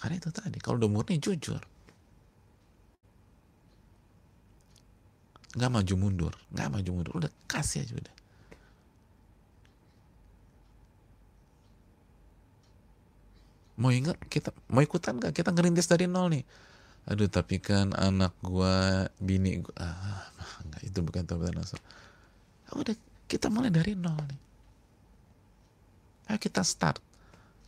Karena 0.00 0.14
itu 0.18 0.34
tadi 0.34 0.58
kalau 0.58 0.82
udah 0.82 0.90
murni 0.90 1.20
jujur. 1.20 1.62
Nggak 5.52 5.68
maju 5.68 5.94
mundur 6.00 6.34
nggak 6.48 6.68
maju 6.72 6.90
mundur. 6.90 7.12
Udah 7.20 7.30
kasih 7.44 7.84
aja 7.84 7.94
udah 7.96 8.21
mau 13.82 13.90
ingat 13.90 14.14
kita 14.30 14.54
mau 14.70 14.78
ikutan 14.78 15.18
nggak 15.18 15.34
kita 15.34 15.50
ngerintis 15.50 15.90
dari 15.90 16.06
nol 16.06 16.30
nih 16.30 16.46
aduh 17.10 17.26
tapi 17.26 17.58
kan 17.58 17.90
anak 17.98 18.30
gua 18.38 19.10
bini 19.18 19.58
gua 19.58 19.74
ah, 19.82 20.22
enggak 20.62 20.82
itu 20.86 20.98
bukan 21.02 21.26
taubat 21.26 21.50
nasuh 21.50 21.82
udah 22.78 22.94
kita 23.26 23.50
mulai 23.50 23.74
dari 23.74 23.98
nol 23.98 24.22
nih 24.22 24.52
Ayo 26.32 26.38
kita 26.40 26.62
start. 26.62 26.96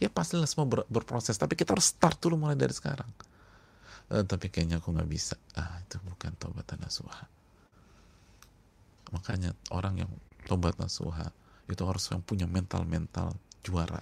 Ya 0.00 0.08
pastilah 0.08 0.48
semua 0.48 0.64
ber, 0.64 0.80
berproses, 0.90 1.36
tapi 1.36 1.52
kita 1.52 1.76
harus 1.76 1.92
start 1.92 2.16
dulu 2.16 2.48
mulai 2.48 2.56
dari 2.56 2.72
sekarang. 2.72 3.08
Uh, 4.08 4.24
tapi 4.24 4.48
kayaknya 4.48 4.80
aku 4.80 4.88
nggak 4.88 5.04
bisa. 5.04 5.36
Ah, 5.52 5.84
itu 5.84 6.00
bukan 6.00 6.32
tobat 6.40 6.64
nasuha. 6.80 7.28
Makanya 9.12 9.52
orang 9.68 10.00
yang 10.00 10.10
tobat 10.48 10.80
nasuha 10.80 11.28
itu 11.68 11.84
harus 11.84 12.08
yang 12.08 12.24
punya 12.24 12.48
mental-mental 12.48 13.36
juara. 13.64 14.00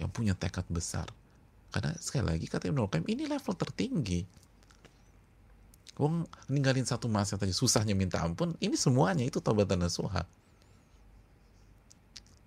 Yang 0.00 0.10
punya 0.16 0.34
tekad 0.34 0.64
besar. 0.72 1.06
Karena 1.70 1.92
sekali 2.00 2.34
lagi 2.34 2.46
kata 2.48 2.72
Ibnu 2.72 2.88
Qayyim 2.88 3.06
ini 3.06 3.28
level 3.28 3.54
tertinggi. 3.54 4.24
Wong 6.00 6.24
ninggalin 6.48 6.88
satu 6.88 7.06
masa 7.12 7.36
tadi 7.36 7.52
susahnya 7.52 7.92
minta 7.92 8.24
ampun, 8.24 8.56
ini 8.64 8.72
semuanya 8.74 9.22
itu 9.22 9.38
tobat 9.44 9.68
nasuha. 9.76 10.24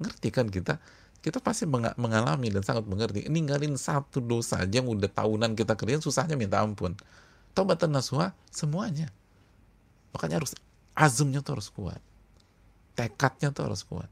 Ngerti 0.02 0.30
kan 0.34 0.50
kita? 0.50 0.82
kita 1.24 1.40
pasti 1.40 1.64
mengalami 1.96 2.52
dan 2.52 2.68
sangat 2.68 2.84
mengerti 2.84 3.32
ninggalin 3.32 3.80
satu 3.80 4.20
dosa 4.20 4.60
aja 4.60 4.84
yang 4.84 4.92
udah 4.92 5.08
tahunan 5.08 5.56
kita 5.56 5.80
kerjain 5.80 6.04
susahnya 6.04 6.36
minta 6.36 6.60
ampun 6.60 7.00
taubatan 7.56 7.96
nasuha 7.96 8.36
semuanya 8.52 9.08
makanya 10.12 10.44
harus 10.44 10.52
azumnya 10.92 11.40
tuh 11.40 11.56
harus 11.56 11.72
kuat 11.72 12.04
tekadnya 13.00 13.56
tuh 13.56 13.72
harus 13.72 13.88
kuat 13.88 14.12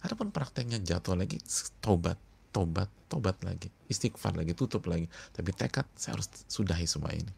Adapun 0.00 0.32
prakteknya 0.32 0.80
jatuh 0.80 1.12
lagi, 1.12 1.36
tobat, 1.84 2.16
tobat, 2.56 2.88
tobat 3.12 3.36
lagi, 3.44 3.68
istighfar 3.90 4.32
lagi, 4.32 4.56
tutup 4.56 4.88
lagi. 4.88 5.04
Tapi 5.36 5.52
tekad 5.52 5.84
saya 5.92 6.16
harus 6.16 6.28
sudahi 6.48 6.88
semua 6.88 7.12
ini. 7.12 7.32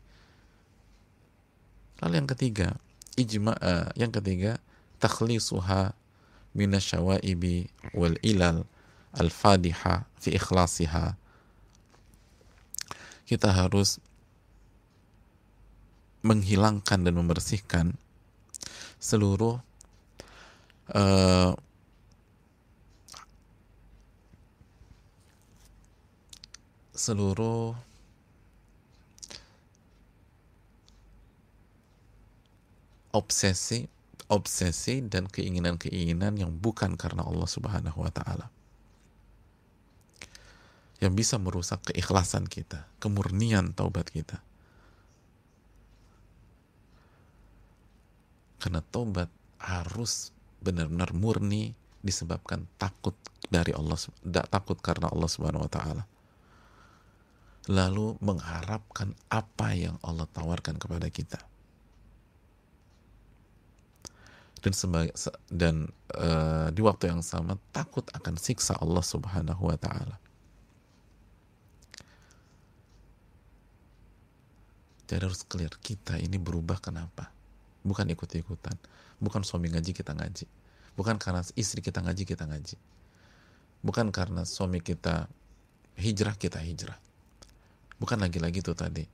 Lalu 2.03 2.15
yang 2.23 2.31
ketiga, 2.31 2.69
ijma, 3.19 3.55
uh, 3.59 3.91
yang 3.99 4.15
ketiga, 4.15 4.63
takhlisuha 5.03 5.95
minasyawaibi 6.55 7.67
wal 7.99 8.15
ilal 8.23 8.63
al-fadiha 9.15 10.07
fi 10.23 10.35
ikhlasiha. 10.39 11.19
Kita 13.27 13.51
harus 13.51 13.99
menghilangkan 16.23 17.03
dan 17.03 17.15
membersihkan 17.19 17.99
seluruh 19.03 19.59
uh, 20.95 21.53
seluruh 27.03 27.75
obsesi 33.11 33.91
obsesi 34.31 35.03
dan 35.05 35.27
keinginan-keinginan 35.29 36.39
yang 36.39 36.55
bukan 36.55 36.95
karena 36.97 37.27
Allah 37.27 37.45
Subhanahu 37.45 38.01
wa 38.01 38.09
taala. 38.09 38.49
Yang 41.03 41.13
bisa 41.19 41.37
merusak 41.37 41.83
keikhlasan 41.91 42.47
kita, 42.49 42.87
kemurnian 43.03 43.75
taubat 43.75 44.09
kita. 44.09 44.41
Karena 48.63 48.81
taubat 48.95 49.29
harus 49.59 50.31
benar-benar 50.63 51.11
murni 51.13 51.75
disebabkan 52.01 52.65
takut 52.79 53.19
dari 53.51 53.75
Allah, 53.75 53.99
takut 54.49 54.79
karena 54.79 55.11
Allah 55.11 55.29
Subhanahu 55.29 55.67
wa 55.67 55.73
taala 55.75 56.07
lalu 57.71 58.19
mengharapkan 58.19 59.15
apa 59.31 59.71
yang 59.77 59.95
Allah 60.03 60.27
tawarkan 60.27 60.83
kepada 60.83 61.07
kita. 61.13 61.39
Dan 64.63 64.73
sebagai 64.75 65.15
dan 65.51 65.91
uh, 66.15 66.71
di 66.71 66.83
waktu 66.83 67.11
yang 67.11 67.23
sama 67.23 67.59
takut 67.75 68.07
akan 68.15 68.39
siksa 68.39 68.79
Allah 68.79 69.03
Subhanahu 69.03 69.71
wa 69.71 69.79
taala. 69.79 70.19
Jadi 75.07 75.19
harus 75.19 75.43
clear 75.45 75.75
kita 75.83 76.17
ini 76.17 76.39
berubah 76.39 76.79
kenapa? 76.79 77.29
Bukan 77.83 78.07
ikut-ikutan, 78.15 78.79
bukan 79.19 79.43
suami 79.43 79.69
ngaji 79.75 79.93
kita 79.93 80.15
ngaji, 80.15 80.47
bukan 80.95 81.19
karena 81.19 81.43
istri 81.59 81.83
kita 81.83 81.99
ngaji 81.99 82.23
kita 82.23 82.47
ngaji, 82.47 82.79
bukan 83.83 84.15
karena 84.15 84.47
suami 84.47 84.79
kita 84.79 85.27
hijrah 85.99 86.39
kita 86.39 86.63
hijrah 86.63 86.97
Bukan 88.03 88.19
lagi-lagi 88.19 88.59
itu 88.59 88.75
tadi. 88.75 89.07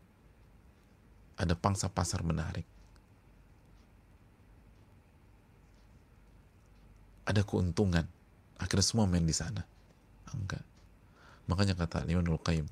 Ada 1.36 1.52
pangsa 1.52 1.92
pasar 1.92 2.24
menarik. 2.24 2.64
Ada 7.28 7.44
keuntungan. 7.44 8.08
Akhirnya 8.56 8.86
semua 8.88 9.04
main 9.04 9.28
di 9.28 9.36
sana. 9.36 9.60
Enggak. 10.32 10.64
Makanya 11.52 11.76
kata 11.76 12.08
Imam 12.08 12.40
Qayyim, 12.40 12.64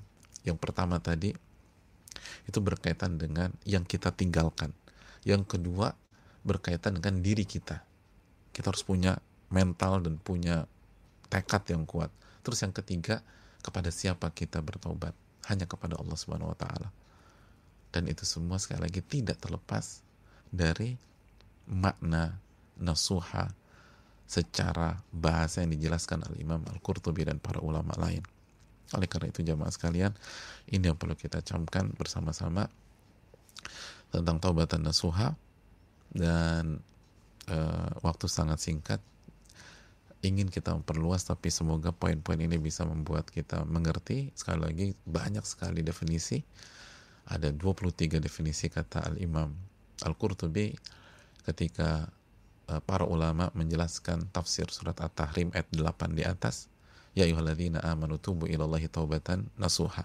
yang 0.48 0.56
pertama 0.56 0.96
tadi 1.04 1.36
itu 2.48 2.58
berkaitan 2.64 3.20
dengan 3.20 3.52
yang 3.68 3.84
kita 3.84 4.08
tinggalkan. 4.08 4.72
Yang 5.20 5.52
kedua 5.52 5.92
berkaitan 6.48 6.96
dengan 6.96 7.20
diri 7.20 7.44
kita. 7.44 7.84
Kita 8.56 8.72
harus 8.72 8.88
punya 8.88 9.20
mental 9.52 10.00
dan 10.00 10.16
punya 10.16 10.64
tekad 11.28 11.68
yang 11.68 11.84
kuat. 11.84 12.08
Terus 12.40 12.64
yang 12.64 12.72
ketiga, 12.72 13.20
kepada 13.60 13.92
siapa 13.92 14.32
kita 14.32 14.64
bertobat 14.64 15.25
hanya 15.46 15.68
kepada 15.68 16.00
Allah 16.00 16.16
Subhanahu 16.16 16.52
wa 16.52 16.58
taala. 16.58 16.88
Dan 17.92 18.08
itu 18.08 18.24
semua 18.24 18.60
sekali 18.60 18.88
lagi 18.88 19.00
tidak 19.00 19.40
terlepas 19.40 20.04
dari 20.48 20.96
makna 21.68 22.36
nasuha 22.76 23.48
secara 24.26 24.98
bahasa 25.14 25.62
yang 25.62 25.72
dijelaskan 25.78 26.26
oleh 26.26 26.42
Imam 26.42 26.60
Al-Qurtubi 26.66 27.22
dan 27.24 27.38
para 27.38 27.62
ulama 27.62 27.94
lain. 27.94 28.20
Oleh 28.94 29.08
karena 29.10 29.30
itu 29.30 29.42
jamaah 29.42 29.70
sekalian, 29.70 30.14
ini 30.70 30.90
yang 30.90 30.98
perlu 30.98 31.14
kita 31.14 31.42
camkan 31.42 31.90
bersama-sama 31.94 32.66
tentang 34.10 34.38
taubatan 34.38 34.82
nasuha 34.82 35.34
dan 36.14 36.78
uh, 37.50 37.90
waktu 38.02 38.26
sangat 38.30 38.62
singkat 38.62 39.00
ingin 40.26 40.50
kita 40.50 40.74
memperluas 40.74 41.24
tapi 41.24 41.48
semoga 41.54 41.94
poin-poin 41.94 42.36
ini 42.42 42.58
bisa 42.58 42.82
membuat 42.82 43.30
kita 43.30 43.62
mengerti. 43.62 44.34
Sekali 44.34 44.60
lagi 44.66 44.86
banyak 45.06 45.46
sekali 45.46 45.86
definisi. 45.86 46.42
Ada 47.26 47.54
23 47.54 48.18
definisi 48.18 48.66
kata 48.70 49.06
al-imam 49.06 49.50
al-Qurtubi 50.02 50.74
ketika 51.46 52.10
uh, 52.70 52.82
para 52.82 53.06
ulama 53.06 53.50
menjelaskan 53.54 54.30
tafsir 54.30 54.66
surat 54.70 54.98
at-tahrim 54.98 55.50
ayat 55.54 55.70
8 55.74 56.18
di 56.18 56.22
atas 56.26 56.70
ya 57.16 57.24
ayyuhalladzina 57.24 57.80
amanu 57.86 58.20
tubu 58.20 58.50
ilallahi 58.50 58.90
taubatan 58.90 59.48
nasuha. 59.56 60.04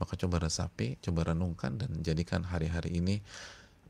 Maka 0.00 0.16
coba 0.16 0.40
resapi, 0.48 0.96
coba 1.04 1.36
renungkan 1.36 1.76
dan 1.76 1.92
jadikan 2.00 2.40
hari-hari 2.40 2.96
ini 2.96 3.20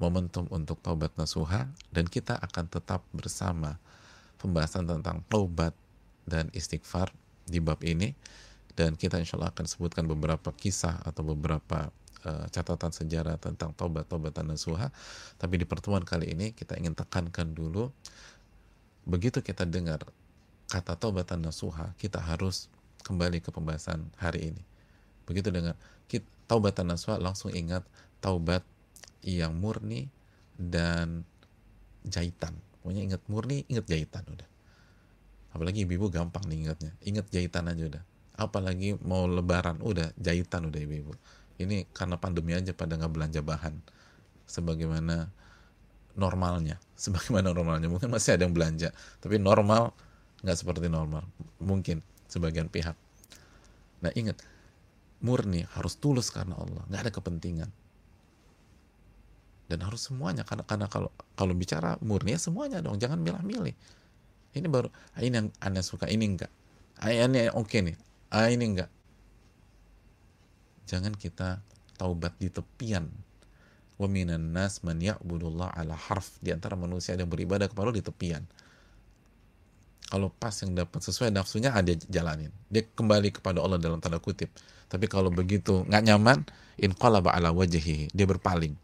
momentum 0.02 0.48
untuk 0.50 0.82
taubat 0.82 1.14
nasuha 1.14 1.70
dan 1.94 2.08
kita 2.08 2.34
akan 2.40 2.66
tetap 2.66 3.04
bersama 3.14 3.78
pembahasan 4.41 4.88
tentang 4.88 5.20
taubat 5.28 5.76
dan 6.24 6.49
istighfar 6.57 7.12
di 7.45 7.61
bab 7.61 7.84
ini. 7.84 8.16
Dan 8.72 8.97
kita 8.97 9.20
insya 9.20 9.36
Allah 9.36 9.53
akan 9.53 9.66
sebutkan 9.68 10.09
beberapa 10.09 10.51
kisah 10.57 11.05
atau 11.05 11.20
beberapa 11.20 11.93
uh, 12.24 12.47
catatan 12.49 12.91
sejarah 12.91 13.36
tentang 13.36 13.76
taubat 13.76 14.09
taubatan 14.09 14.49
nasuha 14.49 14.88
tapi 15.36 15.61
di 15.61 15.66
pertemuan 15.68 16.01
kali 16.01 16.32
ini 16.32 16.57
kita 16.57 16.78
ingin 16.80 16.97
tekankan 16.97 17.53
dulu 17.53 17.93
begitu 19.05 19.45
kita 19.45 19.68
dengar 19.68 20.01
kata 20.70 20.97
taubatan 20.97 21.45
nasuha 21.45 21.93
kita 22.01 22.22
harus 22.22 22.72
kembali 23.05 23.45
ke 23.45 23.53
pembahasan 23.53 24.07
hari 24.16 24.55
ini. 24.55 24.62
Begitu 25.28 25.53
dengar 25.53 25.76
taubatan 26.51 26.91
nasuha 26.91 27.22
langsung 27.22 27.55
ingat 27.55 27.86
taubat 28.18 28.66
yang 29.22 29.55
murni 29.55 30.11
dan 30.59 31.22
jahitan 32.03 32.59
Pokoknya 32.81 33.03
ingat 33.12 33.22
murni, 33.28 33.68
ingat 33.68 33.85
jahitan 33.85 34.24
udah. 34.24 34.49
Apalagi 35.53 35.85
ibu-ibu 35.85 36.09
gampang 36.09 36.47
nih 36.49 36.68
ingatnya. 36.68 36.93
Ingat 37.05 37.28
jahitan 37.28 37.68
aja 37.68 37.83
udah. 37.97 38.03
Apalagi 38.41 38.97
mau 39.05 39.28
lebaran, 39.28 39.85
udah 39.85 40.16
jahitan 40.16 40.72
udah 40.72 40.81
ibu-ibu. 40.81 41.12
Ini 41.61 41.93
karena 41.93 42.16
pandemi 42.16 42.57
aja 42.57 42.72
pada 42.72 42.97
nggak 42.97 43.12
belanja 43.12 43.41
bahan. 43.45 43.74
Sebagaimana 44.49 45.28
normalnya. 46.16 46.81
Sebagaimana 47.05 47.53
normalnya. 47.53 47.93
Mungkin 47.93 48.09
masih 48.09 48.41
ada 48.41 48.49
yang 48.49 48.57
belanja. 48.57 48.95
Tapi 49.20 49.37
normal 49.37 49.93
nggak 50.41 50.57
seperti 50.57 50.89
normal. 50.89 51.28
Mungkin 51.61 52.01
sebagian 52.33 52.72
pihak. 52.72 52.97
Nah 54.01 54.12
ingat, 54.16 54.41
murni 55.20 55.68
harus 55.76 56.01
tulus 56.01 56.33
karena 56.33 56.57
Allah. 56.57 56.81
Nggak 56.89 57.01
ada 57.05 57.12
kepentingan 57.12 57.70
dan 59.71 59.87
harus 59.87 60.11
semuanya 60.11 60.43
karena 60.43 60.66
karena 60.66 60.91
kalau 60.91 61.14
kalau 61.39 61.55
bicara 61.55 61.95
murni 62.03 62.35
ya 62.35 62.41
semuanya 62.43 62.83
dong 62.83 62.99
jangan 62.99 63.23
milih-milih 63.23 63.73
ini 64.51 64.66
baru 64.66 64.91
ah, 64.91 65.23
ini 65.23 65.35
yang 65.35 65.49
anda 65.62 65.83
suka 65.83 66.11
ini 66.11 66.27
enggak. 66.27 66.51
Ah, 66.99 67.14
ini 67.14 67.47
oke 67.55 67.71
okay 67.71 67.81
nih 67.87 67.97
ah, 68.35 68.51
ini 68.51 68.64
enggak. 68.66 68.91
Jangan 70.91 71.14
kita 71.14 71.62
taubat 71.95 72.35
di 72.43 72.51
tepian. 72.51 73.07
Wa 73.95 74.11
minan 74.11 74.51
nas 74.51 74.83
man 74.83 74.99
ya'budullah 74.99 75.71
ala 75.71 75.95
harf. 75.95 76.35
Di 76.43 76.51
antara 76.51 76.75
manusia 76.75 77.14
yang 77.14 77.31
beribadah 77.31 77.71
kepada 77.71 77.87
Allah 77.87 77.99
di 78.03 78.07
tepian. 78.07 78.43
Kalau 80.11 80.35
pas 80.35 80.51
yang 80.66 80.75
dapat 80.75 80.99
sesuai 80.99 81.31
nafsunya 81.31 81.71
ada 81.71 81.95
jalanin. 82.11 82.51
Dia 82.66 82.83
kembali 82.83 83.31
kepada 83.31 83.62
Allah 83.62 83.79
dalam 83.79 84.03
tanda 84.03 84.18
kutip. 84.18 84.51
Tapi 84.91 85.07
kalau 85.07 85.31
begitu 85.31 85.87
nggak 85.87 86.03
nyaman 86.11 86.43
in 86.83 86.91
qalaba 86.91 87.31
ala 87.31 87.55
wajhi 87.55 88.11
dia 88.11 88.27
berpaling 88.27 88.75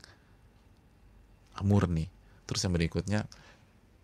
murni. 1.63 2.11
Terus 2.45 2.61
yang 2.67 2.75
berikutnya, 2.75 3.25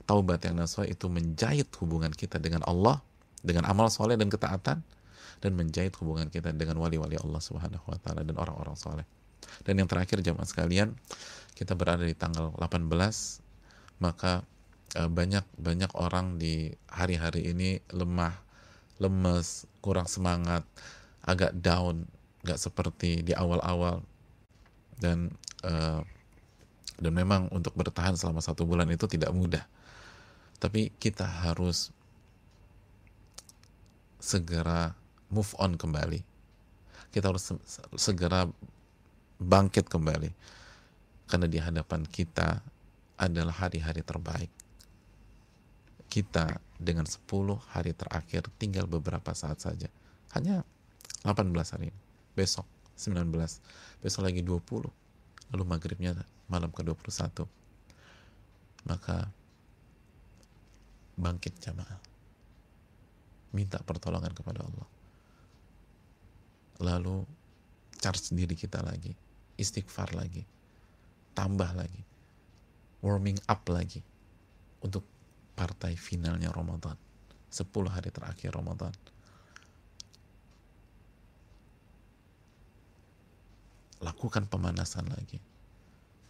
taubat 0.04 0.42
yang 0.44 0.58
nasuha 0.58 0.88
itu 0.88 1.06
menjahit 1.06 1.68
hubungan 1.78 2.10
kita 2.12 2.38
dengan 2.38 2.64
Allah, 2.66 3.00
dengan 3.42 3.66
amal 3.68 3.90
soleh 3.90 4.16
dan 4.16 4.30
ketaatan, 4.30 4.82
dan 5.42 5.52
menjahit 5.58 5.94
hubungan 5.98 6.30
kita 6.30 6.54
dengan 6.54 6.78
wali-wali 6.78 7.18
Allah 7.18 7.42
Subhanahu 7.42 7.84
wa 7.90 7.98
taala 7.98 8.22
dan 8.22 8.38
orang-orang 8.38 8.78
soleh. 8.78 9.06
Dan 9.66 9.82
yang 9.82 9.90
terakhir 9.90 10.22
jamaah 10.22 10.46
sekalian, 10.46 10.94
kita 11.58 11.74
berada 11.74 12.06
di 12.06 12.14
tanggal 12.14 12.54
18, 12.54 12.86
maka 13.98 14.46
uh, 14.98 15.10
banyak 15.10 15.44
banyak 15.58 15.90
orang 15.98 16.38
di 16.38 16.70
hari-hari 16.90 17.50
ini 17.50 17.82
lemah 17.90 18.34
lemes 19.02 19.66
kurang 19.82 20.06
semangat 20.06 20.62
agak 21.26 21.54
down 21.58 22.06
nggak 22.42 22.58
seperti 22.58 23.22
di 23.22 23.34
awal-awal 23.34 24.02
dan 24.98 25.30
uh, 25.66 26.02
dan 26.98 27.12
memang 27.12 27.48
untuk 27.52 27.72
bertahan 27.76 28.16
selama 28.16 28.44
satu 28.44 28.68
bulan 28.68 28.88
itu 28.92 29.08
tidak 29.08 29.32
mudah. 29.32 29.64
Tapi 30.60 30.94
kita 31.00 31.26
harus 31.26 31.90
segera 34.22 34.94
move 35.32 35.50
on 35.58 35.74
kembali. 35.74 36.20
Kita 37.10 37.28
harus 37.32 37.52
segera 37.98 38.46
bangkit 39.40 39.90
kembali. 39.90 40.30
Karena 41.26 41.46
di 41.48 41.58
hadapan 41.58 42.06
kita 42.06 42.60
adalah 43.18 43.54
hari-hari 43.56 44.04
terbaik. 44.04 44.52
Kita 46.06 46.60
dengan 46.76 47.08
10 47.08 47.24
hari 47.72 47.96
terakhir 47.96 48.46
tinggal 48.60 48.84
beberapa 48.84 49.32
saat 49.32 49.64
saja. 49.64 49.88
Hanya 50.36 50.62
18 51.24 51.52
hari. 51.72 51.88
Ini 51.88 51.96
besok 52.32 52.64
19 52.96 53.28
besok 54.00 54.22
lagi 54.24 54.40
20 54.44 55.01
lalu 55.52 55.64
maghribnya 55.68 56.16
malam 56.48 56.72
ke-21. 56.72 57.44
Maka 58.88 59.28
bangkit 61.14 61.60
jamaah. 61.60 62.00
Minta 63.52 63.78
pertolongan 63.84 64.32
kepada 64.32 64.64
Allah. 64.64 64.88
Lalu 66.82 67.22
charge 68.00 68.32
diri 68.32 68.56
kita 68.56 68.80
lagi. 68.80 69.12
Istighfar 69.60 70.16
lagi. 70.16 70.42
Tambah 71.36 71.70
lagi. 71.76 72.02
Warming 73.04 73.38
up 73.46 73.62
lagi. 73.68 74.00
Untuk 74.80 75.04
partai 75.52 75.94
finalnya 75.94 76.48
Ramadan. 76.48 76.96
10 77.52 77.68
hari 77.92 78.08
terakhir 78.08 78.56
Ramadan 78.56 78.96
lakukan 84.02 84.50
pemanasan 84.50 85.06
lagi. 85.08 85.38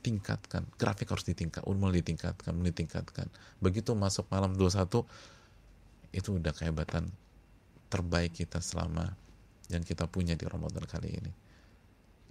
Tingkatkan. 0.05 0.69
Grafik 0.77 1.09
harus 1.11 1.25
ditingkat 1.25 1.65
mulai 1.65 2.05
ditingkatkan 2.05 2.53
mulai 2.53 2.71
ditingkatkan 2.71 3.27
begitu 3.59 3.97
masuk 3.97 4.29
malam 4.29 4.53
21 4.55 5.03
itu 6.13 6.29
udah 6.37 6.53
kehebatan 6.53 7.09
terbaik 7.89 8.37
kita 8.37 8.61
selama 8.61 9.17
yang 9.73 9.81
kita 9.81 10.05
punya 10.05 10.37
di 10.37 10.45
Ramadan 10.45 10.85
kali 10.85 11.17
ini. 11.17 11.33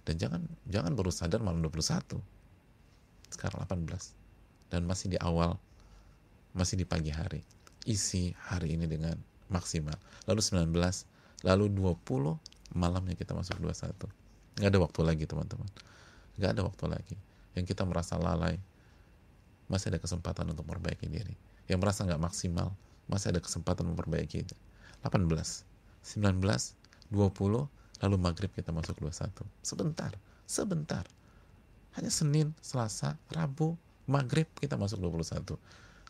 Dan 0.06 0.14
jangan 0.18 0.42
jangan 0.70 0.92
baru 0.94 1.10
sadar 1.10 1.42
malam 1.42 1.62
21 1.62 2.22
sekarang 3.32 3.64
18 3.64 4.70
dan 4.70 4.84
masih 4.84 5.16
di 5.16 5.18
awal 5.18 5.58
masih 6.54 6.78
di 6.78 6.86
pagi 6.86 7.10
hari. 7.10 7.42
Isi 7.82 8.30
hari 8.46 8.78
ini 8.78 8.86
dengan 8.86 9.18
maksimal. 9.50 9.98
Lalu 10.30 10.38
19 10.38 10.70
lalu 11.42 11.66
20 11.74 12.78
malamnya 12.78 13.18
kita 13.18 13.34
masuk 13.34 13.58
21 13.58 14.21
nggak 14.58 14.70
ada 14.72 14.80
waktu 14.80 15.00
lagi 15.04 15.24
teman-teman. 15.24 15.68
Nggak 16.36 16.50
ada 16.58 16.62
waktu 16.66 16.84
lagi. 16.88 17.16
Yang 17.56 17.76
kita 17.76 17.84
merasa 17.84 18.16
lalai 18.16 18.56
masih 19.68 19.92
ada 19.94 20.00
kesempatan 20.00 20.48
untuk 20.52 20.68
memperbaiki 20.68 21.08
diri. 21.08 21.34
Yang 21.68 21.78
merasa 21.80 22.04
nggak 22.04 22.20
maksimal 22.20 22.72
masih 23.08 23.34
ada 23.34 23.40
kesempatan 23.42 23.88
memperbaiki 23.92 24.46
18 25.04 25.26
19 25.26 26.38
20 27.12 28.02
lalu 28.02 28.16
maghrib 28.18 28.50
kita 28.50 28.72
masuk 28.74 28.98
21 29.04 29.44
sebentar 29.62 30.12
sebentar. 30.48 31.04
Hanya 31.92 32.08
Senin 32.08 32.56
Selasa 32.64 33.20
Rabu 33.30 33.76
maghrib 34.08 34.48
kita 34.58 34.80
masuk 34.80 34.98
21 35.00 35.56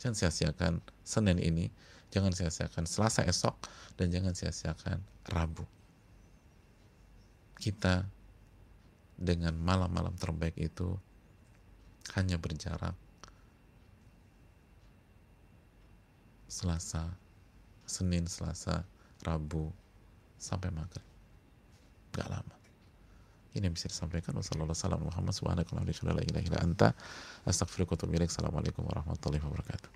jangan 0.01 0.17
sia-siakan 0.17 0.73
Senin 1.03 1.39
ini 1.39 1.69
jangan 2.15 2.33
sia-siakan 2.33 2.87
Selasa 2.87 3.27
esok 3.27 3.55
dan 3.99 4.11
jangan 4.15 4.33
sia-siakan 4.33 5.03
Rabu. 5.29 5.67
Kita 7.59 8.07
dengan 9.23 9.55
malam-malam 9.55 10.19
terbaik 10.19 10.59
itu 10.59 10.99
hanya 12.19 12.35
berjarak 12.43 12.99
Selasa, 16.51 17.09
Senin, 17.89 18.29
Selasa, 18.29 18.85
Rabu, 19.25 19.73
sampai 20.37 20.69
maghrib. 20.69 21.07
Gak 22.13 22.29
lama. 22.29 22.57
Ini 23.57 23.71
yang 23.71 23.73
bisa 23.73 23.89
disampaikan. 23.89 24.37
Wassalamualaikum 24.37 25.09
warahmatullahi 25.09 25.73
wabarakatuh. 25.81 26.93
Assalamualaikum 27.49 28.85
warahmatullahi 28.85 29.41
wabarakatuh. 29.41 29.91